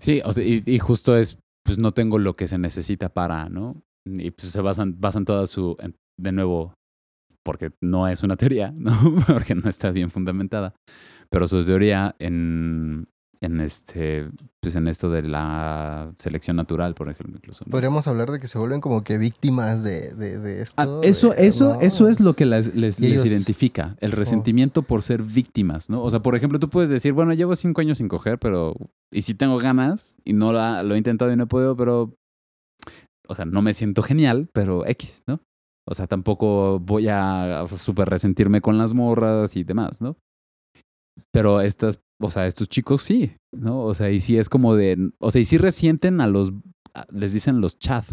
Sí, 0.00 0.20
o 0.24 0.32
sea, 0.32 0.44
y, 0.44 0.62
y 0.66 0.78
justo 0.78 1.16
es, 1.16 1.38
pues 1.64 1.78
no 1.78 1.92
tengo 1.92 2.18
lo 2.18 2.36
que 2.36 2.48
se 2.48 2.58
necesita 2.58 3.08
para, 3.08 3.48
¿no? 3.48 3.80
Y 4.04 4.30
pues 4.30 4.52
se 4.52 4.60
basan, 4.60 5.00
basan 5.00 5.24
toda 5.24 5.46
su, 5.46 5.76
de 6.18 6.32
nuevo, 6.32 6.74
porque 7.42 7.70
no 7.80 8.06
es 8.08 8.22
una 8.22 8.36
teoría, 8.36 8.72
¿no? 8.76 8.92
porque 9.26 9.54
no 9.54 9.68
está 9.68 9.90
bien 9.90 10.10
fundamentada, 10.10 10.74
pero 11.30 11.46
su 11.48 11.64
teoría 11.64 12.14
en, 12.18 13.08
en 13.40 13.60
este, 13.60 14.28
pues 14.62 14.76
en 14.76 14.88
esto 14.88 15.10
de 15.10 15.22
la 15.22 16.12
selección 16.18 16.56
natural, 16.56 16.94
por 16.94 17.08
ejemplo, 17.10 17.36
incluso. 17.36 17.64
¿no? 17.66 17.70
Podríamos 17.70 18.06
hablar 18.08 18.30
de 18.30 18.40
que 18.40 18.48
se 18.48 18.58
vuelven 18.58 18.80
como 18.80 19.02
que 19.02 19.18
víctimas 19.18 19.82
de, 19.82 20.14
de, 20.14 20.38
de 20.38 20.62
esto. 20.62 20.74
Ah, 20.80 21.00
eso, 21.02 21.30
de- 21.30 21.46
eso, 21.46 21.74
¿no? 21.74 21.80
eso 21.80 22.08
es 22.08 22.20
lo 22.20 22.32
que 22.34 22.46
les, 22.46 22.74
les, 22.74 22.98
Y 22.98 23.02
les 23.02 23.12
ellos- 23.12 23.24
Oh. 23.24 23.26
identifica, 23.26 23.96
el 24.00 24.12
resentimiento 24.12 24.82
por 24.82 25.02
ser 25.02 25.22
víctimas, 25.22 25.90
¿no? 25.90 26.02
O 26.02 26.10
sea, 26.10 26.20
por 26.20 26.34
ejemplo, 26.36 26.58
tú 26.58 26.68
puedes 26.70 26.88
decir, 26.90 27.12
bueno, 27.12 27.32
llevo 27.34 27.54
cinco 27.56 27.80
años 27.80 27.98
sin 27.98 28.08
coger, 28.08 28.38
pero... 28.38 28.74
Y 29.12 29.22
si 29.22 29.34
tengo 29.34 29.58
ganas, 29.58 30.16
y 30.24 30.32
no 30.32 30.52
la, 30.52 30.82
lo 30.82 30.94
he 30.94 30.98
intentado 30.98 31.30
y 31.32 31.36
no 31.36 31.44
he 31.44 31.46
podido, 31.48 31.76
pero... 31.76 32.14
O 33.28 33.34
sea, 33.34 33.44
no 33.44 33.60
me 33.60 33.74
siento 33.74 34.02
genial, 34.02 34.48
pero 34.52 34.86
X, 34.86 35.24
¿no? 35.26 35.40
O 35.88 35.94
sea, 35.94 36.06
tampoco 36.06 36.78
voy 36.80 37.08
a 37.08 37.62
o 37.64 37.68
sea, 37.68 37.78
súper 37.78 38.08
resentirme 38.08 38.60
con 38.60 38.78
las 38.78 38.94
morras 38.94 39.56
y 39.56 39.64
demás, 39.64 40.00
¿no? 40.00 40.16
Pero 41.32 41.60
estas, 41.60 42.00
o 42.20 42.30
sea, 42.30 42.46
estos 42.46 42.68
chicos 42.68 43.02
sí, 43.02 43.32
¿no? 43.54 43.82
O 43.82 43.94
sea, 43.94 44.10
y 44.10 44.20
sí 44.20 44.38
es 44.38 44.48
como 44.48 44.74
de... 44.74 45.10
O 45.18 45.30
sea, 45.30 45.40
y 45.40 45.44
sí 45.44 45.58
resienten 45.58 46.20
a 46.20 46.26
los... 46.26 46.52
a- 46.94 47.06
les 47.12 47.32
dicen 47.32 47.60
los 47.60 47.78
chat, 47.78 48.04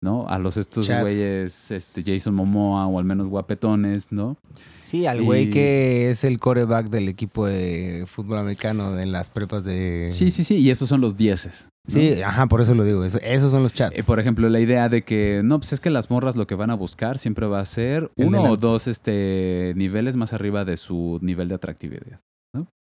¿no? 0.00 0.28
A 0.28 0.38
los 0.38 0.56
estos 0.56 0.86
Chats. 0.86 1.02
güeyes, 1.02 1.70
este, 1.70 2.02
Jason 2.04 2.34
Momoa 2.34 2.86
o 2.86 2.98
al 2.98 3.04
menos 3.04 3.26
guapetones, 3.28 4.12
¿no? 4.12 4.36
Sí, 4.82 5.06
al 5.06 5.22
güey 5.22 5.50
que 5.50 6.10
es 6.10 6.24
el 6.24 6.38
coreback 6.38 6.88
del 6.88 7.08
equipo 7.08 7.46
de 7.46 8.04
fútbol 8.06 8.38
americano 8.38 8.98
en 8.98 9.12
las 9.12 9.28
prepas 9.28 9.64
de... 9.64 10.08
Sí, 10.12 10.30
sí, 10.30 10.44
sí, 10.44 10.56
y 10.56 10.70
esos 10.70 10.88
son 10.88 11.00
los 11.00 11.16
dieces. 11.16 11.68
¿No? 11.88 11.92
Sí, 12.00 12.22
ajá, 12.22 12.46
por 12.46 12.60
eso 12.60 12.74
lo 12.74 12.84
digo. 12.84 13.04
eso- 13.04 13.18
esos 13.22 13.50
son 13.50 13.62
los 13.62 13.72
chats. 13.72 13.98
Eh, 13.98 14.02
por 14.04 14.20
ejemplo, 14.20 14.48
la 14.48 14.60
idea 14.60 14.88
de 14.88 15.02
que, 15.02 15.40
no, 15.44 15.58
pues 15.58 15.72
es 15.72 15.80
que 15.80 15.90
las 15.90 16.10
morras 16.10 16.36
lo 16.36 16.46
que 16.46 16.54
van 16.54 16.70
a 16.70 16.74
buscar 16.74 17.18
siempre 17.18 17.46
va 17.46 17.60
a 17.60 17.64
ser 17.64 18.10
El 18.16 18.26
uno 18.26 18.42
o 18.42 18.56
dos 18.56 18.86
este, 18.86 19.72
niveles 19.76 20.16
más 20.16 20.32
arriba 20.32 20.64
de 20.64 20.76
su 20.76 21.18
nivel 21.22 21.48
de 21.48 21.54
atractividad. 21.56 22.20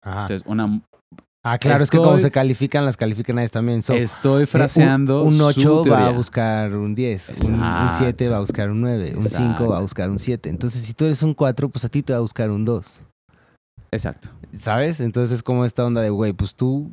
Ajá. 0.02 0.22
Entonces, 0.22 0.42
una, 0.46 0.80
Ah, 1.42 1.56
claro, 1.56 1.82
es 1.82 1.90
que 1.90 1.96
como 1.96 2.18
se 2.18 2.30
califican, 2.30 2.84
las 2.84 2.98
califican 2.98 3.42
también. 3.50 3.82
So, 3.82 3.94
estoy 3.94 4.42
eh, 4.42 4.46
fraseando 4.46 5.22
Un, 5.22 5.28
un 5.28 5.38
su 5.38 5.44
8 5.46 5.84
va 5.90 6.09
a 6.09 6.12
buscar 6.12 6.74
un 6.76 6.94
10, 6.94 7.30
un- 7.30 7.55
un 7.55 7.61
Exacto. 7.61 7.94
7 7.98 8.28
va 8.28 8.36
a 8.36 8.40
buscar 8.40 8.68
un 8.70 8.80
9, 8.82 9.14
un 9.16 9.22
5 9.22 9.44
va 9.44 9.48
a 9.48 9.55
Exacto. 9.55 9.82
buscar 9.82 10.11
un 10.11 10.18
7. 10.18 10.51
Entonces, 10.51 10.82
si 10.82 10.92
tú 10.92 11.07
eres 11.07 11.22
un 11.22 11.32
4, 11.32 11.70
pues 11.70 11.82
a 11.86 11.88
ti 11.88 12.03
te 12.03 12.12
va 12.12 12.18
a 12.18 12.22
buscar 12.22 12.51
un 12.51 12.66
2. 12.66 13.07
Exacto. 13.90 14.28
¿Sabes? 14.57 15.01
Entonces 15.01 15.36
es 15.36 15.42
como 15.42 15.64
esta 15.64 15.84
onda 15.84 16.01
de, 16.03 16.11
güey, 16.11 16.32
pues 16.32 16.55
tú, 16.55 16.90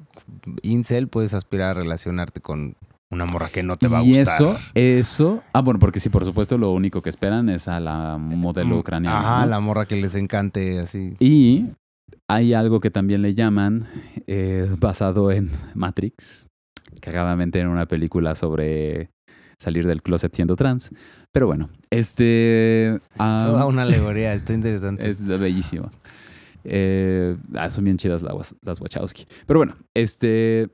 incel, 0.62 1.08
puedes 1.08 1.34
aspirar 1.34 1.70
a 1.70 1.74
relacionarte 1.82 2.41
con 2.41 2.76
una 3.10 3.26
morra 3.26 3.47
que 3.49 3.64
no 3.64 3.78
te 3.78 3.88
va 3.88 3.99
a 3.99 4.03
y 4.03 4.18
gustar. 4.18 4.36
eso, 4.36 4.60
eso, 4.76 5.43
ah, 5.53 5.62
bueno, 5.62 5.80
porque 5.80 5.99
sí, 5.99 6.10
por 6.10 6.26
supuesto, 6.26 6.58
lo 6.58 6.72
único 6.72 7.01
que 7.01 7.10
esperan 7.10 7.47
es 7.49 7.68
a 7.68 7.80
la 7.80 8.18
modelo 8.18 8.76
Mm, 8.76 8.80
ucraniana. 8.80 9.20
Ajá, 9.20 9.45
¿no? 9.45 9.51
la 9.51 9.60
morra 9.60 9.86
que 9.86 9.95
les 9.95 10.16
encante 10.16 10.80
así. 10.80 11.16
Y 11.20 11.68
Hay 12.30 12.53
algo 12.53 12.80
que 12.82 12.91
también 12.91 13.22
le 13.22 13.34
llaman, 13.36 13.88
eh, 14.28 14.70
basado 14.78 15.32
en 15.32 15.49
Matrix, 15.76 16.47
cagadamente 17.01 17.60
en 17.60 17.68
una 17.68 17.86
película 17.86 18.36
sobre 18.36 19.10
salir 19.58 19.88
del 19.88 20.01
closet 20.01 20.34
siendo 20.36 20.55
trans. 20.58 20.91
Pero 21.32 21.47
bueno, 21.47 21.70
este... 21.89 22.99
ah, 23.18 23.45
Toda 23.49 23.66
una 23.66 23.84
alegoría, 23.84 24.34
está 24.34 24.53
interesante. 24.53 25.08
es 25.08 25.26
bellísimo. 25.26 25.89
Eh, 26.70 27.38
ah, 27.55 27.70
son 27.70 27.86
bien 27.86 27.97
chidas 27.97 28.22
las, 28.22 28.55
las 28.61 28.82
Wachowski. 28.82 29.26
Pero 29.45 29.59
bueno, 29.59 29.76
este. 29.95 30.70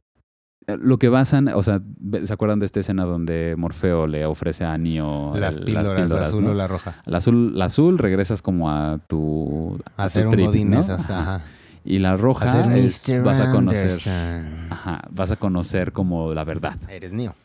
Lo 0.65 0.97
que 0.97 1.09
basan, 1.09 1.49
o 1.49 1.61
sea, 1.61 1.81
¿se 2.23 2.31
acuerdan 2.31 2.59
de 2.61 2.65
esta 2.65 2.79
escena 2.79 3.03
donde 3.03 3.55
Morfeo 3.57 4.07
le 4.07 4.25
ofrece 4.25 4.63
a 4.63 4.77
Neo 4.77 5.35
las 5.37 5.57
el- 5.57 5.65
píldoras, 5.65 6.09
la 6.09 6.23
azul 6.23 6.43
¿no? 6.45 6.51
o 6.51 6.53
la 6.53 6.67
roja. 6.67 6.95
La 7.05 7.17
azul, 7.17 7.57
la 7.59 7.65
azul 7.65 7.97
regresas 7.97 8.41
como 8.41 8.71
a 8.71 8.97
tu, 9.09 9.77
a 9.97 10.05
Hacer 10.05 10.27
un 10.27 10.31
trip, 10.31 10.45
godín 10.45 10.69
¿no? 10.71 10.79
esas, 10.79 11.09
Ajá. 11.09 11.21
ajá. 11.35 11.45
Y 11.83 11.99
la 11.99 12.15
roja 12.15 12.77
es, 12.77 13.13
vas 13.25 13.41
a 13.41 13.51
conocer, 13.51 13.91
Anderson. 13.91 14.71
ajá, 14.71 15.01
vas 15.11 15.31
a 15.31 15.35
conocer 15.35 15.91
como 15.91 16.33
la 16.33 16.45
verdad. 16.45 16.77
Eres 16.87 17.11
Neo. 17.11 17.35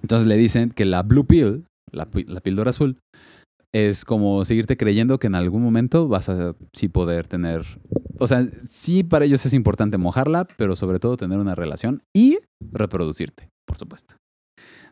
Entonces 0.00 0.26
le 0.26 0.36
dicen 0.38 0.70
que 0.70 0.86
la 0.86 1.02
blue 1.02 1.26
pill, 1.26 1.66
la, 1.92 2.08
la 2.28 2.40
píldora 2.40 2.70
azul, 2.70 2.96
es 3.74 4.04
como 4.04 4.44
seguirte 4.44 4.76
creyendo 4.76 5.18
que 5.18 5.26
en 5.26 5.34
algún 5.34 5.62
momento 5.62 6.08
vas 6.08 6.28
a 6.28 6.54
sí 6.72 6.88
poder 6.88 7.26
tener, 7.26 7.62
o 8.18 8.26
sea, 8.26 8.46
sí 8.68 9.02
para 9.02 9.24
ellos 9.24 9.44
es 9.44 9.52
importante 9.54 9.98
mojarla, 9.98 10.46
pero 10.56 10.76
sobre 10.76 10.98
todo 10.98 11.16
tener 11.16 11.38
una 11.38 11.54
relación 11.54 12.02
y 12.14 12.38
reproducirte, 12.72 13.50
por 13.66 13.76
supuesto. 13.76 14.16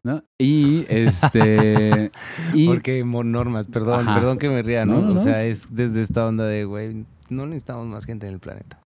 ¿No? 0.07 0.23
Y 0.39 0.85
este 0.91 2.11
y 2.53 2.67
Porque 2.67 3.03
normas, 3.03 3.67
perdón, 3.67 4.01
Ajá. 4.01 4.15
perdón 4.15 4.39
que 4.39 4.51
me 4.51 4.63
ría, 4.63 4.85
¿no? 4.85 5.01
No, 5.01 5.09
no, 5.09 5.15
O 5.15 5.19
sea, 5.19 5.45
es 5.45 5.75
desde 5.75 6.03
esta 6.03 6.27
onda 6.27 6.45
de, 6.45 6.67
güey, 6.67 7.07
no 7.31 7.47
necesitamos 7.47 7.87
más 7.87 8.05
gente 8.05 8.27
en 8.27 8.35
el 8.35 8.39
planeta. 8.39 8.83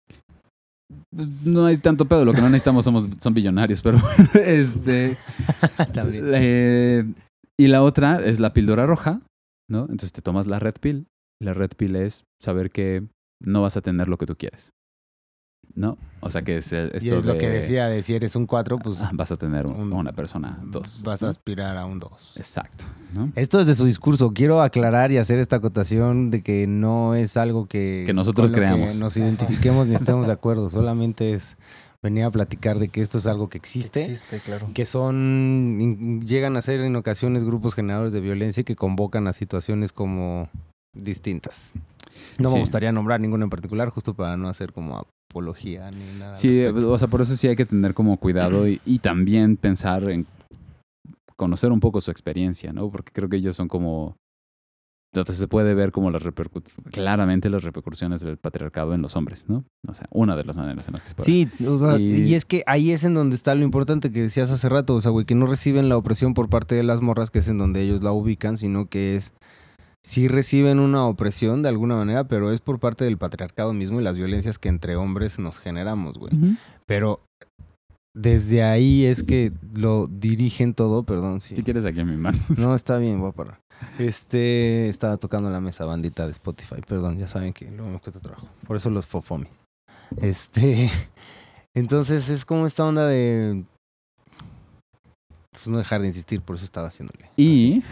pues, 1.15 1.29
no 1.45 1.65
hay 1.65 1.77
tanto 1.77 2.03
pedo, 2.05 2.25
lo 2.25 2.33
que 2.33 2.41
no 2.41 2.49
necesitamos 2.49 2.83
somos 2.83 3.07
son 3.17 3.33
billonarios, 3.33 3.81
pero 3.81 3.97
bueno, 3.99 4.29
este 4.45 5.15
También. 5.93 6.25
Eh, 6.33 7.05
y 7.57 7.67
la 7.67 7.81
otra 7.83 8.19
es 8.19 8.41
la 8.41 8.51
píldora 8.51 8.85
roja, 8.85 9.21
¿no? 9.69 9.81
Entonces 9.81 10.11
te 10.11 10.21
tomas 10.21 10.47
la 10.47 10.59
red 10.59 10.75
pill. 10.79 11.07
La 11.41 11.53
red 11.53 11.71
pill 11.75 11.95
es 11.95 12.23
saber 12.41 12.71
que 12.71 13.03
no 13.41 13.61
vas 13.61 13.75
a 13.77 13.81
tener 13.81 14.07
lo 14.07 14.17
que 14.17 14.25
tú 14.25 14.35
quieres. 14.35 14.71
¿No? 15.73 15.97
O 16.21 16.29
sea 16.29 16.43
que 16.43 16.57
es 16.59 16.71
el- 16.71 16.91
Y 16.93 16.97
esto 17.07 17.17
es 17.17 17.25
lo 17.25 17.37
que 17.37 17.49
decía, 17.49 17.87
de 17.87 18.01
si 18.03 18.13
eres 18.13 18.35
un 18.35 18.45
4, 18.45 18.77
pues 18.77 19.01
ah, 19.01 19.09
vas 19.13 19.31
a 19.31 19.35
tener 19.35 19.65
un- 19.65 19.73
un- 19.75 19.93
una 19.93 20.13
persona, 20.13 20.61
dos. 20.63 21.01
vas 21.03 21.21
a 21.23 21.27
aspirar 21.29 21.75
a 21.75 21.85
un 21.85 21.99
2. 21.99 22.33
Exacto. 22.37 22.85
¿no? 23.13 23.31
Esto 23.35 23.59
es 23.59 23.67
de 23.67 23.75
su 23.75 23.85
discurso. 23.85 24.31
Quiero 24.31 24.61
aclarar 24.61 25.11
y 25.11 25.17
hacer 25.17 25.39
esta 25.39 25.55
acotación 25.57 26.29
de 26.29 26.43
que 26.43 26.67
no 26.67 27.15
es 27.15 27.35
algo 27.35 27.65
que, 27.65 28.03
Que 28.05 28.13
nosotros 28.13 28.51
lo 28.51 28.53
que 28.55 28.61
creamos. 28.61 28.99
nos 28.99 29.17
identifiquemos 29.17 29.87
ni 29.87 29.95
estemos 29.95 30.27
de 30.27 30.33
acuerdo. 30.33 30.69
Solamente 30.69 31.33
es 31.33 31.57
venir 32.05 32.23
a 32.23 32.31
platicar 32.31 32.79
de 32.79 32.87
que 32.89 33.01
esto 33.01 33.17
es 33.17 33.25
algo 33.27 33.49
que 33.49 33.57
existe. 33.57 34.01
Existe, 34.01 34.39
claro. 34.39 34.69
Que 34.73 34.85
son, 34.85 36.21
llegan 36.25 36.55
a 36.55 36.61
ser 36.61 36.79
en 36.81 36.95
ocasiones 36.95 37.43
grupos 37.43 37.73
generadores 37.75 38.13
de 38.13 38.21
violencia 38.21 38.61
y 38.61 38.63
que 38.63 38.75
convocan 38.75 39.27
a 39.27 39.33
situaciones 39.33 39.91
como 39.91 40.47
distintas. 40.93 41.73
No 42.39 42.49
Sí. 42.49 42.55
me 42.55 42.61
gustaría 42.61 42.91
nombrar 42.91 43.19
ninguno 43.19 43.43
en 43.43 43.49
particular, 43.49 43.89
justo 43.89 44.13
para 44.13 44.37
no 44.37 44.47
hacer 44.47 44.71
como 44.71 45.05
apología 45.29 45.91
ni 45.91 46.19
nada. 46.19 46.33
Sí, 46.33 46.63
respecto. 46.63 46.91
o 46.91 46.97
sea, 46.97 47.07
por 47.09 47.21
eso 47.21 47.35
sí 47.35 47.47
hay 47.47 47.55
que 47.55 47.65
tener 47.65 47.93
como 47.93 48.17
cuidado 48.17 48.67
y, 48.67 48.79
y 48.85 48.99
también 48.99 49.57
pensar 49.57 50.09
en 50.09 50.25
conocer 51.35 51.71
un 51.71 51.79
poco 51.81 51.99
su 51.99 52.11
experiencia, 52.11 52.71
¿no? 52.71 52.89
Porque 52.89 53.11
creo 53.11 53.27
que 53.27 53.37
ellos 53.37 53.55
son 53.55 53.67
como... 53.67 54.15
Entonces 55.21 55.37
se 55.37 55.47
puede 55.47 55.73
ver 55.73 55.91
como 55.91 56.11
las 56.11 56.23
repercusiones, 56.23 56.75
claramente 56.91 57.49
las 57.49 57.63
repercusiones 57.63 58.19
del 58.21 58.37
patriarcado 58.37 58.93
en 58.93 59.01
los 59.01 59.15
hombres, 59.15 59.45
¿no? 59.47 59.63
O 59.87 59.93
sea, 59.93 60.07
una 60.11 60.35
de 60.35 60.43
las 60.43 60.57
maneras 60.57 60.87
en 60.87 60.93
las 60.93 61.03
que 61.03 61.09
se 61.09 61.15
puede 61.15 61.25
Sí, 61.25 61.47
o 61.65 61.77
sea, 61.77 61.97
Y- 61.97 62.23
y... 62.29 62.33
es 62.35 62.43
que 62.45 62.63
ahí 62.67 62.91
es 62.91 63.03
en 63.05 63.13
donde 63.13 63.35
está 63.35 63.55
lo 63.55 63.63
importante 63.63 64.11
que 64.11 64.21
decías 64.21 64.51
hace 64.51 64.67
rato, 64.67 64.93
o 64.95 65.01
sea, 65.01 65.11
güey, 65.11 65.25
que 65.25 65.35
no 65.35 65.45
reciben 65.45 65.87
la 65.89 65.95
opresión 65.97 66.33
por 66.33 66.49
parte 66.49 66.75
de 66.75 66.83
las 66.83 67.01
morras, 67.01 67.31
que 67.31 67.39
es 67.39 67.47
en 67.47 67.57
donde 67.57 67.81
ellos 67.81 68.03
la 68.03 68.11
ubican, 68.11 68.57
sino 68.57 68.87
que 68.89 69.15
es, 69.15 69.33
sí 70.03 70.27
reciben 70.27 70.79
una 70.79 71.05
opresión 71.07 71.63
de 71.63 71.69
alguna 71.69 71.95
manera, 71.95 72.25
pero 72.27 72.51
es 72.51 72.59
por 72.61 72.79
parte 72.79 73.05
del 73.05 73.17
patriarcado 73.17 73.73
mismo 73.73 74.01
y 74.01 74.03
las 74.03 74.17
violencias 74.17 74.59
que 74.59 74.69
entre 74.69 74.95
hombres 74.97 75.39
nos 75.39 75.59
generamos, 75.59 76.17
güey. 76.19 76.33
Pero 76.85 77.21
desde 78.13 78.63
ahí 78.63 79.05
es 79.05 79.23
que 79.23 79.51
lo 79.73 80.07
dirigen 80.07 80.73
todo, 80.73 81.03
perdón, 81.03 81.41
sí. 81.41 81.55
Si 81.55 81.63
quieres 81.63 81.83
aquí 81.85 81.99
a 81.99 82.05
mi 82.05 82.15
mano. 82.15 82.37
No, 82.57 82.73
está 82.75 82.97
bien, 82.97 83.19
voy 83.19 83.29
a 83.29 83.33
parar. 83.33 83.59
Este, 83.99 84.89
estaba 84.89 85.17
tocando 85.17 85.49
la 85.49 85.59
mesa 85.61 85.85
bandita 85.85 86.25
de 86.25 86.31
Spotify, 86.31 86.81
perdón, 86.87 87.17
ya 87.17 87.27
saben 87.27 87.53
que 87.53 87.69
luego 87.71 87.91
me 87.91 87.99
cuesta 87.99 88.19
trabajo. 88.19 88.47
Por 88.67 88.77
eso 88.77 88.89
los 88.89 89.07
fofomis. 89.07 89.49
Este, 90.17 90.89
entonces 91.73 92.29
es 92.29 92.45
como 92.45 92.67
esta 92.67 92.85
onda 92.85 93.07
de 93.07 93.63
pues 95.51 95.67
no 95.67 95.77
dejar 95.77 96.01
de 96.01 96.07
insistir, 96.07 96.41
por 96.41 96.57
eso 96.57 96.65
estaba 96.65 96.87
haciéndole. 96.87 97.29
Y, 97.37 97.83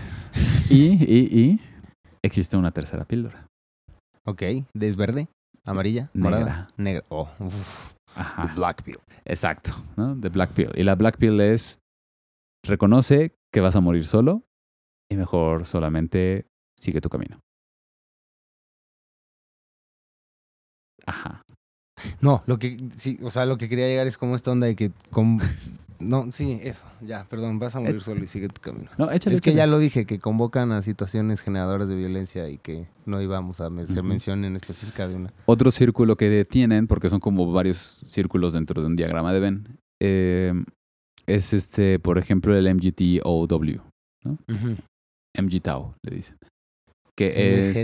y, 0.70 1.04
y, 1.04 1.40
y, 1.40 1.60
existe 2.22 2.58
una 2.58 2.72
tercera 2.72 3.06
píldora. 3.06 3.48
Ok, 4.26 4.42
¿es 4.80 4.98
verde? 4.98 5.28
¿Amarilla? 5.66 6.10
Negra. 6.14 6.40
¿Morada? 6.40 6.70
Negra. 6.76 7.06
Oh, 7.10 7.30
uf, 7.40 7.94
Ajá. 8.16 8.48
the 8.48 8.54
black 8.56 8.84
pill. 8.84 8.98
Exacto, 9.26 9.72
¿no? 9.96 10.20
The 10.20 10.30
Black 10.30 10.52
Pill. 10.52 10.72
Y 10.76 10.84
la 10.84 10.96
Black 10.96 11.18
Pill 11.18 11.40
es, 11.40 11.80
reconoce 12.66 13.34
que 13.54 13.62
vas 13.62 13.76
a 13.76 13.82
morir 13.82 14.06
solo 14.06 14.44
y 15.14 15.18
mejor 15.18 15.66
solamente 15.66 16.46
sigue 16.78 17.02
tu 17.02 17.10
camino. 17.10 17.40
Ajá. 21.06 21.42
No, 22.22 22.44
lo 22.48 22.58
que 22.60 22.78
sí, 22.96 23.20
o 23.24 23.30
sea, 23.30 23.46
lo 23.46 23.58
que 23.58 23.70
quería 23.70 23.88
llegar 23.88 24.08
es 24.08 24.18
como 24.18 24.36
esta 24.36 24.52
onda 24.52 24.68
de 24.68 24.76
que 24.76 24.92
con- 25.12 25.40
no, 26.00 26.32
sí, 26.32 26.60
eso, 26.64 26.86
ya, 27.02 27.26
perdón, 27.30 27.60
vas 27.60 27.76
a 27.76 27.80
morir 27.80 28.02
solo 28.02 28.24
y 28.24 28.28
sigue 28.28 28.50
tu 28.50 28.60
camino. 28.60 28.90
No, 28.98 29.10
échale. 29.12 29.36
Es 29.36 29.42
que 29.42 29.52
échale. 29.52 29.58
ya 29.60 29.68
lo 29.68 29.80
dije, 29.80 30.06
que 30.06 30.20
convocan 30.20 30.72
a 30.74 30.82
situaciones 30.82 31.42
generadoras 31.42 31.88
de 31.88 31.96
violencia 31.96 32.50
y 32.50 32.58
que 32.58 32.88
no 33.06 33.22
íbamos 33.22 33.62
a 33.62 33.68
hacer 33.68 34.04
mención 34.04 34.44
en 34.44 34.56
específica 34.56 35.08
de 35.08 35.16
una. 35.16 35.34
Otro 35.46 35.72
círculo 35.72 36.18
que 36.18 36.44
tienen, 36.46 36.88
porque 36.88 37.10
son 37.10 37.20
como 37.22 37.50
varios 37.54 37.78
círculos 37.78 38.54
dentro 38.54 38.82
de 38.82 38.88
un 38.88 38.96
diagrama 38.98 39.32
de 39.32 39.40
Venn, 39.40 39.80
eh, 40.02 40.54
es 41.26 41.54
este, 41.54 42.00
por 42.00 42.18
ejemplo, 42.18 42.54
el 42.56 42.68
MGTOW, 42.68 43.48
MGTOW, 45.40 45.96
le 46.04 46.16
dicen. 46.16 46.38
Que 47.16 47.28
es... 47.72 47.76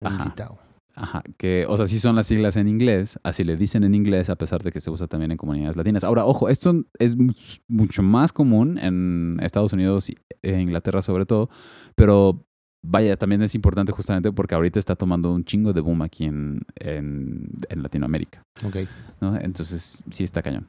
MGTOW. 0.00 0.58
Ajá, 0.94 1.22
que, 1.38 1.64
o 1.68 1.76
sea, 1.78 1.86
sí 1.86 1.98
son 1.98 2.16
las 2.16 2.26
siglas 2.26 2.56
en 2.56 2.68
inglés, 2.68 3.18
así 3.22 3.44
le 3.44 3.56
dicen 3.56 3.82
en 3.82 3.94
inglés, 3.94 4.28
a 4.28 4.36
pesar 4.36 4.62
de 4.62 4.70
que 4.72 4.78
se 4.80 4.90
usa 4.90 5.06
también 5.06 5.30
en 5.30 5.38
comunidades 5.38 5.74
latinas. 5.74 6.04
Ahora, 6.04 6.26
ojo, 6.26 6.50
esto 6.50 6.84
es 6.98 7.16
mu- 7.16 7.32
mucho 7.66 8.02
más 8.02 8.32
común 8.34 8.76
en 8.76 9.38
Estados 9.40 9.72
Unidos 9.72 10.10
y 10.10 10.18
e 10.42 10.60
Inglaterra 10.60 11.00
sobre 11.00 11.24
todo, 11.24 11.48
pero 11.96 12.44
vaya, 12.84 13.16
también 13.16 13.40
es 13.40 13.54
importante 13.54 13.90
justamente 13.92 14.32
porque 14.32 14.54
ahorita 14.54 14.78
está 14.78 14.94
tomando 14.94 15.32
un 15.32 15.44
chingo 15.46 15.72
de 15.72 15.80
boom 15.80 16.02
aquí 16.02 16.24
en, 16.24 16.60
en, 16.74 17.48
en 17.70 17.82
Latinoamérica, 17.82 18.42
Ok. 18.62 18.76
¿no? 19.22 19.34
Entonces, 19.36 20.04
sí 20.10 20.24
está 20.24 20.42
cañón. 20.42 20.68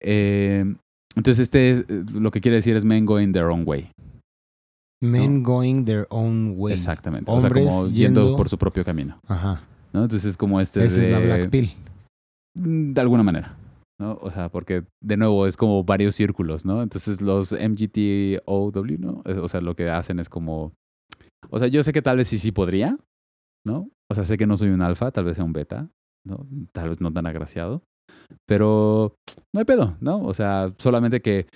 Eh, 0.00 0.64
entonces, 1.16 1.40
este 1.40 1.70
es, 1.72 1.84
lo 2.12 2.30
que 2.30 2.40
quiere 2.40 2.56
decir 2.56 2.76
es 2.76 2.84
men 2.86 3.04
going 3.04 3.32
their 3.32 3.44
own 3.46 3.64
way. 3.66 3.90
Men 5.02 5.42
going 5.42 5.84
their 5.84 6.06
own 6.10 6.54
way. 6.56 6.72
Exactamente. 6.74 7.30
O 7.30 7.40
sea, 7.40 7.48
Hombres 7.48 7.66
como 7.68 7.86
yendo 7.88 8.20
yendo- 8.22 8.36
por 8.36 8.48
su 8.48 8.58
propio 8.58 8.84
camino, 8.84 9.18
Ajá. 9.26 9.62
¿no? 9.92 10.02
Entonces, 10.02 10.30
es 10.30 10.36
como 10.36 10.60
este 10.60 10.84
Esa 10.84 11.02
es 11.02 11.10
la 11.10 11.20
de- 11.20 11.26
Black 11.26 11.50
Pill. 11.50 11.70
Mm, 12.58 12.92
De 12.92 13.00
alguna 13.00 13.22
manera, 13.22 13.56
¿no? 14.00 14.18
O 14.20 14.30
sea, 14.30 14.48
porque 14.50 14.84
de 15.02 15.16
nuevo 15.16 15.46
es 15.46 15.56
como 15.56 15.82
varios 15.84 16.14
círculos, 16.14 16.66
¿no? 16.66 16.82
Entonces 16.82 17.20
los 17.22 17.52
MGTOW, 17.52 18.72
¿no? 18.98 19.22
Eh, 19.24 19.38
O 19.38 19.48
sea, 19.48 19.60
lo 19.60 19.74
que 19.74 19.88
hacen 19.88 20.18
es 20.20 20.28
como... 20.28 20.72
O 21.50 21.58
sea, 21.58 21.68
yo 21.68 21.82
sé 21.82 21.92
que 21.92 22.02
tal 22.02 22.18
vez 22.18 22.28
sí, 22.28 22.38
sí 22.38 22.52
podría, 22.52 22.98
¿no? 23.66 23.88
O 24.10 24.14
sea, 24.14 24.24
sé 24.24 24.36
que 24.36 24.46
no 24.46 24.56
soy 24.56 24.68
un 24.68 24.82
alfa, 24.82 25.10
tal 25.10 25.24
vez 25.24 25.36
sea 25.36 25.44
un 25.44 25.52
beta, 25.54 25.88
¿no? 26.26 26.46
Tal 26.72 26.88
vez 26.90 27.00
no 27.00 27.10
tan 27.12 27.26
agraciado, 27.26 27.82
pero 28.46 29.14
no 29.54 29.58
hay 29.60 29.64
pedo, 29.64 29.96
¿no? 30.00 30.20
O 30.22 30.34
sea, 30.34 30.72
solamente 30.78 31.20
que 31.20 31.46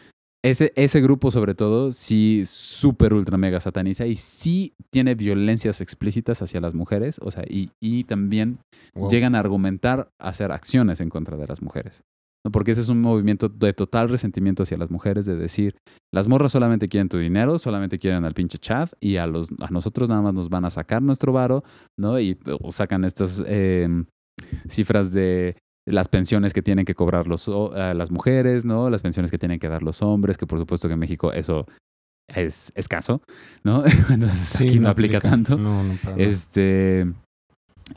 ese, 0.45 0.72
ese 0.76 1.01
grupo 1.01 1.30
sobre 1.30 1.55
todo 1.55 1.90
sí 1.90 2.42
súper 2.45 3.14
ultra 3.14 3.38
mega 3.38 3.61
sataniza 3.61 4.07
y 4.07 4.14
sí 4.16 4.74
tiene 4.90 5.14
violencias 5.14 5.80
explícitas 5.80 6.42
hacia 6.42 6.61
las 6.61 6.74
mujeres, 6.74 7.18
o 7.22 7.30
sea, 7.30 7.45
y, 7.49 7.70
y 7.80 8.05
también 8.05 8.59
Wow. 8.95 9.09
llegan 9.09 9.34
a 9.34 9.40
argumentar, 9.40 10.11
a 10.20 10.28
hacer 10.28 10.53
acciones 10.53 11.01
en 11.01 11.09
contra 11.09 11.36
de 11.36 11.47
las 11.47 11.62
mujeres. 11.62 12.03
¿no? 12.45 12.53
Porque 12.53 12.72
ese 12.72 12.82
es 12.82 12.88
un 12.90 13.01
movimiento 13.01 13.49
de 13.49 13.72
total 13.72 14.09
resentimiento 14.11 14.62
hacia 14.64 14.76
las 14.76 14.90
mujeres, 14.90 15.24
de 15.24 15.34
decir, 15.34 15.74
las 16.12 16.28
morras 16.28 16.53
solamente 16.53 16.88
quieren 16.88 17.09
tu 17.09 17.16
dinero, 17.18 17.59
solamente 17.59 17.99
quieren 17.99 18.24
al 18.24 18.34
pinche 18.34 18.59
chat 18.59 18.92
y 19.01 19.16
a, 19.16 19.26
los, 19.26 19.49
a 19.61 19.70
nosotros 19.70 20.09
nada 20.11 20.20
más 20.20 20.34
nos 20.34 20.49
van 20.51 20.64
a 20.66 20.70
sacar 20.70 21.01
nuestro 21.03 21.32
varo, 21.32 21.64
¿no? 21.99 22.20
Y 22.20 22.38
o 22.61 22.70
sacan 22.70 23.05
estas 23.05 23.42
eh, 23.47 23.88
cifras 24.68 25.11
de 25.12 25.57
las 25.87 26.09
pensiones 26.09 26.53
que 26.55 26.62
tienen 26.62 26.85
que 26.85 26.95
cobrar 26.95 27.26
los, 27.26 27.47
o- 27.49 27.72
a 27.74 27.93
las 27.95 28.11
mujeres, 28.11 28.64
¿no? 28.64 28.89
Las 28.91 29.03
pensiones 29.03 29.30
que 29.30 29.39
tienen 29.39 29.59
que 29.59 29.68
dar 29.68 29.82
los 29.82 30.01
hombres, 30.03 30.39
que 30.39 30.47
por 30.47 30.59
supuesto 30.59 30.89
que 30.89 30.95
en 30.95 31.01
México 31.01 31.32
eso 31.32 31.66
es 32.28 32.72
escaso, 32.74 33.20
¿no? 33.64 33.85
Entonces 34.11 34.39
Sí, 34.39 34.64
aquí 34.68 34.78
no, 34.80 34.89
aplica, 34.89 35.20
tanto. 35.20 35.57
No, 35.59 35.82
no, 35.85 35.95
para. 36.03 36.16
Este. 36.16 37.07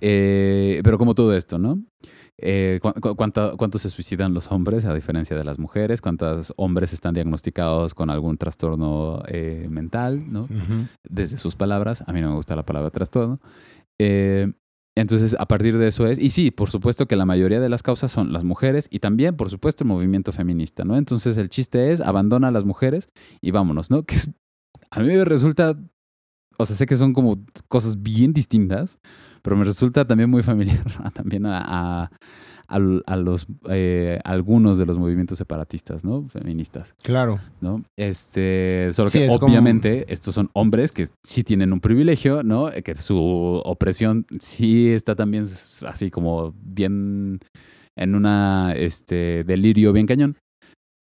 Eh, 0.02 0.82
pero 0.84 0.98
como 0.98 1.16
todo 1.16 1.34
esto, 1.36 1.58
¿no? 1.60 1.82
Eh, 2.40 2.80
cu- 2.82 2.94
cu- 3.02 3.16
cuánta- 3.16 3.54
¿Cuántos 3.58 3.82
se 3.82 3.90
suicidan 3.90 4.34
los 4.34 4.52
hombres 4.52 4.86
a 4.86 4.94
diferencia 4.94 5.36
de 5.38 5.44
las 5.44 5.58
mujeres? 5.58 6.02
¿Cuántos 6.02 6.54
hombres 6.58 6.94
están 6.94 7.14
diagnosticados 7.14 7.94
con 7.96 8.10
algún 8.10 8.38
trastorno 8.38 9.24
eh, 9.28 9.68
mental, 9.72 10.32
¿no? 10.32 10.48
Desde 11.08 11.38
sus 11.38 11.56
palabras. 11.56 12.04
A 12.06 12.14
mí 12.14 12.22
no 12.22 12.30
me 12.30 12.36
gusta 12.36 12.56
la 12.56 12.64
palabra 12.66 12.92
trastorno. 12.92 13.40
Eh, 14.00 14.52
entonces, 15.00 15.36
a 15.39 15.45
partir 15.48 15.78
de 15.78 15.88
eso 15.88 16.08
es, 16.08 16.20
y 16.20 16.30
sí, 16.30 16.52
por 16.52 16.70
supuesto 16.70 17.08
que 17.08 17.16
la 17.16 17.26
mayoría 17.26 17.60
de 17.60 17.70
las 17.70 17.84
causas 17.84 18.12
son 18.12 18.34
las 18.34 18.43
mujeres 18.43 18.88
y 18.91 19.00
también, 19.00 19.36
por 19.36 19.50
supuesto, 19.50 19.84
el 19.84 19.89
movimiento 19.89 20.32
feminista, 20.32 20.84
¿no? 20.84 20.98
Entonces, 20.98 21.38
el 21.38 21.50
chiste 21.50 21.91
es, 21.91 22.02
abandona 22.02 22.48
a 22.50 22.52
las 22.52 22.66
mujeres 22.66 23.10
y 23.41 23.52
vámonos, 23.52 23.91
¿no? 23.91 24.04
Que 24.06 24.16
a 24.91 25.00
mí 25.02 25.08
me 25.08 25.26
resulta, 25.26 25.78
o 26.58 26.66
sea, 26.66 26.76
sé 26.76 26.86
que 26.86 26.95
son 26.95 27.14
como 27.14 27.43
cosas 27.68 28.02
bien 28.02 28.34
distintas, 28.34 29.00
pero 29.41 29.56
me 29.56 29.64
resulta 29.64 30.06
también 30.06 30.30
muy 30.30 30.43
familiar 30.43 30.84
también 31.14 31.45
a- 31.45 32.12
a 32.68 33.15
los, 33.15 33.47
eh, 33.70 34.20
algunos 34.24 34.78
de 34.78 34.86
los 34.86 34.97
movimientos 34.97 35.38
separatistas, 35.38 36.03
¿no? 36.03 36.28
Feministas. 36.30 36.93
Claro. 37.01 37.39
¿no? 37.61 37.84
Este, 37.97 38.89
solo 38.93 39.09
Sí, 39.09 39.20
que 39.20 39.26
es 39.28 39.38
como- 39.38 39.47
obviamente 39.51 40.05
estos 40.11 40.34
son 40.36 40.49
hombres 40.53 40.91
que 40.91 41.07
sí 41.24 41.43
tienen 41.43 41.72
un 41.74 41.80
privilegio, 41.80 42.43
¿no? 42.43 42.70
Que 42.84 42.95
su 42.95 43.18
opresión 43.63 44.26
sí 44.39 44.89
está 44.89 45.15
también 45.15 45.45
así 45.88 46.09
como 46.11 46.53
bien 46.61 47.39
en 47.95 48.15
una 48.15 48.74
este 48.76 49.43
delirio 49.43 49.93
bien 49.93 50.05
cañón. 50.05 50.36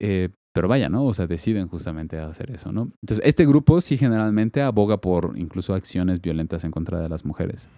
Eh, 0.00 0.28
pero 0.54 0.68
vaya, 0.68 0.88
¿no? 0.88 1.04
O 1.04 1.12
sea, 1.12 1.26
deciden 1.26 1.68
justamente 1.68 2.18
hacer 2.18 2.50
eso, 2.52 2.72
¿no? 2.72 2.90
Entonces, 3.02 3.20
este 3.26 3.44
grupo 3.44 3.80
sí 3.82 3.96
generalmente 3.98 4.62
aboga 4.62 4.98
por 4.98 5.34
incluso 5.36 5.74
acciones 5.74 6.22
violentas 6.22 6.64
en 6.64 6.70
contra 6.70 7.00
de 7.00 7.08
las 7.10 7.24
mujeres. 7.26 7.68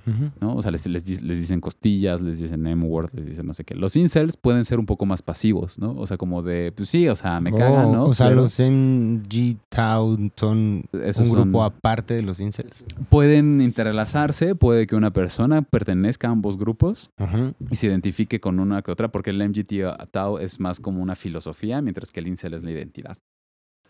¿no? 0.41 0.55
O 0.55 0.63
sea, 0.63 0.71
les, 0.71 0.87
les, 0.87 1.23
les 1.23 1.39
dicen 1.41 1.61
costillas, 1.61 2.21
les 2.21 2.39
dicen 2.39 2.67
M-word, 2.67 3.11
les 3.15 3.27
dicen 3.27 3.47
no 3.47 3.55
sé 3.55 3.65
qué. 3.65 3.75
Los 3.75 3.97
incels 3.97 4.37
pueden 4.37 4.65
ser 4.65 4.79
un 4.79 4.87
poco 4.87 5.07
más 5.07 5.23
pasivos, 5.23 5.79
¿no? 5.79 5.97
O 5.97 6.07
sea, 6.07 6.17
como 6.19 6.43
de, 6.43 6.71
pues 6.77 6.89
sí, 6.91 7.09
o 7.09 7.17
sea, 7.17 7.41
me 7.41 7.51
Oh, 7.53 7.57
cagan, 7.57 7.93
¿no? 7.93 8.05
O 8.07 8.15
sea, 8.15 8.29
Pero 8.29 8.43
los 8.43 8.61
MG 8.61 9.57
Town 9.71 10.31
son 10.37 10.85
un 10.93 11.31
grupo 11.33 11.59
son- 11.59 11.65
aparte 11.65 12.15
de 12.15 12.23
los 12.23 12.39
incels. 12.41 12.85
pueden 13.09 13.61
interlazarse, 13.63 14.55
puede 14.55 14.87
que 14.87 14.97
una 14.97 15.13
persona 15.13 15.63
pertenezca 15.63 16.29
a 16.29 16.33
ambos 16.33 16.59
grupos 16.59 17.11
Ajá. 17.17 17.53
y 17.71 17.77
se 17.77 17.87
identifique 17.87 18.39
con 18.41 18.61
una 18.61 18.83
que 18.83 18.91
otra, 18.91 19.09
porque 19.09 19.31
el 19.31 19.41
MGT 19.41 19.83
Tau 20.11 20.39
es 20.39 20.61
más 20.61 20.81
como 20.81 21.01
una 21.03 21.15
filosofía, 21.15 21.81
mientras 21.81 22.13
que 22.13 22.21
el 22.21 22.29
incel 22.29 22.55
es 22.55 22.63
la 22.67 22.73
identidad. 22.73 23.17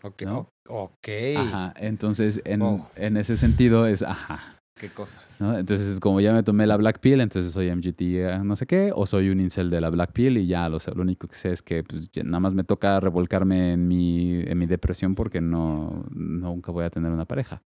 Ok. 0.03 0.21
¿No? 0.23 0.49
Ok. 0.69 1.07
Ajá, 1.37 1.73
entonces 1.77 2.41
en, 2.45 2.61
Oh. 2.61 2.87
en 2.95 3.17
ese 3.17 3.35
sentido 3.35 3.85
es, 3.87 4.03
ajá, 4.03 4.53
Qué 4.79 4.89
cosas. 4.89 5.41
¿no? 5.41 5.57
Entonces 5.57 5.87
es 5.87 5.99
como 5.99 6.21
ya 6.21 6.31
me 6.33 6.43
tomé 6.43 6.67
la 6.67 6.77
Black 6.77 6.99
Pill, 6.99 7.19
entonces 7.19 7.51
soy 7.51 7.71
MGT 7.71 8.01
eh, 8.01 8.39
no 8.43 8.55
sé 8.55 8.67
qué, 8.67 8.91
o 8.93 9.07
soy 9.07 9.29
un 9.29 9.39
incel 9.39 9.71
de 9.71 9.81
la 9.81 9.89
Black 9.89 10.11
Pill 10.13 10.37
y 10.37 10.45
ya 10.45 10.69
lo, 10.69 10.77
sé, 10.77 10.91
lo 10.93 11.01
único 11.01 11.27
que 11.27 11.33
sé 11.35 11.51
es 11.51 11.63
que 11.63 11.83
pues, 11.83 12.07
nada 12.23 12.39
más 12.39 12.53
me 12.53 12.63
toca 12.63 12.99
revolcarme 12.99 13.73
en 13.73 13.87
mi, 13.87 14.39
en 14.41 14.55
mi 14.55 14.67
depresión 14.67 15.15
porque 15.15 15.41
no, 15.41 16.05
nunca 16.11 16.71
voy 16.71 16.85
a 16.85 16.91
tener 16.91 17.11
una 17.11 17.25
pareja. 17.25 17.63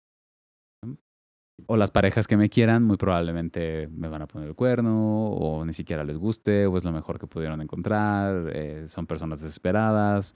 O 1.68 1.78
las 1.78 1.92
parejas 1.92 2.28
que 2.28 2.36
me 2.38 2.50
quieran 2.50 2.84
muy 2.84 2.98
probablemente 2.98 3.88
me 3.90 4.08
van 4.10 4.22
a 4.22 4.28
poner 4.28 4.50
el 4.50 4.56
cuerno 4.56 5.28
o 5.30 5.66
ni 5.66 5.74
siquiera 5.74 6.04
les 6.04 6.18
guste 6.18 6.66
o 6.68 6.76
es 6.78 6.84
lo 6.84 6.92
mejor 6.92 7.18
que 7.18 7.28
pudieron 7.28 7.62
encontrar, 7.62 8.50
eh, 8.54 8.84
son 8.88 9.08
personas 9.08 9.42
desesperadas. 9.42 10.36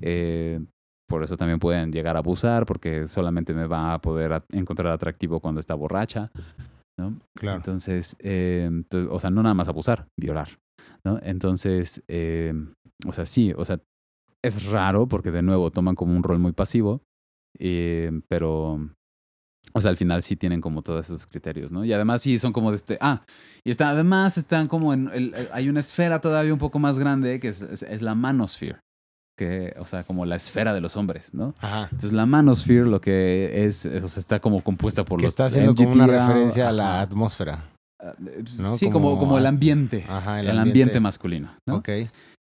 eh, 0.00 0.60
por 1.08 1.24
eso 1.24 1.36
también 1.36 1.58
pueden 1.58 1.90
llegar 1.90 2.14
a 2.14 2.20
abusar 2.20 2.66
porque 2.66 3.08
solamente 3.08 3.52
me 3.52 3.66
va 3.66 3.94
a 3.94 4.00
poder 4.00 4.32
at- 4.32 4.44
encontrar 4.54 4.92
atractivo 4.92 5.40
cuando 5.40 5.58
está 5.58 5.74
borracha. 5.74 6.30
¿no? 6.96 7.18
Claro. 7.36 7.56
Entonces, 7.56 8.14
eh, 8.20 8.70
o 9.10 9.18
sea, 9.18 9.30
no 9.30 9.42
nada 9.42 9.54
más 9.54 9.68
abusar, 9.68 10.06
violar, 10.20 10.58
¿no? 11.04 11.18
Entonces, 11.22 12.04
eh, 12.08 12.52
o 13.08 13.12
sea, 13.12 13.24
sí, 13.24 13.52
o 13.56 13.64
sea, 13.64 13.80
es 14.44 14.70
raro 14.70 15.08
porque 15.08 15.30
de 15.32 15.42
nuevo 15.42 15.70
toman 15.72 15.94
como 15.96 16.14
un 16.14 16.22
rol 16.22 16.38
muy 16.38 16.52
pasivo, 16.52 17.02
eh, 17.58 18.12
pero, 18.28 18.78
o 19.72 19.80
sea, 19.80 19.90
al 19.90 19.96
final 19.96 20.22
sí 20.22 20.36
tienen 20.36 20.60
como 20.60 20.82
todos 20.82 21.06
esos 21.06 21.26
criterios, 21.26 21.70
¿no? 21.72 21.84
Y 21.84 21.92
además 21.92 22.22
sí 22.22 22.38
son 22.38 22.52
como 22.52 22.70
de 22.70 22.76
este, 22.76 22.98
ah, 23.00 23.22
y 23.64 23.70
está, 23.70 23.90
además 23.90 24.36
están 24.38 24.66
como 24.68 24.92
en, 24.92 25.08
el- 25.12 25.34
hay 25.52 25.68
una 25.68 25.80
esfera 25.80 26.20
todavía 26.20 26.52
un 26.52 26.58
poco 26.58 26.78
más 26.78 26.98
grande 26.98 27.40
que 27.40 27.48
es, 27.48 27.62
es- 27.62 27.82
es 27.82 28.02
la 28.02 28.14
manosphere, 28.14 28.80
que, 29.38 29.74
o 29.78 29.84
sea, 29.86 30.04
como 30.04 30.26
la 30.26 30.36
esfera 30.36 30.74
de 30.74 30.80
los 30.80 30.96
hombres, 30.96 31.32
¿no? 31.34 31.54
Ajá. 31.60 31.84
Entonces 31.84 32.12
la 32.12 32.26
manosphere 32.26 32.84
lo 32.86 33.00
que 33.00 33.64
es, 33.66 33.86
o 33.86 34.08
sea, 34.08 34.20
está 34.20 34.40
como 34.40 34.62
compuesta 34.62 35.04
por 35.04 35.18
Que 35.18 35.24
los 35.26 35.32
está 35.32 35.46
haciendo 35.46 35.74
como 35.74 35.90
una 35.92 36.06
referencia 36.28 36.68
a 36.68 36.72
la 36.72 37.00
atmósfera. 37.00 37.64
Eh, 38.02 38.42
¿no? 38.58 38.74
Sí, 38.76 38.86
como, 38.90 39.10
Como- 39.10 39.18
como 39.20 39.38
el 39.38 39.46
ambiente. 39.46 40.04
Ajá, 40.08 40.40
el, 40.40 40.58
ambiente, 40.58 41.00
masculino. 41.00 41.50
¿no? 41.66 41.76
Ok. 41.76 41.88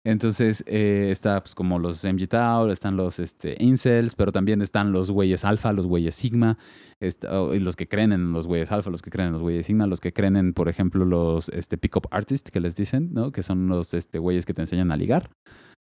Entonces 0.05 0.63
eh, 0.65 1.09
está 1.11 1.41
pues, 1.43 1.53
como 1.55 1.77
los 1.77 2.05
MGTOW, 2.05 2.69
están 2.69 2.95
los 2.95 3.19
este, 3.19 3.55
incels, 3.59 4.15
pero 4.15 4.31
también 4.31 4.61
están 4.61 4.93
los 4.93 5.11
güeyes 5.11 5.43
alfa, 5.43 5.73
los 5.73 5.85
güeyes 5.87 6.15
sigma, 6.15 6.57
está- 7.01 7.41
o- 7.41 7.53
y 7.53 7.59
los 7.59 7.75
que 7.75 7.87
creen 7.89 8.13
en 8.13 8.31
los 8.31 8.47
güeyes 8.47 8.71
alfa, 8.71 8.89
los 8.89 9.01
que 9.01 9.09
creen 9.09 9.27
en 9.27 9.33
los 9.33 9.41
güeyes 9.41 9.65
sigma, 9.65 9.87
los 9.87 9.99
que 9.99 10.13
creen 10.13 10.37
en, 10.37 10.53
por 10.53 10.69
ejemplo, 10.69 11.03
los 11.03 11.49
este, 11.49 11.77
pick-up 11.77 12.07
artists 12.11 12.49
que 12.49 12.61
les 12.61 12.77
dicen, 12.77 13.09
¿no? 13.13 13.31
Que 13.33 13.43
son 13.43 13.67
los 13.67 13.93
este, 13.93 14.19
güeyes 14.19 14.45
que 14.45 14.53
te 14.53 14.61
enseñan 14.61 14.91
a 14.93 14.95
ligar. 14.97 15.29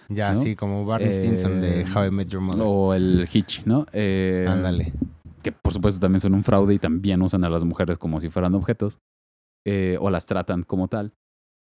Ya, 0.08 0.32
¿no? 0.32 0.40
sí, 0.40 0.56
como 0.56 0.84
Barney 0.84 1.10
Eh, 1.10 1.12
Stinson 1.12 1.60
de 1.60 1.86
How 1.94 2.06
I 2.06 2.10
Met 2.10 2.28
Your 2.28 2.40
Mother. 2.42 2.62
O 2.64 2.94
el 2.94 3.28
hitch, 3.32 3.66
¿no? 3.66 3.86
Eh, 3.92 4.46
Ándale. 4.48 4.92
que 5.42 5.52
por 5.52 5.72
supuesto 5.72 6.00
también 6.00 6.18
son 6.20 6.34
un 6.34 6.42
fraude 6.42 6.74
y 6.74 6.78
también 6.80 7.22
usan 7.22 7.44
a 7.44 7.48
las 7.50 7.62
mujeres 7.62 7.98
como 7.98 8.20
si 8.20 8.30
fueran 8.30 8.54
objetos 8.56 8.98
eh, 9.68 9.98
o 10.00 10.08
las 10.10 10.24
tratan 10.26 10.62
como 10.62 10.88
tal. 10.88 11.12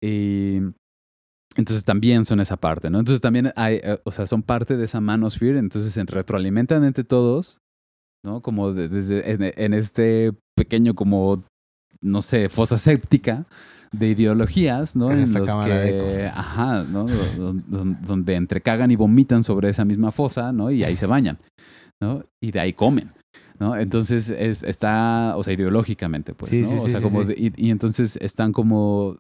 Y 0.03 0.59
entonces 1.57 1.85
también 1.85 2.25
son 2.25 2.41
esa 2.41 2.57
parte, 2.57 2.89
¿no? 2.91 2.99
Entonces 3.01 3.21
también 3.21 3.53
hay, 3.57 3.81
eh, 3.83 3.99
o 4.05 4.13
sea, 4.13 4.27
son 4.27 4.43
parte 4.43 4.77
de 4.77 4.85
esa 4.85 5.01
manosphere, 5.01 5.59
entonces 5.59 5.93
se 5.93 6.05
retroalimentan 6.05 6.85
entre 6.85 7.05
todos, 7.05 7.59
¿no? 8.25 8.41
Como 8.41 8.73
de- 8.73 8.89
desde 8.89 9.31
en, 9.33 9.43
en 9.57 9.75
este 9.75 10.33
pequeño 10.57 10.95
como, 10.95 11.43
no 12.01 12.23
sé, 12.23 12.49
fosa 12.49 12.79
séptica 12.79 13.47
de 13.93 14.09
ideologías, 14.11 14.95
¿no? 14.95 15.11
En 15.11 15.23
En 15.25 15.33
los 15.35 15.49
de 15.49 15.65
que, 15.65 15.89
eco. 16.27 16.33
ajá, 16.39 16.85
¿no? 16.85 17.07
Don- 17.09 17.65
don- 17.69 17.99
Donde 18.07 18.37
entrecagan 18.37 18.91
y 18.93 18.97
vomitan 18.97 19.43
sobre 19.43 19.69
esa 19.71 19.85
misma 19.85 20.13
fosa, 20.13 20.53
¿no? 20.53 20.71
Y 20.71 20.85
ahí 20.85 20.97
se 20.97 21.07
bañan, 21.07 21.39
¿no? 22.01 22.23
Y 22.41 22.53
de 22.53 22.61
ahí 22.61 22.73
comen. 22.73 23.11
¿No? 23.61 23.77
Entonces 23.77 24.31
es, 24.31 24.63
está, 24.65 25.35
o 25.37 25.43
sea, 25.45 25.53
ideológicamente, 25.53 26.35
pues, 26.35 26.51
Sí, 26.51 26.63
¿no? 26.63 26.69
sí, 26.71 26.77
o 26.79 26.89
sea, 26.89 26.99
sí, 26.99 27.05
como 27.05 27.25
de- 27.25 27.35
y, 27.35 27.53
y 27.57 27.71
entonces 27.71 28.17
están 28.21 28.53
como 28.53 29.19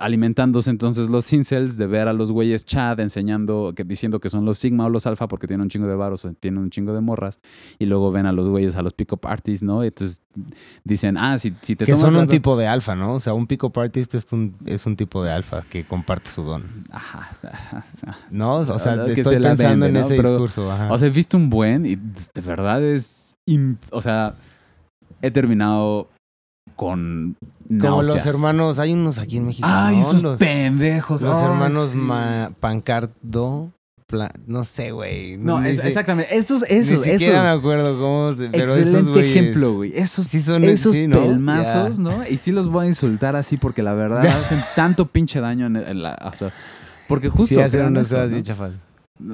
alimentándose 0.00 0.68
entonces 0.68 1.08
los 1.10 1.32
incels 1.32 1.76
de 1.76 1.86
ver 1.86 2.08
a 2.08 2.12
los 2.12 2.32
güeyes 2.32 2.64
Chad 2.66 2.98
enseñando, 2.98 3.72
que, 3.76 3.84
diciendo 3.84 4.18
que 4.18 4.28
son 4.28 4.44
los 4.44 4.58
Sigma 4.58 4.84
o 4.86 4.90
los 4.90 5.06
Alpha 5.06 5.28
porque 5.28 5.46
tienen 5.46 5.62
un 5.62 5.68
chingo 5.68 5.86
de 5.86 5.94
varos 5.94 6.24
o 6.24 6.32
tienen 6.32 6.58
un 6.60 6.70
chingo 6.70 6.92
de 6.92 7.00
morras 7.00 7.38
y 7.78 7.86
luego 7.86 8.10
ven 8.10 8.26
a 8.26 8.32
los 8.32 8.48
güeyes, 8.48 8.74
a 8.74 8.82
los 8.82 8.94
pick-up 8.94 9.20
artists, 9.22 9.62
¿no? 9.62 9.84
Y 9.84 9.88
entonces 9.88 10.22
dicen, 10.82 11.16
ah, 11.16 11.38
si, 11.38 11.54
si 11.62 11.76
te 11.76 11.84
Que 11.84 11.92
tomas 11.92 12.06
son 12.08 12.14
la- 12.14 12.22
un 12.22 12.26
tipo 12.28 12.56
de 12.56 12.66
alfa, 12.66 12.96
¿no? 12.96 13.14
O 13.14 13.20
sea, 13.20 13.32
un 13.32 13.46
pick-up 13.46 13.78
artist 13.78 14.12
es 14.16 14.32
un, 14.32 14.56
es 14.64 14.86
un 14.86 14.96
tipo 14.96 15.22
de 15.22 15.30
alfa 15.30 15.62
que 15.70 15.84
comparte 15.84 16.30
su 16.30 16.42
don. 16.42 16.64
Ajá, 16.90 17.30
ajá. 17.44 17.84
¿no? 18.32 18.56
O 18.56 18.78
sea, 18.80 19.06
estoy 19.06 19.36
pensando 19.40 19.62
vende, 19.84 19.86
en 19.86 19.94
¿no? 19.94 20.00
ese 20.00 20.16
Pero, 20.16 20.30
discurso. 20.30 20.70
ajá. 20.72 20.92
O 20.92 20.98
sea, 20.98 21.06
he 21.06 21.12
visto 21.12 21.36
un 21.36 21.48
buen 21.48 21.86
y 21.86 21.94
de 21.94 22.40
verdad 22.44 22.82
es, 22.82 23.25
o 23.90 24.00
sea, 24.02 24.34
he 25.22 25.30
terminado 25.30 26.08
con 26.74 27.36
Como 27.68 28.02
los 28.02 28.08
náuseas. 28.08 28.26
hermanos, 28.26 28.78
hay 28.78 28.92
unos 28.92 29.18
aquí 29.18 29.36
en 29.38 29.46
México. 29.46 29.66
Ay, 29.70 29.96
¿no? 29.96 30.02
esos 30.02 30.22
los, 30.22 30.38
pendejos. 30.38 31.22
los 31.22 31.36
Ay, 31.36 31.44
hermanos 31.44 31.90
sí. 31.92 31.98
Ma- 31.98 32.52
Pancardo. 32.60 33.70
No 34.46 34.64
sé, 34.64 34.92
güey. 34.92 35.36
No, 35.36 35.60
ni 35.60 35.70
es- 35.70 35.84
exactamente. 35.84 36.36
Esos, 36.36 36.62
Ni 36.70 36.76
esos, 36.76 37.02
siquiera 37.02 37.42
me 37.42 37.48
esos. 37.48 37.58
acuerdo 37.58 37.98
cómo 37.98 38.34
se. 38.34 38.50
Pero 38.50 38.66
esos 38.72 38.78
Excelente 38.78 39.10
güeyes- 39.10 39.30
ejemplo, 39.30 39.74
güey. 39.74 39.92
Esos, 39.96 40.26
Sí 40.26 40.40
son 40.42 40.62
esos 40.62 40.92
sí, 40.92 41.08
¿no? 41.08 41.20
pelmazos, 41.20 41.96
Ya. 41.96 42.02
¿no? 42.04 42.26
Y 42.28 42.36
sí 42.36 42.52
los 42.52 42.68
voy 42.68 42.84
a 42.84 42.88
insultar 42.88 43.34
así 43.34 43.56
porque 43.56 43.82
la 43.82 43.94
verdad 43.94 44.24
hacen 44.26 44.60
tanto 44.76 45.06
pinche 45.06 45.40
daño 45.40 45.66
en, 45.66 46.02
la. 46.02 46.16
O 46.32 46.36
sea, 46.36 46.52
porque 47.08 47.28
justo. 47.28 47.56
Sí, 47.56 47.60
hacen 47.60 47.84
unas 47.86 48.06
cosas 48.08 48.26
¿no? 48.26 48.30
bien 48.32 48.44
chafas. 48.44 48.72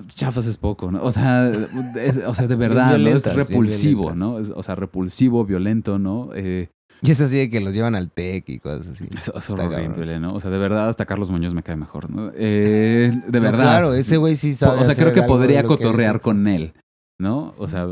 Chafas 0.08 0.46
es 0.46 0.56
poco, 0.56 0.90
¿no? 0.90 1.02
O 1.02 1.10
sea, 1.10 1.50
es- 1.50 2.18
o 2.26 2.34
sea 2.34 2.46
de 2.46 2.56
verdad, 2.56 2.98
¿no? 2.98 3.08
es 3.08 3.34
repulsivo. 3.34 4.14
¿no? 4.14 4.38
Es- 4.38 4.52
o 4.54 4.62
sea, 4.62 4.74
repulsivo, 4.74 5.44
violento, 5.44 5.98
¿no? 5.98 6.30
Eh, 6.34 6.68
Y 7.04 7.10
es 7.10 7.20
así 7.20 7.36
de 7.38 7.50
que 7.50 7.60
los 7.60 7.74
llevan 7.74 7.96
al 7.96 8.10
TEC 8.10 8.48
y 8.48 8.58
cosas 8.60 8.88
así. 8.88 9.06
es, 9.16 9.32
es 9.34 9.50
horrible, 9.50 10.20
¿no? 10.20 10.34
O 10.34 10.40
sea, 10.40 10.50
de 10.50 10.58
verdad, 10.58 10.88
hasta 10.88 11.04
Carlos 11.04 11.30
Muñoz 11.30 11.52
me 11.52 11.64
cae 11.64 11.74
mejor, 11.76 12.08
¿no? 12.10 12.30
Eh, 12.36 13.10
de 13.26 13.40
No, 13.40 13.44
verdad. 13.44 13.62
claro, 13.64 13.94
ese 13.94 14.18
güey 14.18 14.36
sí 14.36 14.52
sabe. 14.54 14.80
O 14.80 14.84
sea, 14.84 14.94
creo 14.94 15.12
que 15.12 15.22
podría 15.22 15.62
que 15.62 15.66
cotorrear 15.68 16.14
dices. 16.14 16.24
con 16.24 16.46
él, 16.46 16.74
¿no? 17.20 17.54
O 17.58 17.66
sea, 17.66 17.86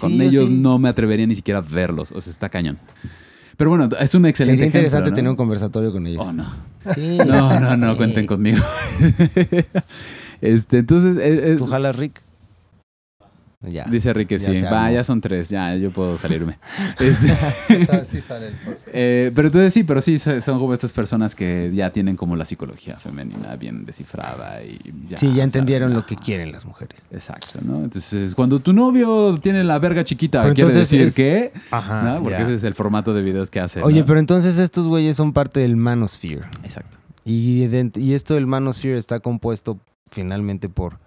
con 0.00 0.12
Sí, 0.12 0.22
ellos 0.22 0.46
sí. 0.48 0.54
no 0.54 0.78
me 0.78 0.88
atrevería 0.88 1.26
ni 1.26 1.34
siquiera 1.34 1.58
a 1.58 1.62
verlos. 1.62 2.12
O 2.12 2.20
sea, 2.20 2.30
está 2.30 2.48
cañón. 2.48 2.78
Pero 3.56 3.68
bueno, 3.70 3.88
es 4.00 4.14
un 4.14 4.24
excelente 4.26 4.58
Sería 4.62 4.66
interesante 4.66 5.08
ejemplo, 5.08 5.10
¿no? 5.10 5.16
tener 5.16 5.30
un 5.30 5.36
conversatorio 5.36 5.92
con 5.92 6.06
ellos. 6.06 6.24
Oh, 6.26 6.32
no. 6.32 6.46
Sí. 6.94 7.18
No, 7.26 7.58
no, 7.60 7.76
no, 7.76 7.90
Sí. 7.92 7.96
cuenten 7.96 8.26
conmigo. 8.26 8.58
este, 10.42 10.78
entonces, 10.78 11.16
eh, 11.16 11.52
eh, 11.52 11.56
¿Tú 11.56 11.66
jalas, 11.66 11.96
Rick? 11.96 12.20
Ya. 13.64 13.84
Dice 13.84 14.12
Rick 14.12 14.26
que 14.30 14.38
Ya 14.38 14.52
sí. 14.52 14.62
Va, 14.62 14.90
ya 14.90 15.04
son 15.04 15.20
tres. 15.20 15.48
Ya, 15.48 15.76
yo 15.76 15.92
puedo 15.92 16.18
salirme. 16.18 16.58
Este, 16.98 17.28
Sí 17.28 17.84
sale, 17.84 18.06
sí 18.06 18.20
sale 18.20 18.48
el 18.48 18.54
eh, 18.92 19.32
pero 19.36 19.46
entonces 19.46 19.72
sí, 19.72 19.84
pero 19.84 20.02
sí, 20.02 20.18
so- 20.18 20.40
son 20.40 20.58
como 20.58 20.74
estas 20.74 20.92
personas 20.92 21.36
que 21.36 21.70
ya 21.72 21.90
tienen 21.92 22.16
como 22.16 22.34
la 22.34 22.44
psicología 22.44 22.96
femenina 22.96 23.54
bien 23.54 23.84
descifrada 23.86 24.64
y 24.64 24.78
ya. 25.08 25.16
sí, 25.16 25.26
ya 25.26 25.32
saben, 25.32 25.40
entendieron 25.42 25.94
lo 25.94 26.04
que 26.04 26.16
quieren 26.16 26.50
las 26.50 26.64
mujeres. 26.66 27.06
Exacto, 27.12 27.60
¿no? 27.62 27.84
Entonces, 27.84 28.34
cuando 28.34 28.58
tu 28.58 28.72
novio 28.72 29.38
tiene 29.40 29.62
la 29.62 29.78
verga 29.78 30.02
chiquita, 30.02 30.42
Pero 30.42 30.54
quiere 30.54 30.68
entonces 30.70 30.90
decir 30.90 31.06
es- 31.06 31.14
que... 31.14 31.52
Ajá. 31.70 32.02
¿no? 32.02 32.22
Porque 32.24 32.42
ese 32.42 32.54
es 32.54 32.64
el 32.64 32.74
formato 32.74 33.14
de 33.14 33.22
videos 33.22 33.48
que 33.48 33.60
hace. 33.60 33.80
Oye, 33.80 34.00
¿no? 34.00 34.06
pero 34.06 34.18
entonces 34.18 34.58
estos 34.58 34.88
güeyes 34.88 35.14
son 35.16 35.32
parte 35.32 35.60
del 35.60 35.76
Manosphere. 35.76 36.42
Exacto. 36.64 36.98
Y, 37.24 37.62
y 37.94 38.14
esto 38.14 38.34
del 38.34 38.48
Manosphere 38.48 38.98
está 38.98 39.20
compuesto 39.20 39.78
finalmente 40.12 40.68
por 40.68 40.98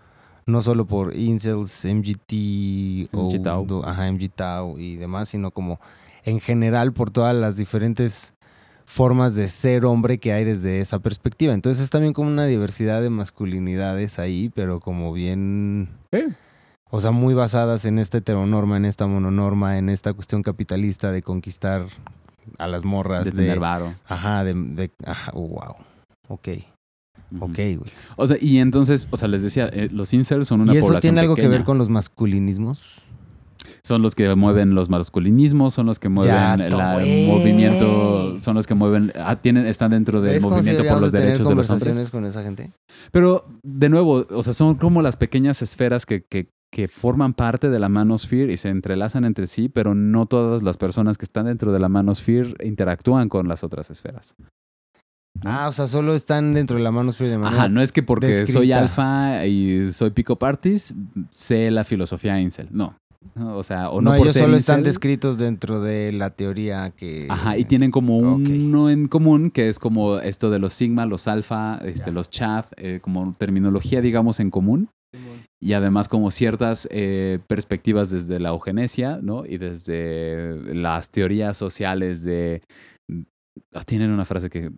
no 0.48 0.62
solo 0.62 0.86
por 0.86 1.16
incels, 1.16 1.86
MGT, 1.86 3.10
ajá, 3.84 4.08
MGTOW 4.12 4.78
y 4.80 4.96
demás, 4.98 5.30
sino 5.30 5.52
como 5.52 5.80
en 6.24 6.40
general 6.40 6.92
por 6.94 7.10
todas 7.12 7.36
las 7.36 7.56
diferentes 7.58 8.34
formas 8.86 9.36
de 9.36 9.48
ser 9.48 9.86
hombre 9.86 10.20
que 10.20 10.34
hay 10.34 10.44
desde 10.44 10.80
esa 10.82 11.00
perspectiva. 11.00 11.54
Entonces 11.54 11.84
es 11.84 11.90
también 11.90 12.14
como 12.14 12.30
una 12.30 12.46
diversidad 12.46 13.02
de 13.02 13.10
masculinidades 13.10 14.20
ahí, 14.20 14.52
pero 14.54 14.80
como 14.80 15.14
bien, 15.14 15.90
Eh, 16.12 16.28
o 16.92 17.02
sea, 17.02 17.10
muy 17.12 17.34
basadas 17.34 17.86
en 17.86 17.98
esta 17.98 18.20
heteronorma, 18.20 18.78
en 18.78 18.86
esta 18.86 19.08
mononorma, 19.08 19.80
en 19.80 19.90
esta 19.90 20.14
cuestión 20.14 20.44
capitalista 20.44 21.12
de 21.12 21.24
conquistar 21.24 21.88
a 22.60 22.68
las 22.68 22.84
morras, 22.84 23.26
de 23.26 23.32
de, 23.32 23.38
tener 23.38 23.60
varo. 23.60 23.96
ajá, 24.08 24.44
de, 24.44 24.54
de- 24.54 24.92
ajá, 25.06 25.32
oh, 25.34 25.48
wow, 25.48 25.76
ok. 26.28 26.50
Ok, 27.40 27.56
güey. 27.56 27.92
O 28.16 28.28
sea, 28.28 28.38
y 28.40 28.58
entonces, 28.60 29.08
o 29.12 29.18
sea, 29.18 29.28
les 29.28 29.42
decía, 29.44 29.68
eh, 29.72 29.90
los 29.92 30.14
incels 30.14 30.48
son 30.48 30.62
una 30.62 30.74
¿Y 30.74 30.78
eso 30.78 30.88
población 30.88 31.14
tiene 31.16 31.22
algo 31.22 31.36
que 31.36 31.48
ver 31.48 31.64
con 31.64 31.78
los 31.78 31.90
masculinismos? 31.90 32.82
Son 33.84 34.02
los 34.02 34.16
que 34.16 34.34
mueven 34.36 34.74
los 34.76 34.90
masculinismos, 34.90 35.74
son 35.76 35.86
los 35.86 36.00
que 36.00 36.10
mueven 36.10 36.34
Ya, 36.34 36.56
el 36.56 36.70
to- 36.70 36.78
güey. 36.94 37.28
movimiento, 37.28 38.40
son 38.42 38.56
los 38.56 38.66
que 38.68 38.74
mueven, 38.74 39.12
ah, 39.16 39.36
tienen, 39.42 39.66
están 39.68 39.92
dentro 39.92 40.22
del 40.22 40.34
¿Ves 40.34 40.44
cómo 40.44 40.56
sí 40.56 40.70
movimiento 40.70 40.84
por 40.84 41.00
deberíamos 41.00 41.02
los 41.04 41.12
de 41.12 41.18
tener 41.20 41.34
derechos 41.34 41.48
de 41.50 41.56
los 41.56 41.68
conversaciones 41.68 41.98
hombres. 41.98 42.12
con 42.12 42.26
esa 42.26 42.44
gente? 42.44 42.72
Pero, 43.12 43.46
de 43.64 43.90
nuevo, 43.90 44.26
o 44.30 44.44
sea, 44.44 44.54
son 44.54 44.76
como 44.76 45.02
las 45.04 45.18
pequeñas 45.18 45.62
esferas 45.62 46.06
que, 46.08 46.24
que, 46.24 46.50
que 46.72 46.88
forman 46.88 47.34
parte 47.36 47.70
de 47.70 47.80
la 47.80 47.90
manosphere 47.90 48.52
y 48.54 48.58
se 48.58 48.70
entrelazan 48.70 49.24
entre 49.24 49.46
sí, 49.48 49.70
pero 49.70 49.94
no 49.96 50.26
todas 50.26 50.64
las 50.64 50.78
personas 50.78 51.18
que 51.18 51.26
están 51.26 51.46
dentro 51.46 51.72
de 51.72 51.80
la 51.80 51.88
manosphere 51.90 52.56
interactúan 52.64 53.30
con 53.30 53.48
las 53.48 53.64
otras 53.64 53.90
esferas. 53.92 54.36
Ah, 55.44 55.68
o 55.68 55.72
sea, 55.72 55.88
solo 55.88 56.16
están 56.16 56.54
dentro 56.54 56.78
de 56.78 56.84
la 56.84 56.92
manosphere 56.92 57.32
de 57.32 57.38
manera... 57.38 57.58
Ajá, 57.64 57.70
no 57.70 57.82
es 57.82 57.92
que 57.92 58.04
porque 58.04 58.46
soy 58.46 58.72
alfa 58.72 59.46
y 59.46 59.92
soy 59.92 60.12
pico 60.12 60.38
parties, 60.38 60.94
sé 61.30 61.72
la 61.72 61.84
filosofía 61.84 62.40
incel. 62.40 62.68
No. 62.72 62.96
O 63.36 63.64
sea, 63.64 63.90
o 63.90 64.02
no, 64.02 64.12
no, 64.12 64.18
por 64.18 64.28
ellos 64.28 64.34
ser 64.34 64.44
solo 64.44 64.56
están 64.56 64.84
descritos 64.84 65.38
dentro 65.38 65.82
de 65.82 66.12
la 66.12 66.30
teoría 66.30 66.92
que... 66.92 67.28
Ajá, 67.30 67.58
y 67.58 67.66
tienen 67.66 67.92
como 67.92 68.18
uno 68.18 68.90
en 68.90 69.08
común, 69.08 69.52
que 69.52 69.68
es 69.68 69.80
como 69.80 70.20
esto 70.20 70.50
de 70.50 70.60
los 70.60 70.74
sigma, 70.74 71.06
los 71.06 71.28
alfa, 71.28 71.78
este, 71.80 72.12
los 72.12 72.30
chat, 72.30 72.68
eh, 72.78 73.00
como 73.02 73.34
terminología, 73.34 74.02
digamos, 74.02 74.40
en 74.40 74.52
común. 74.52 74.90
Y 75.62 75.74
además 75.74 76.08
como 76.08 76.30
ciertas 76.30 76.88
eh, 76.92 77.40
perspectivas 77.48 78.10
desde 78.10 78.40
la 78.40 78.50
eugenesia, 78.50 79.20
¿no? 79.22 79.46
Y 79.46 79.58
desde 79.58 80.76
las 80.76 81.10
teorías 81.10 81.58
sociales 81.58 82.24
de... 82.24 82.62
Ah, 83.74 83.84
tienen 83.86 84.12
una 84.12 84.26
frase 84.26 84.50
que... 84.50 84.72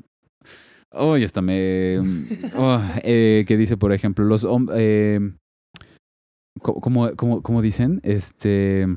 Oh, 0.94 1.18
ya 1.18 1.26
está, 1.26 1.42
me... 1.42 2.00
oh, 2.56 2.82
eh, 3.04 3.44
que 3.48 3.58
dice, 3.58 3.78
por 3.78 3.92
ejemplo, 3.92 4.24
los... 4.26 4.48
eh, 4.74 5.20
como 6.62 7.62
dicen, 7.62 8.00
este... 8.04 8.88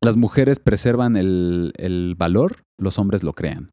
Las 0.00 0.16
mujeres 0.16 0.60
preservan 0.60 1.16
el, 1.16 1.72
el 1.76 2.14
valor, 2.16 2.62
los 2.78 3.00
hombres 3.00 3.24
lo 3.24 3.32
crean. 3.32 3.70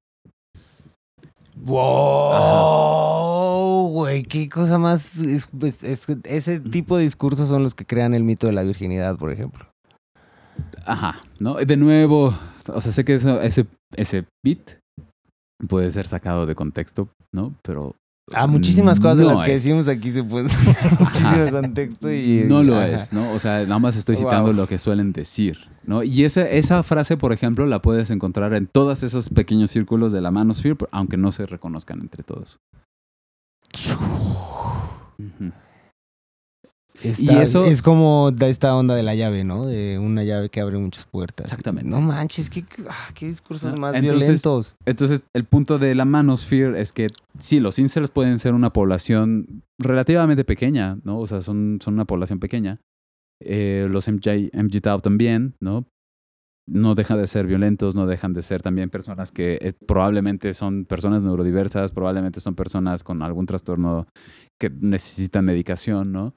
¡Wow! 2.56 3.90
Güey, 3.92 4.24
qué 4.24 4.50
cosa 4.50 4.80
más... 4.80 5.18
es- 5.20 5.48
pues, 5.48 5.84
es 5.84 6.08
ese 6.24 6.60
tipo 6.60 6.98
de 6.98 7.04
discursos 7.04 7.48
son 7.48 7.62
los 7.64 7.76
que 7.76 7.86
crean 7.86 8.16
el 8.16 8.24
mito 8.24 8.48
de 8.48 8.54
la 8.54 8.64
virginidad, 8.64 9.18
por 9.18 9.32
ejemplo. 9.32 9.68
Ajá, 10.86 11.22
¿no? 11.40 11.56
De 11.56 11.78
nuevo, 11.78 12.34
o 12.74 12.82
sea, 12.82 12.92
sé 12.92 13.06
que 13.06 13.16
eso, 13.16 13.40
ese, 13.42 13.66
ese 13.96 14.26
beat 14.44 14.80
puede 15.68 15.92
ser 15.92 16.08
sacado 16.08 16.46
de 16.46 16.56
contexto, 16.56 17.10
¿no? 17.32 17.54
Pero 17.64 17.96
Ah, 18.34 18.48
muchísimas 18.48 19.00
cosas 19.00 19.20
de 19.20 19.26
las 19.26 19.44
que 19.44 19.52
decimos 19.52 19.88
aquí 19.88 20.10
se 20.10 20.24
pueden 20.24 20.50
sacar 20.50 21.00
muchísimo 21.00 21.52
contexto 21.52 22.12
y... 22.12 22.44
no 22.48 22.64
lo 22.64 22.74
ajá. 22.76 22.88
es, 22.88 23.14
¿no? 23.14 23.32
O 23.34 23.38
sea, 23.38 23.62
nada 23.66 23.78
más 23.78 23.96
estoy 23.96 24.18
citando 24.18 24.46
Wow. 24.46 24.54
lo 24.54 24.68
que 24.68 24.80
suelen 24.80 25.14
decir, 25.14 25.60
¿no? 25.86 26.02
Y 26.02 26.24
esa, 26.24 26.42
esa 26.50 26.82
frase, 26.82 27.18
por 27.18 27.34
ejemplo, 27.34 27.68
la 27.68 27.84
puedes 27.84 28.10
encontrar 28.10 28.56
en 28.56 28.66
todos 28.66 29.04
esos 29.04 29.30
pequeños 29.30 29.70
círculos 29.70 30.12
de 30.12 30.22
la 30.22 30.32
manosphere, 30.32 30.76
aunque 30.92 31.18
no 31.18 31.32
se 31.32 31.46
reconozcan 31.46 32.00
entre 32.02 32.24
todos. 32.24 32.58
Ujú. 35.20 35.52
Está- 37.10 37.34
Y 37.34 37.38
eso- 37.38 37.66
es 37.66 37.82
como 37.82 38.32
da 38.32 38.48
esta 38.48 38.76
onda 38.76 38.96
de 38.96 39.04
la 39.04 39.16
llave, 39.16 39.44
¿no? 39.44 39.66
De 39.66 40.00
una 40.00 40.24
llave 40.24 40.50
que 40.50 40.62
abre 40.62 40.78
muchas 40.78 41.06
puertas. 41.06 41.46
Exactamente. 41.48 41.90
No 41.90 42.02
manches, 42.02 42.50
qué, 42.50 42.66
ah, 42.90 43.10
qué 43.14 43.28
discursos 43.28 43.72
No, 43.74 43.78
más 43.82 43.96
entonces- 43.96 44.20
violentos. 44.28 44.76
Entonces, 44.86 45.24
el 45.34 45.46
punto 45.46 45.78
de 45.78 45.96
la 45.96 46.06
manosphere 46.06 46.80
es 46.80 46.94
que 46.94 47.08
sí, 47.40 47.60
los 47.60 47.80
incels 47.80 48.10
pueden 48.10 48.40
ser 48.40 48.54
una 48.54 48.72
población 48.72 49.64
relativamente 49.80 50.44
pequeña, 50.46 50.98
¿no? 51.04 51.20
O 51.20 51.28
sea, 51.28 51.42
son, 51.42 51.80
son 51.82 51.94
una 51.96 52.06
población 52.06 52.40
pequeña. 52.40 52.80
Eh, 53.42 53.88
los 53.90 54.08
MJ, 54.08 54.50
MGTOW 54.54 55.00
también, 55.02 55.56
¿no? 55.62 55.86
No 56.68 56.96
dejan 56.96 57.20
de 57.20 57.28
ser 57.28 57.46
violentos, 57.46 57.96
no 57.96 58.08
dejan 58.08 58.34
de 58.34 58.42
ser 58.42 58.64
también 58.64 58.90
personas 58.90 59.32
que 59.32 59.60
eh, 59.62 59.74
probablemente 59.86 60.52
son 60.54 60.86
personas 60.86 61.24
neurodiversas, 61.24 61.92
probablemente 61.92 62.40
son 62.40 62.56
personas 62.56 63.04
con 63.04 63.22
algún 63.22 63.46
trastorno 63.46 64.08
que 64.60 64.72
necesitan 64.72 65.46
medicación, 65.46 66.12
¿no? 66.12 66.34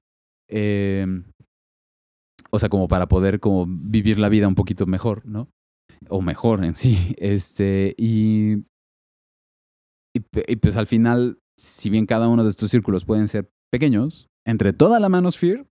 Eh, 0.49 1.07
o 2.51 2.59
sea, 2.59 2.69
como 2.69 2.89
para 2.89 3.09
poder 3.09 3.41
como 3.41 3.67
vivir 3.67 4.19
la 4.19 4.29
vida 4.29 4.49
un 4.49 4.55
poquito 4.55 4.87
mejor, 4.87 5.25
¿no? 5.27 5.49
O 6.09 6.23
mejor 6.23 6.65
en 6.65 6.75
sí. 6.75 7.15
Este, 7.19 7.95
y, 7.99 8.65
y, 10.15 10.57
pues 10.61 10.77
al 10.77 10.87
final, 10.87 11.39
si 11.57 11.91
bien 11.91 12.07
cada 12.07 12.29
uno 12.29 12.45
de 12.45 12.51
estos 12.51 12.71
círculos 12.71 13.05
pueden 13.05 13.29
ser 13.29 13.51
pequeños, 13.71 14.29
entre 14.47 14.73
toda 14.73 14.99
la 14.99 15.09
manosphere, 15.09 15.67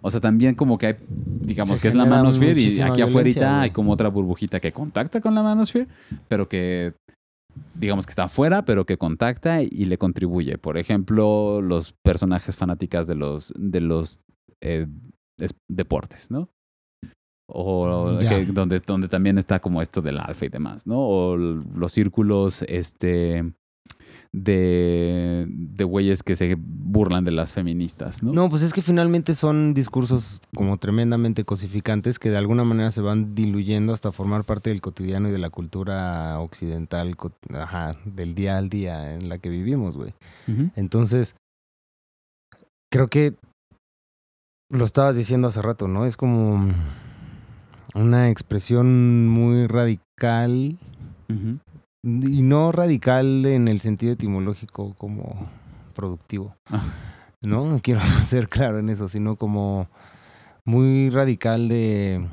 o 0.00 0.10
sea, 0.10 0.20
también 0.20 0.54
como 0.54 0.78
que 0.78 0.86
hay, 0.86 0.96
digamos 1.08 1.76
Se 1.76 1.82
que 1.82 1.88
es 1.88 1.94
la 1.94 2.06
manosphere 2.06 2.60
y 2.60 2.80
aquí 2.80 3.02
afuera 3.02 3.60
hay 3.60 3.70
como 3.70 3.92
otra 3.92 4.08
burbujita 4.08 4.58
que 4.58 4.72
contacta 4.72 5.20
con 5.20 5.34
la 5.34 5.42
manosphere, 5.42 5.86
pero 6.28 6.48
que 6.48 6.94
digamos 7.74 8.06
que 8.06 8.10
está 8.10 8.24
afuera, 8.24 8.64
pero 8.64 8.84
que 8.86 8.96
contacta 8.98 9.62
y 9.62 9.84
le 9.86 9.98
contribuye. 9.98 10.58
Por 10.58 10.78
ejemplo, 10.78 11.60
los 11.62 11.92
personajes 12.02 12.56
fanáticas 12.56 13.06
de 13.06 13.14
los, 13.14 13.52
de 13.56 13.80
los 13.80 14.20
eh, 14.60 14.86
es- 15.38 15.54
deportes, 15.68 16.30
¿no? 16.30 16.48
O 17.54 18.18
que- 18.28 18.46
donde, 18.46 18.80
donde 18.80 19.08
también 19.08 19.36
está 19.38 19.60
como 19.60 19.82
esto 19.82 20.00
del 20.00 20.18
alfa 20.18 20.46
y 20.46 20.48
demás, 20.48 20.86
¿no? 20.86 20.98
O 21.00 21.36
los 21.36 21.92
círculos 21.92 22.62
este, 22.68 23.52
de, 24.34 25.46
de 25.48 25.84
güeyes 25.84 26.22
que 26.22 26.36
se 26.36 26.56
burlan 26.58 27.24
de 27.24 27.32
las 27.32 27.52
feministas, 27.52 28.22
¿no? 28.22 28.32
No, 28.32 28.48
pues 28.48 28.62
es 28.62 28.72
que 28.72 28.80
finalmente 28.80 29.34
son 29.34 29.74
discursos 29.74 30.40
como 30.54 30.78
tremendamente 30.78 31.44
cosificantes 31.44 32.18
que 32.18 32.30
de 32.30 32.38
alguna 32.38 32.64
manera 32.64 32.90
se 32.92 33.02
van 33.02 33.34
diluyendo 33.34 33.92
hasta 33.92 34.10
formar 34.10 34.44
parte 34.44 34.70
del 34.70 34.80
cotidiano 34.80 35.28
y 35.28 35.32
de 35.32 35.38
la 35.38 35.50
cultura 35.50 36.38
occidental, 36.40 37.14
ajá, 37.54 37.96
del 38.04 38.34
día 38.34 38.56
al 38.56 38.68
día 38.68 39.14
en 39.14 39.28
la 39.28 39.38
que 39.38 39.50
vivimos, 39.50 39.96
güey. 39.96 40.14
Entonces, 40.76 41.36
creo 42.90 43.08
que 43.08 43.34
lo 44.70 44.84
estabas 44.86 45.14
diciendo 45.14 45.48
hace 45.48 45.60
rato, 45.60 45.88
¿no? 45.88 46.06
Es 46.06 46.16
como 46.16 46.72
una 47.94 48.30
expresión 48.30 49.28
muy 49.28 49.66
radical. 49.66 50.78
Y 52.02 52.42
no 52.42 52.72
radical 52.72 53.46
en 53.46 53.68
el 53.68 53.80
sentido 53.80 54.12
etimológico 54.12 54.94
como 54.94 55.48
productivo. 55.94 56.56
Ah. 56.66 56.82
No, 57.40 57.66
no 57.66 57.80
quiero 57.80 58.00
ser 58.24 58.48
claro 58.48 58.78
en 58.78 58.88
eso, 58.88 59.08
sino 59.08 59.36
como 59.36 59.88
muy 60.64 61.10
radical 61.10 61.68
de... 61.68 62.26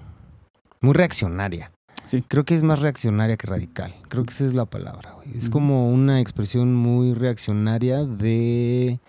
muy 0.82 0.94
reaccionaria. 0.94 1.72
Sí. 2.06 2.24
Creo 2.28 2.44
que 2.44 2.56
es 2.56 2.64
más 2.64 2.80
reaccionaria 2.80 3.38
que 3.38 3.46
radical. 3.46 3.94
Creo 4.08 4.26
que 4.26 4.32
esa 4.32 4.46
es 4.46 4.54
la 4.54 4.66
palabra, 4.66 5.14
güey. 5.14 5.38
Es 5.38 5.50
como 5.50 5.92
una 5.92 6.20
expresión 6.20 6.74
muy 6.74 7.14
reaccionaria 7.14 8.04
de, 8.04 9.00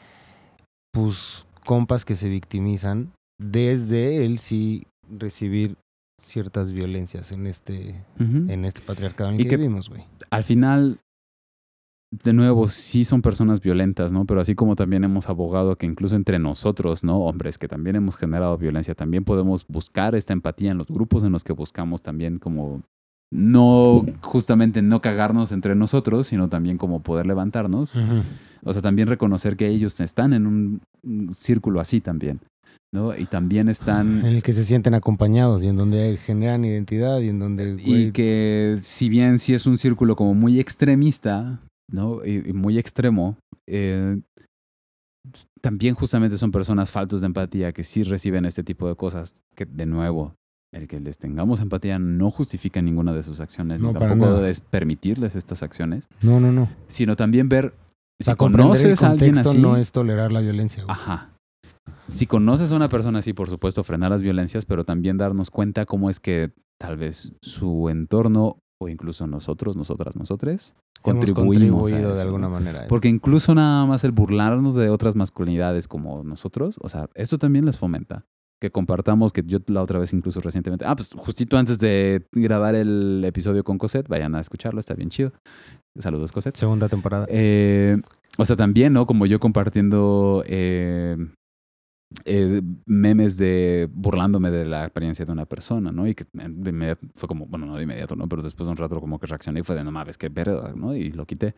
pues, 0.92 1.46
compas 1.64 2.04
que 2.04 2.14
se 2.14 2.28
victimizan 2.28 3.12
desde 3.38 4.26
el 4.26 4.38
sí 4.38 4.86
recibir 5.08 5.76
ciertas 6.20 6.70
violencias 6.70 7.32
en 7.32 7.46
este, 7.46 8.04
en 8.18 8.64
este 8.64 8.80
patriarcado 8.82 9.30
en 9.30 9.36
el 9.36 9.40
Y 9.40 9.44
que, 9.44 9.50
que- 9.50 9.56
vivimos, 9.56 9.88
güey. 9.88 10.04
Al 10.30 10.44
final, 10.44 10.98
de 12.12 12.32
nuevo, 12.32 12.66
sí 12.68 13.04
son 13.04 13.22
personas 13.22 13.60
violentas, 13.60 14.12
¿no? 14.12 14.24
Pero 14.24 14.40
así 14.40 14.54
como 14.54 14.74
también 14.76 15.04
hemos 15.04 15.28
abogado 15.28 15.76
que 15.76 15.86
incluso 15.86 16.16
entre 16.16 16.38
nosotros, 16.40 17.04
¿no? 17.04 17.18
Hombres 17.20 17.56
que 17.56 17.68
también 17.68 17.96
hemos 17.96 18.16
generado 18.16 18.58
violencia, 18.58 18.94
también 18.94 19.24
podemos 19.24 19.64
buscar 19.68 20.14
esta 20.16 20.32
empatía 20.32 20.72
en 20.72 20.78
los 20.78 20.88
grupos 20.88 21.22
en 21.24 21.32
los 21.32 21.44
que 21.44 21.52
buscamos 21.52 22.02
también 22.02 22.38
como 22.38 22.82
no 23.32 24.04
justamente 24.22 24.82
no 24.82 25.00
cagarnos 25.00 25.52
entre 25.52 25.76
nosotros, 25.76 26.26
sino 26.26 26.48
también 26.48 26.78
como 26.78 27.00
poder 27.00 27.26
levantarnos. 27.26 27.94
O 28.64 28.72
sea, 28.72 28.82
también 28.82 29.06
reconocer 29.06 29.56
que 29.56 29.68
ellos 29.68 30.00
están 30.00 30.32
en 30.32 30.46
un 30.48 30.80
círculo 31.30 31.78
así 31.80 32.00
también, 32.00 32.40
¿no? 32.92 33.16
Y 33.16 33.24
también 33.26 33.68
están... 33.68 34.20
En 34.20 34.26
el 34.36 34.42
que 34.42 34.52
se 34.52 34.64
sienten 34.64 34.94
acompañados 34.94 35.62
y 35.62 35.68
en 35.68 35.76
donde 35.76 36.16
generan 36.16 36.64
identidad 36.64 37.20
y 37.20 37.28
en 37.28 37.38
donde... 37.38 37.80
Y 37.84 38.12
que 38.12 38.76
si 38.80 39.08
bien 39.08 39.38
sí 39.38 39.54
es 39.54 39.66
un 39.66 39.76
círculo 39.76 40.16
como 40.16 40.34
muy 40.34 40.58
extremista, 40.58 41.60
¿no? 41.90 42.24
Y, 42.24 42.50
y 42.50 42.52
muy 42.52 42.78
extremo, 42.78 43.36
eh, 43.68 44.20
también 45.60 45.94
justamente 45.94 46.38
son 46.38 46.50
personas 46.50 46.90
faltos 46.90 47.20
de 47.20 47.26
empatía 47.26 47.72
que 47.72 47.84
sí 47.84 48.02
reciben 48.02 48.44
este 48.44 48.64
tipo 48.64 48.88
de 48.88 48.96
cosas 48.96 49.42
que, 49.54 49.66
de 49.66 49.86
nuevo, 49.86 50.34
el 50.72 50.88
que 50.88 50.98
les 51.00 51.18
tengamos 51.18 51.60
empatía 51.60 51.98
no 51.98 52.30
justifica 52.30 52.80
ninguna 52.80 53.12
de 53.12 53.22
sus 53.22 53.40
acciones, 53.40 53.80
No, 53.80 53.88
ni 53.88 53.94
para 53.94 54.08
tampoco 54.08 54.44
es 54.44 54.60
permitirles 54.60 55.36
estas 55.36 55.62
acciones, 55.62 56.08
No, 56.22 56.40
no, 56.40 56.50
no. 56.52 56.68
sino 56.86 57.16
también 57.16 57.48
ver 57.48 57.74
O 58.20 58.24
si 58.24 58.34
comprender 58.34 58.60
el 58.76 58.82
conoces 58.82 59.02
a 59.02 59.10
alguien 59.10 59.30
contexto 59.34 59.50
así, 59.50 59.58
no 59.60 59.76
es 59.76 59.92
tolerar 59.92 60.32
la 60.32 60.40
violencia. 60.40 60.82
güey. 60.84 60.92
Ajá. 60.96 61.30
Si 62.10 62.26
conoces 62.26 62.72
a 62.72 62.76
una 62.76 62.88
persona 62.88 63.20
así, 63.20 63.32
por 63.32 63.48
supuesto, 63.48 63.84
frenar 63.84 64.10
las 64.10 64.22
violencias, 64.22 64.66
pero 64.66 64.84
también 64.84 65.16
darnos 65.16 65.50
cuenta 65.50 65.86
cómo 65.86 66.10
es 66.10 66.20
que 66.20 66.50
tal 66.78 66.96
vez 66.96 67.32
su 67.40 67.88
entorno 67.88 68.58
o 68.82 68.88
incluso 68.88 69.26
nosotros, 69.26 69.76
nosotras, 69.76 70.16
nosotres, 70.16 70.74
contribuimos 71.02 71.92
a 71.92 71.96
de 71.96 72.20
alguna 72.20 72.48
manera. 72.48 72.86
Porque 72.88 73.08
incluso 73.08 73.54
nada 73.54 73.84
más 73.86 74.04
el 74.04 74.12
burlarnos 74.12 74.74
de 74.74 74.88
otras 74.88 75.16
masculinidades 75.16 75.86
como 75.86 76.24
nosotros, 76.24 76.78
o 76.80 76.88
sea, 76.88 77.08
esto 77.14 77.38
también 77.38 77.66
les 77.66 77.78
fomenta. 77.78 78.24
Que 78.58 78.70
compartamos, 78.70 79.32
que 79.32 79.42
yo 79.46 79.58
la 79.68 79.80
otra 79.80 79.98
vez 79.98 80.12
incluso 80.12 80.40
recientemente, 80.40 80.84
ah, 80.86 80.94
pues 80.94 81.12
justito 81.16 81.56
antes 81.56 81.78
de 81.78 82.26
grabar 82.32 82.74
el 82.74 83.22
episodio 83.24 83.64
con 83.64 83.78
Cosette, 83.78 84.08
vayan 84.08 84.34
a 84.34 84.40
escucharlo, 84.40 84.80
está 84.80 84.92
bien 84.92 85.08
chido. 85.08 85.32
Saludos, 85.98 86.30
Cosette. 86.30 86.56
Segunda 86.56 86.90
temporada. 86.90 87.26
Eh, 87.30 87.96
o 88.36 88.44
sea, 88.44 88.56
también, 88.56 88.92
¿no? 88.92 89.06
Como 89.06 89.24
yo 89.24 89.40
compartiendo 89.40 90.44
eh, 90.46 91.16
eh, 92.24 92.60
memes 92.86 93.36
de 93.36 93.88
burlándome 93.92 94.50
de 94.50 94.66
la 94.66 94.84
apariencia 94.84 95.24
de 95.24 95.32
una 95.32 95.46
persona, 95.46 95.92
¿no? 95.92 96.06
Y 96.06 96.14
que 96.14 96.26
de 96.32 96.70
inmediato 96.70 97.06
fue 97.14 97.28
como, 97.28 97.46
bueno, 97.46 97.66
no 97.66 97.76
de 97.76 97.84
inmediato, 97.84 98.16
¿no? 98.16 98.28
Pero 98.28 98.42
después 98.42 98.66
de 98.66 98.72
un 98.72 98.76
rato 98.76 99.00
como 99.00 99.18
que 99.18 99.26
reaccioné 99.26 99.60
y 99.60 99.62
fue 99.62 99.76
de, 99.76 99.84
no 99.84 99.92
mames, 99.92 100.18
qué 100.18 100.28
verga, 100.28 100.72
¿no? 100.74 100.94
Y 100.94 101.12
lo 101.12 101.24
quité. 101.24 101.54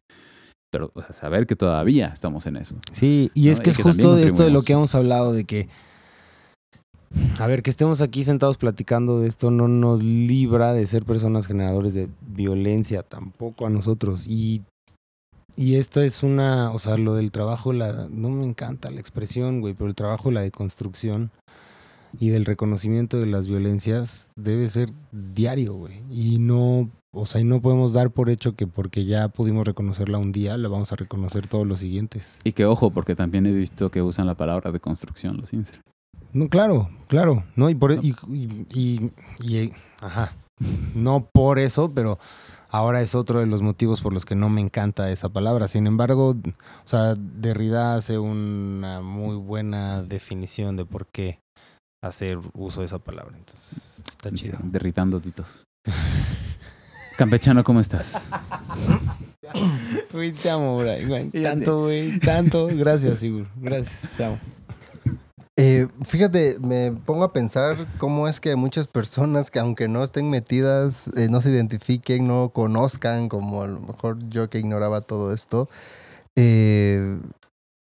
Pero, 0.70 0.90
o 0.94 1.02
sea, 1.02 1.12
saber 1.12 1.46
que 1.46 1.56
todavía 1.56 2.08
estamos 2.08 2.46
en 2.46 2.56
eso. 2.56 2.76
Sí, 2.92 3.30
y 3.34 3.46
¿no? 3.46 3.52
es 3.52 3.60
que 3.60 3.70
Y 3.70 3.72
es 3.72 3.76
que 3.76 3.82
justo 3.82 4.14
de 4.14 4.26
esto 4.26 4.44
de 4.44 4.50
lo 4.50 4.62
que 4.62 4.74
hemos 4.74 4.94
hablado, 4.94 5.32
de 5.32 5.44
que, 5.44 5.68
a 7.38 7.46
ver, 7.46 7.62
que 7.62 7.70
estemos 7.70 8.00
aquí 8.00 8.22
sentados 8.22 8.56
platicando 8.56 9.20
de 9.20 9.28
esto 9.28 9.50
no 9.50 9.68
nos 9.68 10.02
libra 10.02 10.72
de 10.72 10.86
ser 10.86 11.04
personas 11.04 11.46
generadores 11.46 11.94
de 11.94 12.08
violencia 12.26 13.02
tampoco 13.02 13.66
a 13.66 13.70
nosotros. 13.70 14.26
Y, 14.26 14.62
y 15.56 15.76
esto 15.76 16.00
es 16.02 16.22
una, 16.22 16.70
o 16.70 16.78
sea, 16.78 16.96
lo 16.96 17.14
del 17.14 17.30
trabajo, 17.30 17.72
la, 17.72 18.08
no 18.10 18.30
me 18.30 18.44
encanta 18.46 18.90
la 18.90 19.00
expresión, 19.00 19.60
güey, 19.60 19.74
pero 19.74 19.88
el 19.88 19.94
trabajo, 19.94 20.30
la 20.30 20.40
deconstrucción 20.40 21.30
y 22.18 22.28
del 22.30 22.44
reconocimiento 22.44 23.18
de 23.18 23.26
las 23.26 23.46
violencias 23.48 24.30
debe 24.36 24.68
ser 24.68 24.90
diario, 25.12 25.74
güey. 25.74 26.02
Y 26.10 26.38
no, 26.38 26.90
o 27.12 27.26
sea, 27.26 27.40
y 27.40 27.44
no 27.44 27.60
podemos 27.62 27.92
dar 27.92 28.10
por 28.10 28.28
hecho 28.30 28.54
que 28.54 28.66
porque 28.66 29.04
ya 29.04 29.28
pudimos 29.28 29.66
reconocerla 29.66 30.18
un 30.18 30.32
día, 30.32 30.56
la 30.58 30.68
vamos 30.68 30.92
a 30.92 30.96
reconocer 30.96 31.46
todos 31.46 31.66
los 31.66 31.78
siguientes. 31.78 32.38
Y 32.44 32.52
que 32.52 32.66
ojo, 32.66 32.90
porque 32.90 33.14
también 33.14 33.46
he 33.46 33.52
visto 33.52 33.90
que 33.90 34.02
usan 34.02 34.26
la 34.26 34.34
palabra 34.34 34.72
de 34.72 34.80
construcción 34.80 35.38
los 35.38 35.52
incel. 35.52 35.80
No, 36.34 36.48
claro, 36.48 36.88
claro, 37.08 37.44
¿no? 37.56 37.68
Y 37.68 37.74
por 37.74 37.92
y, 37.92 38.14
y, 38.30 38.66
y- 38.74 39.10
y- 39.42 39.72
ajá. 40.00 40.32
No 40.94 41.26
por 41.32 41.58
eso, 41.58 41.90
pero 41.94 42.18
ahora 42.72 43.02
es 43.02 43.14
otro 43.14 43.38
de 43.38 43.46
los 43.46 43.62
motivos 43.62 44.00
por 44.00 44.12
los 44.12 44.24
que 44.24 44.34
no 44.34 44.48
me 44.48 44.60
encanta 44.60 45.10
esa 45.10 45.28
palabra. 45.28 45.68
Sin 45.68 45.86
embargo, 45.86 46.30
o 46.30 46.88
sea, 46.88 47.14
Derrida 47.14 47.94
hace 47.94 48.18
una 48.18 49.02
muy 49.02 49.36
buena 49.36 50.02
definición 50.02 50.76
de 50.76 50.84
por 50.84 51.06
qué 51.06 51.38
hacer 52.02 52.38
uso 52.54 52.80
de 52.80 52.86
esa 52.86 52.98
palabra. 52.98 53.36
Entonces, 53.36 54.02
está 54.08 54.32
chido. 54.32 54.58
Derritando 54.62 55.20
titos. 55.20 55.64
Campechano, 57.16 57.62
¿cómo 57.62 57.78
estás? 57.78 58.26
Te 60.42 60.50
amo, 60.50 60.78
Brian. 60.78 61.30
Tanto, 61.30 61.82
güey, 61.82 62.18
tanto. 62.20 62.68
Gracias, 62.72 63.18
Sigur. 63.18 63.48
Gracias, 63.56 64.08
te 64.16 64.24
amo. 64.24 64.38
Eh, 65.64 65.86
fíjate, 66.02 66.58
me 66.58 66.90
pongo 66.90 67.22
a 67.22 67.32
pensar 67.32 67.76
cómo 67.96 68.26
es 68.26 68.40
que 68.40 68.56
muchas 68.56 68.88
personas 68.88 69.48
que 69.48 69.60
aunque 69.60 69.86
no 69.86 70.02
estén 70.02 70.28
metidas, 70.28 71.06
eh, 71.16 71.28
no 71.30 71.40
se 71.40 71.50
identifiquen, 71.50 72.26
no 72.26 72.48
conozcan, 72.48 73.28
como 73.28 73.62
a 73.62 73.68
lo 73.68 73.78
mejor 73.78 74.18
yo 74.28 74.50
que 74.50 74.58
ignoraba 74.58 75.02
todo 75.02 75.32
esto, 75.32 75.68
eh, 76.34 77.20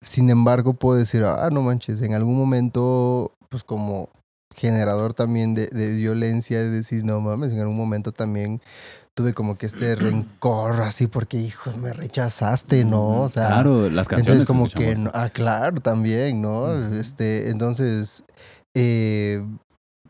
sin 0.03 0.29
embargo 0.29 0.75
puedo 0.75 0.99
decir, 0.99 1.25
ah, 1.25 1.49
no 1.51 1.63
manches, 1.63 2.03
en 2.03 2.13
algún 2.13 2.37
momento, 2.37 3.33
pues 3.49 3.65
como 3.65 4.11
generador 4.55 5.15
también 5.15 5.55
de, 5.55 5.69
de 5.69 5.97
violencia, 5.97 6.59
de 6.59 6.69
decir, 6.69 7.05
no 7.05 7.23
mames, 7.23 7.55
en 7.55 7.61
algún 7.61 7.77
momento 7.79 8.13
también 8.13 8.61
tuve 9.15 9.35
como 9.35 9.59
que 9.59 9.67
este 9.67 9.95
rencor 9.95 10.81
así 10.83 11.07
porque, 11.07 11.37
hijos, 11.39 11.77
me 11.77 11.93
rechazaste, 11.93 12.85
¿no? 12.85 13.23
O 13.23 13.29
sea, 13.29 13.49
claro, 13.49 13.91
las 13.91 14.09
canciones 14.09 14.43
entonces 14.43 14.47
como 14.47 14.69
que, 14.71 14.97
no- 14.97 15.11
ah, 15.13 15.29
claro, 15.29 15.81
también, 15.81 16.41
¿no? 16.41 16.73
Este, 16.95 17.51
entonces, 17.51 18.25
eh, 18.75 19.45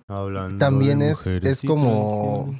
Hablando 0.09 0.59
También 0.59 0.98
de 0.98 1.11
es- 1.12 1.26
es 1.26 1.62
como- 1.62 2.55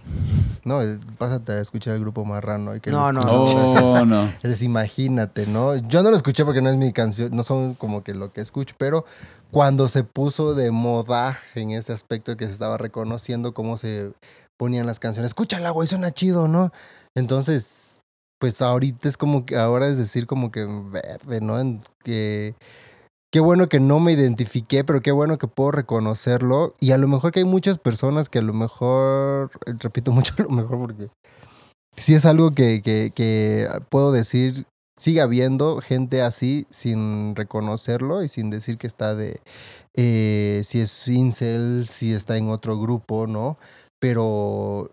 no, 0.65 0.81
eh, 0.81 0.99
pásate 1.19 1.53
a 1.53 1.61
escuchar 1.61 1.95
el 1.97 2.01
grupo 2.01 2.25
Marrano. 2.25 2.75
y 2.75 2.81
que 2.81 2.91
No, 2.91 3.13
no, 3.13 3.21
escuches. 3.21 3.83
Oh, 3.83 4.07
no. 4.07 4.23
Entonces, 4.37 4.63
imagínate, 4.63 5.47
¿no? 5.47 5.77
Yo 5.77 6.03
no 6.03 6.11
lo 6.11 6.17
escuché 6.17 6.47
porque 6.47 6.63
no 6.63 6.71
es 6.71 6.77
mi 6.77 6.93
canción, 6.95 7.31
no 7.37 7.43
son 7.43 7.75
como 7.75 8.03
que 8.03 8.15
lo 8.15 8.33
que 8.33 8.41
escucho, 8.41 8.75
pero 8.79 9.05
cuando 9.51 9.89
se 9.91 10.03
puso 10.03 10.55
de 10.55 10.71
moda 10.71 11.39
en 11.55 11.73
ese 11.73 11.93
aspecto 11.93 12.39
que 12.39 12.47
se 12.47 12.53
estaba 12.53 12.79
reconociendo 12.79 13.53
cómo 13.53 13.77
se 13.77 14.13
ponían 14.63 14.87
las 14.87 15.01
canciones, 15.01 15.31
escúchala, 15.31 15.71
güey, 15.71 15.89
suena 15.89 16.13
chido, 16.13 16.47
¿no? 16.47 16.71
Entonces, 17.17 17.99
pues 18.39 18.63
ahorita 18.63 19.09
es 19.09 19.17
como 19.17 19.45
que, 19.45 19.57
ahora 19.57 19.89
es 19.89 19.99
decir 19.99 20.29
como 20.29 20.53
que 20.53 20.65
verde, 20.65 21.41
¿no? 21.41 21.81
Que 22.05 22.55
qué 23.33 23.41
bueno 23.41 23.69
que 23.69 23.81
no 23.81 23.99
me 23.99 24.13
identifiqué, 24.13 24.85
pero 24.85 25.01
qué 25.01 25.11
bueno 25.11 25.37
que 25.37 25.49
puedo 25.49 25.73
reconocerlo. 25.73 26.77
Y 26.79 26.93
a 26.93 26.99
lo 26.99 27.09
mejor 27.09 27.33
que 27.33 27.41
hay 27.41 27.45
muchas 27.45 27.79
personas 27.79 28.29
que 28.29 28.39
a 28.39 28.43
lo 28.43 28.55
mejor, 28.55 29.51
repito 29.67 30.13
mucho 30.13 30.33
a 30.39 30.43
lo 30.43 30.51
mejor 30.51 30.79
porque 30.79 31.09
sí 31.97 32.15
es 32.15 32.25
algo 32.25 32.53
que, 32.53 32.83
que, 32.83 33.11
que 33.13 33.69
puedo 33.89 34.13
decir, 34.13 34.65
sigue 34.97 35.23
habiendo 35.23 35.81
gente 35.81 36.23
así 36.23 36.69
sin 36.71 37.35
reconocerlo 37.35 38.23
y 38.23 38.29
sin 38.29 38.51
decir 38.51 38.79
que 38.79 38.87
está 38.87 39.17
de, 39.17 39.41
eh, 39.95 40.61
si 40.63 40.79
es 40.79 41.09
incel, 41.09 41.85
si 41.91 42.13
está 42.13 42.37
en 42.37 42.49
otro 42.49 42.79
grupo, 42.79 43.27
¿no? 43.27 43.59
Pero 44.03 44.91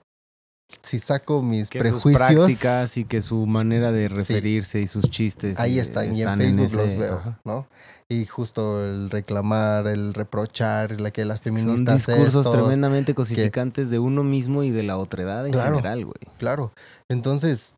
si 0.84 1.00
saco 1.00 1.42
mis 1.42 1.68
que 1.72 1.80
sus 1.80 2.04
prejuicios, 2.04 2.36
prácticas 2.46 2.96
y 2.98 3.04
que 3.06 3.22
su 3.24 3.48
manera 3.48 3.92
de 3.92 4.08
referirse 4.08 4.80
y 4.80 4.86
sus 4.86 5.10
chistes 5.10 5.60
ahí 5.60 5.80
están, 5.80 6.16
y 6.16 6.22
en 6.22 6.38
Facebook 6.38 6.66
ese- 6.66 6.76
los 6.76 6.96
veo, 6.96 7.16
ajá. 7.16 7.40
¿no? 7.44 7.68
Y 8.08 8.26
justo 8.28 8.86
el 8.86 9.10
reclamar, 9.10 9.88
el 9.88 10.14
reprochar, 10.14 11.02
la 11.02 11.10
que 11.10 11.26
las 11.26 11.42
feministas 11.42 12.04
Son 12.04 12.16
discursos 12.16 12.46
estos, 12.46 12.52
tremendamente 12.52 13.16
cosificantes 13.16 13.90
de 13.90 13.98
uno 13.98 14.24
mismo 14.24 14.62
y 14.64 14.70
de 14.70 14.84
la 14.84 14.98
otredad 14.98 15.46
en 15.48 15.54
Claro. 15.54 15.78
general, 15.78 16.06
güey. 16.06 16.20
Claro. 16.38 16.72
Entonces, 17.10 17.76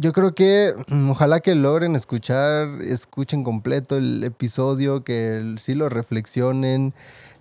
yo 0.00 0.12
creo 0.12 0.34
que 0.34 0.72
mm, 0.88 1.10
ojalá 1.10 1.38
que 1.38 1.54
logren 1.54 1.94
escuchar, 1.94 2.82
escuchen 2.82 3.44
completo 3.44 3.96
el 3.96 4.24
episodio, 4.24 5.04
que 5.04 5.54
sí 5.58 5.74
lo 5.74 5.88
reflexionen, 5.88 6.92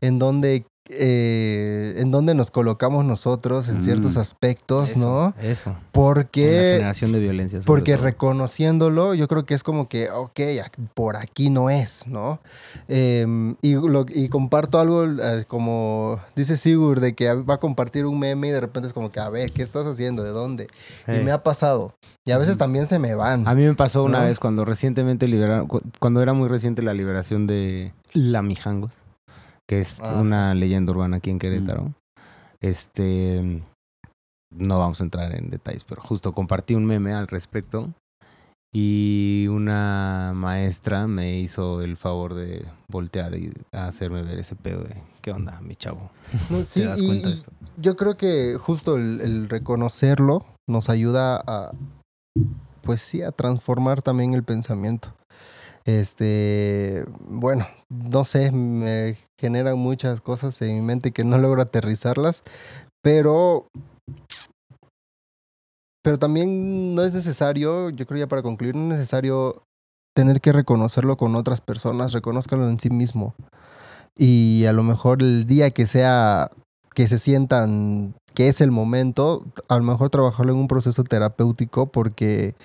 en 0.01 0.19
donde, 0.19 0.65
eh, 0.89 1.93
en 1.97 2.11
donde 2.11 2.33
nos 2.33 2.51
colocamos 2.51 3.05
nosotros 3.05 3.69
en 3.69 3.81
ciertos 3.81 4.15
Mm. 4.15 4.19
aspectos, 4.19 4.89
Eso, 4.91 4.99
¿no? 4.99 5.33
Eso. 5.41 5.69
En 5.69 5.75
la 5.75 5.81
Porque, 5.91 6.71
generación 6.77 7.11
de 7.11 7.19
violencia. 7.19 7.59
porque 7.65 7.93
todo. 7.95 8.05
reconociéndolo, 8.05 9.13
yo 9.13 9.27
creo 9.27 9.43
que 9.43 9.53
es 9.53 9.63
como 9.63 9.87
que, 9.87 10.09
ok, 10.09 10.39
por 10.93 11.15
aquí 11.17 11.49
no 11.49 11.69
es, 11.69 12.07
¿no? 12.07 12.39
Em, 12.87 13.55
y, 13.61 13.73
lo- 13.75 14.05
y 14.09 14.29
comparto 14.29 14.79
algo 14.79 15.05
eh, 15.05 15.45
como 15.47 16.19
dice 16.35 16.57
Sigur, 16.57 16.99
de 16.99 17.13
que 17.13 17.33
va 17.33 17.55
a 17.55 17.59
compartir 17.59 18.05
un 18.05 18.19
meme 18.19 18.47
y 18.47 18.51
de 18.51 18.59
repente 18.61 18.87
es 18.87 18.93
como 18.93 19.11
que, 19.11 19.19
a 19.19 19.29
ver, 19.29 19.51
¿qué 19.51 19.61
estás 19.63 19.85
haciendo? 19.85 20.23
¿De 20.23 20.31
dónde? 20.31 20.67
Y 21.07 21.11
Eh. 21.11 21.21
me 21.23 21.31
ha 21.31 21.43
pasado. 21.43 21.93
Y 22.25 22.31
a 22.31 22.37
veces 22.37 22.53
Ujú. 22.55 22.59
también 22.59 22.85
se 22.85 22.99
me 22.99 23.15
van. 23.15 23.47
A 23.47 23.55
mí 23.55 23.63
me 23.63 23.75
pasó 23.75 24.03
una 24.03 24.19
¿No? 24.21 24.25
vez 24.25 24.39
cuando 24.39 24.65
recientemente 24.65 25.27
liberaron, 25.27 25.67
cu- 25.67 25.81
cuando 25.99 26.21
era 26.21 26.33
muy 26.33 26.47
reciente 26.47 26.81
la 26.81 26.93
liberación 26.93 27.47
de 27.47 27.93
Lamijangos, 28.13 28.97
que 29.69 29.79
es 29.79 30.01
Ah. 30.01 30.19
una 30.19 30.55
leyenda 30.55 30.91
urbana 30.91 31.17
aquí 31.17 31.29
en 31.29 31.37
Querétaro. 31.37 31.93
Este, 32.59 33.61
no 34.51 34.79
vamos 34.79 34.99
a 34.99 35.03
entrar 35.03 35.33
en 35.35 35.51
detalles, 35.51 35.83
pero 35.83 36.01
justo 36.01 36.33
compartí 36.33 36.73
un 36.73 36.85
meme 36.85 37.13
al 37.13 37.27
respecto 37.27 37.93
Y 38.71 39.47
una 39.49 40.31
maestra 40.35 41.07
me 41.07 41.39
hizo 41.39 41.81
el 41.81 41.97
favor 41.97 42.35
de 42.35 42.67
voltear 42.87 43.33
y 43.35 43.51
hacerme 43.71 44.21
ver 44.21 44.37
ese 44.37 44.55
pedo 44.55 44.83
de 44.83 44.95
qué 45.23 45.31
onda, 45.31 45.59
mi 45.61 45.75
chavo. 45.75 46.11
No, 46.51 46.63
sí, 46.63 46.81
¿Te 46.81 46.85
das 46.85 47.01
cuenta 47.01 47.29
de 47.29 47.33
esto? 47.35 47.51
yo 47.77 47.95
creo 47.95 48.15
que 48.15 48.57
justo 48.59 48.95
el, 48.97 49.21
el 49.21 49.49
reconocerlo 49.49 50.45
nos 50.67 50.89
ayuda 50.89 51.41
a, 51.47 51.71
pues 52.83 53.01
sí, 53.01 53.23
a 53.23 53.31
transformar 53.31 54.03
también 54.03 54.33
el 54.35 54.43
pensamiento. 54.43 55.13
Este, 55.85 57.05
bueno, 57.19 57.67
no 57.89 58.23
sé, 58.23 58.51
me 58.51 59.17
generan 59.39 59.77
muchas 59.77 60.21
cosas 60.21 60.61
en 60.61 60.75
mi 60.75 60.81
mente 60.81 61.11
que 61.11 61.23
no 61.23 61.37
logro 61.37 61.61
aterrizarlas, 61.61 62.43
pero, 63.01 63.67
pero 66.03 66.19
también 66.19 66.95
no 66.95 67.03
es 67.03 67.13
necesario, 67.13 67.89
yo 67.89 68.05
creo 68.05 68.19
ya 68.19 68.27
para 68.27 68.43
concluir, 68.43 68.75
no 68.75 68.83
es 68.83 68.99
necesario 68.99 69.63
tener 70.15 70.41
que 70.41 70.51
reconocerlo 70.51 71.17
con 71.17 71.35
otras 71.35 71.61
personas, 71.61 72.13
reconózcalo 72.13 72.69
en 72.69 72.79
sí 72.79 72.89
mismo. 72.89 73.33
Y 74.17 74.65
a 74.65 74.73
lo 74.73 74.83
mejor 74.83 75.21
el 75.21 75.45
día 75.45 75.71
que 75.71 75.85
sea, 75.85 76.49
que 76.93 77.07
se 77.07 77.19
sientan 77.19 78.13
que 78.33 78.49
es 78.49 78.61
el 78.61 78.71
momento, 78.71 79.45
a 79.69 79.77
lo 79.77 79.83
mejor 79.83 80.09
trabajarlo 80.09 80.51
en 80.51 80.59
un 80.59 80.67
proceso 80.67 81.03
terapéutico 81.03 81.87
porque 81.87 82.55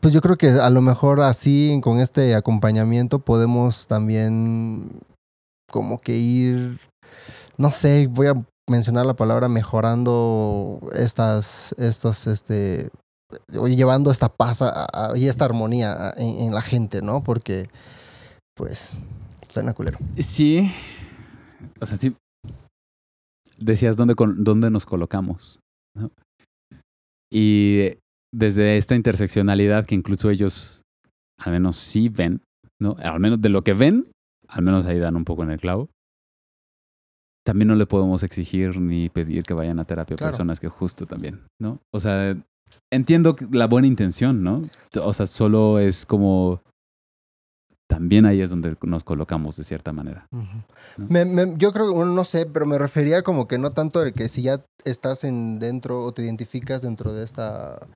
pues 0.00 0.12
yo 0.14 0.20
creo 0.20 0.36
que 0.36 0.48
a 0.48 0.70
lo 0.70 0.82
mejor 0.82 1.20
así 1.20 1.80
con 1.82 2.00
este 2.00 2.34
acompañamiento 2.34 3.18
podemos 3.18 3.86
también 3.86 4.90
como 5.70 5.98
que 5.98 6.16
ir 6.16 6.80
no 7.56 7.70
sé, 7.70 8.06
voy 8.08 8.28
a 8.28 8.34
mencionar 8.68 9.06
la 9.06 9.14
palabra 9.14 9.48
mejorando 9.48 10.80
estas 10.94 11.74
estas 11.78 12.26
este 12.26 12.90
llevando 13.52 14.10
esta 14.10 14.28
paz 14.28 14.62
a- 14.62 15.12
y 15.16 15.28
esta 15.28 15.44
armonía 15.44 16.14
en, 16.16 16.54
la 16.54 16.62
gente, 16.62 17.02
¿no? 17.02 17.22
Porque 17.22 17.68
pues 18.54 18.96
suena 19.48 19.74
culero. 19.74 19.98
Sí. 20.18 20.70
O 21.80 21.86
sea, 21.86 21.98
sí. 21.98 22.16
Decías 23.58 23.96
dónde, 23.96 24.14
dónde 24.16 24.70
nos 24.70 24.86
colocamos. 24.86 25.60
¿no? 25.96 26.10
Y 27.30 27.98
desde 28.34 28.76
esta 28.76 28.94
interseccionalidad 28.94 29.86
que 29.86 29.94
incluso 29.94 30.30
ellos 30.30 30.82
al 31.38 31.52
menos 31.52 31.76
sí 31.76 32.08
ven, 32.08 32.42
¿no? 32.80 32.96
Al 32.98 33.20
menos 33.20 33.40
de 33.40 33.48
lo 33.48 33.62
que 33.62 33.74
ven, 33.74 34.10
al 34.48 34.62
menos 34.62 34.84
ahí 34.86 34.98
dan 34.98 35.16
un 35.16 35.24
poco 35.24 35.42
en 35.42 35.50
el 35.50 35.60
clavo. 35.60 35.88
También 37.46 37.68
no 37.68 37.74
le 37.74 37.86
podemos 37.86 38.22
exigir 38.22 38.80
ni 38.80 39.08
pedir 39.10 39.42
que 39.44 39.52
vayan 39.54 39.78
a 39.78 39.84
terapia 39.84 40.16
Claro. 40.16 40.30
personas 40.32 40.60
que 40.60 40.68
justo 40.68 41.06
también, 41.06 41.42
¿no? 41.60 41.78
O 41.92 42.00
sea, 42.00 42.36
entiendo 42.92 43.36
la 43.50 43.66
buena 43.66 43.86
intención, 43.86 44.42
¿no? 44.42 44.62
O 45.02 45.12
sea, 45.12 45.26
solo 45.26 45.78
es 45.78 46.06
como 46.06 46.62
también 47.86 48.24
ahí 48.24 48.40
es 48.40 48.48
donde 48.50 48.74
nos 48.82 49.04
colocamos 49.04 49.56
de 49.56 49.64
cierta 49.64 49.92
manera. 49.92 50.26
¿no? 50.32 51.06
Me- 51.08 51.26
me- 51.26 51.54
yo 51.58 51.70
creo 51.72 51.92
bueno, 51.92 52.12
no 52.14 52.24
sé, 52.24 52.46
pero 52.46 52.64
me 52.64 52.78
refería 52.78 53.22
como 53.22 53.46
que 53.46 53.58
no 53.58 53.72
tanto 53.72 54.00
de 54.00 54.12
que 54.14 54.28
si 54.30 54.40
ya 54.42 54.64
estás 54.84 55.22
en 55.22 55.58
dentro 55.58 56.02
o 56.02 56.12
te 56.12 56.22
identificas 56.22 56.80
dentro 56.80 57.12
de 57.12 57.24
esta, 57.24 57.86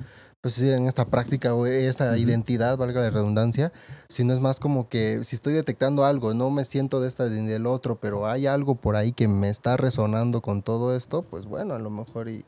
pues 0.41 0.55
sí, 0.55 0.71
en 0.71 0.87
esta 0.87 1.05
práctica 1.07 1.55
o 1.55 1.67
esta 1.67 2.17
identidad, 2.17 2.77
valga 2.77 3.01
la 3.01 3.11
redundancia, 3.11 3.73
sino 4.09 4.33
es 4.33 4.41
más 4.41 4.61
como 4.61 4.89
que 4.89 5.25
si 5.25 5.35
estoy 5.35 5.53
detectando 5.53 6.05
algo, 6.05 6.33
no 6.35 6.51
me 6.51 6.65
siento 6.65 7.01
de 7.01 7.09
esta 7.09 7.29
ni 7.29 7.49
del 7.49 7.67
otro, 7.67 7.97
pero 8.01 8.29
hay 8.29 8.47
algo 8.47 8.77
por 8.77 8.97
ahí 8.97 9.13
que 9.13 9.27
me 9.29 9.49
está 9.49 9.77
resonando 9.77 10.41
con 10.41 10.63
todo 10.63 10.97
esto, 10.97 11.23
pues 11.23 11.45
bueno, 11.47 11.75
a 11.75 11.79
lo 11.81 11.91
mejor 11.91 12.29
y 12.29 12.45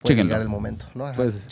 puede 0.00 0.16
Chéquenlo. 0.16 0.24
llegar 0.24 0.42
el 0.42 0.48
momento, 0.50 0.84
¿no? 0.94 1.06
Ajá, 1.06 1.14
Pues-. 1.16 1.46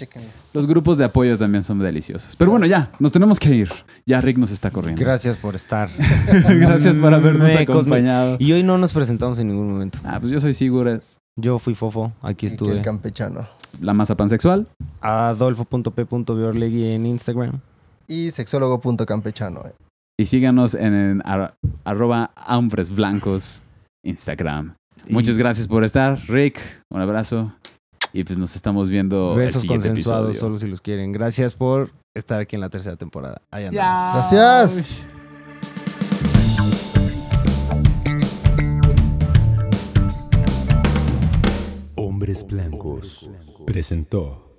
Los 0.53 0.67
grupos 0.67 0.99
de 0.99 1.05
apoyo 1.07 1.39
también 1.39 1.65
son 1.65 1.79
deliciosos. 1.79 2.37
Pero 2.37 2.51
bueno, 2.51 2.67
ya, 2.67 2.93
nos 2.99 3.11
tenemos 3.13 3.39
que 3.41 3.55
ir. 3.55 3.71
Ya 4.05 4.21
Rick 4.21 4.37
nos 4.37 4.51
está 4.51 4.71
corriendo. 4.71 5.01
Gracias 5.01 5.39
por 5.39 5.57
estar. 5.57 5.89
Gracias 6.49 6.97
por 6.97 7.15
habernos 7.15 7.51
acompañado. 7.57 8.37
Y 8.39 8.53
hoy 8.53 8.63
no 8.63 8.77
nos 8.77 8.93
presentamos 8.93 9.39
en 9.39 9.49
ningún 9.49 9.73
momento. 9.73 9.99
Ah, 10.05 10.19
pues 10.21 10.31
yo 10.31 10.39
soy 10.39 10.53
Sigur, 10.53 11.03
Yo 11.41 11.59
fui 11.59 11.75
Fofo, 11.75 12.13
aquí 12.23 12.47
estuve. 12.47 12.73
el 12.73 12.83
campechano. 12.83 13.49
la 13.81 13.95
masa 13.95 14.17
pansexual. 14.17 14.67
Adolfo.p.biorlegui 15.01 16.93
en 16.93 17.07
Instagram. 17.07 17.61
Y 18.09 18.31
sexólogo.campechano. 18.31 19.63
eh. 19.67 19.73
Y 20.19 20.27
síganos 20.27 20.75
en, 20.75 20.93
en 20.95 21.23
ar- 21.25 21.55
arroba 21.85 22.31
hombres 22.49 22.95
blancos 22.95 23.63
Instagram. 24.05 24.75
Y 25.07 25.13
Muchas 25.15 25.39
gracias 25.39 25.67
por 25.67 25.85
estar. 25.85 26.19
Rick, 26.29 26.61
un 26.91 27.01
abrazo. 27.01 27.53
Y 28.13 28.25
pues 28.25 28.39
nos 28.39 28.55
estamos 28.55 28.89
viendo 28.91 29.33
el 29.33 29.39
Besos 29.39 29.63
siguiente 29.63 29.89
consensuados, 29.89 30.29
episodio. 30.31 30.41
solo 30.41 30.59
si 30.59 30.67
los 30.69 30.81
quieren. 30.83 31.13
Gracias 31.13 31.55
por 31.55 31.91
estar 32.15 32.41
aquí 32.41 32.57
en 32.57 32.61
la 32.61 32.69
tercera 32.69 32.97
temporada. 32.97 33.41
Ahí 33.51 33.65
andamos. 33.65 34.31
Gracias. 34.31 35.05
Blancos 42.41 43.29
presentó 43.67 44.52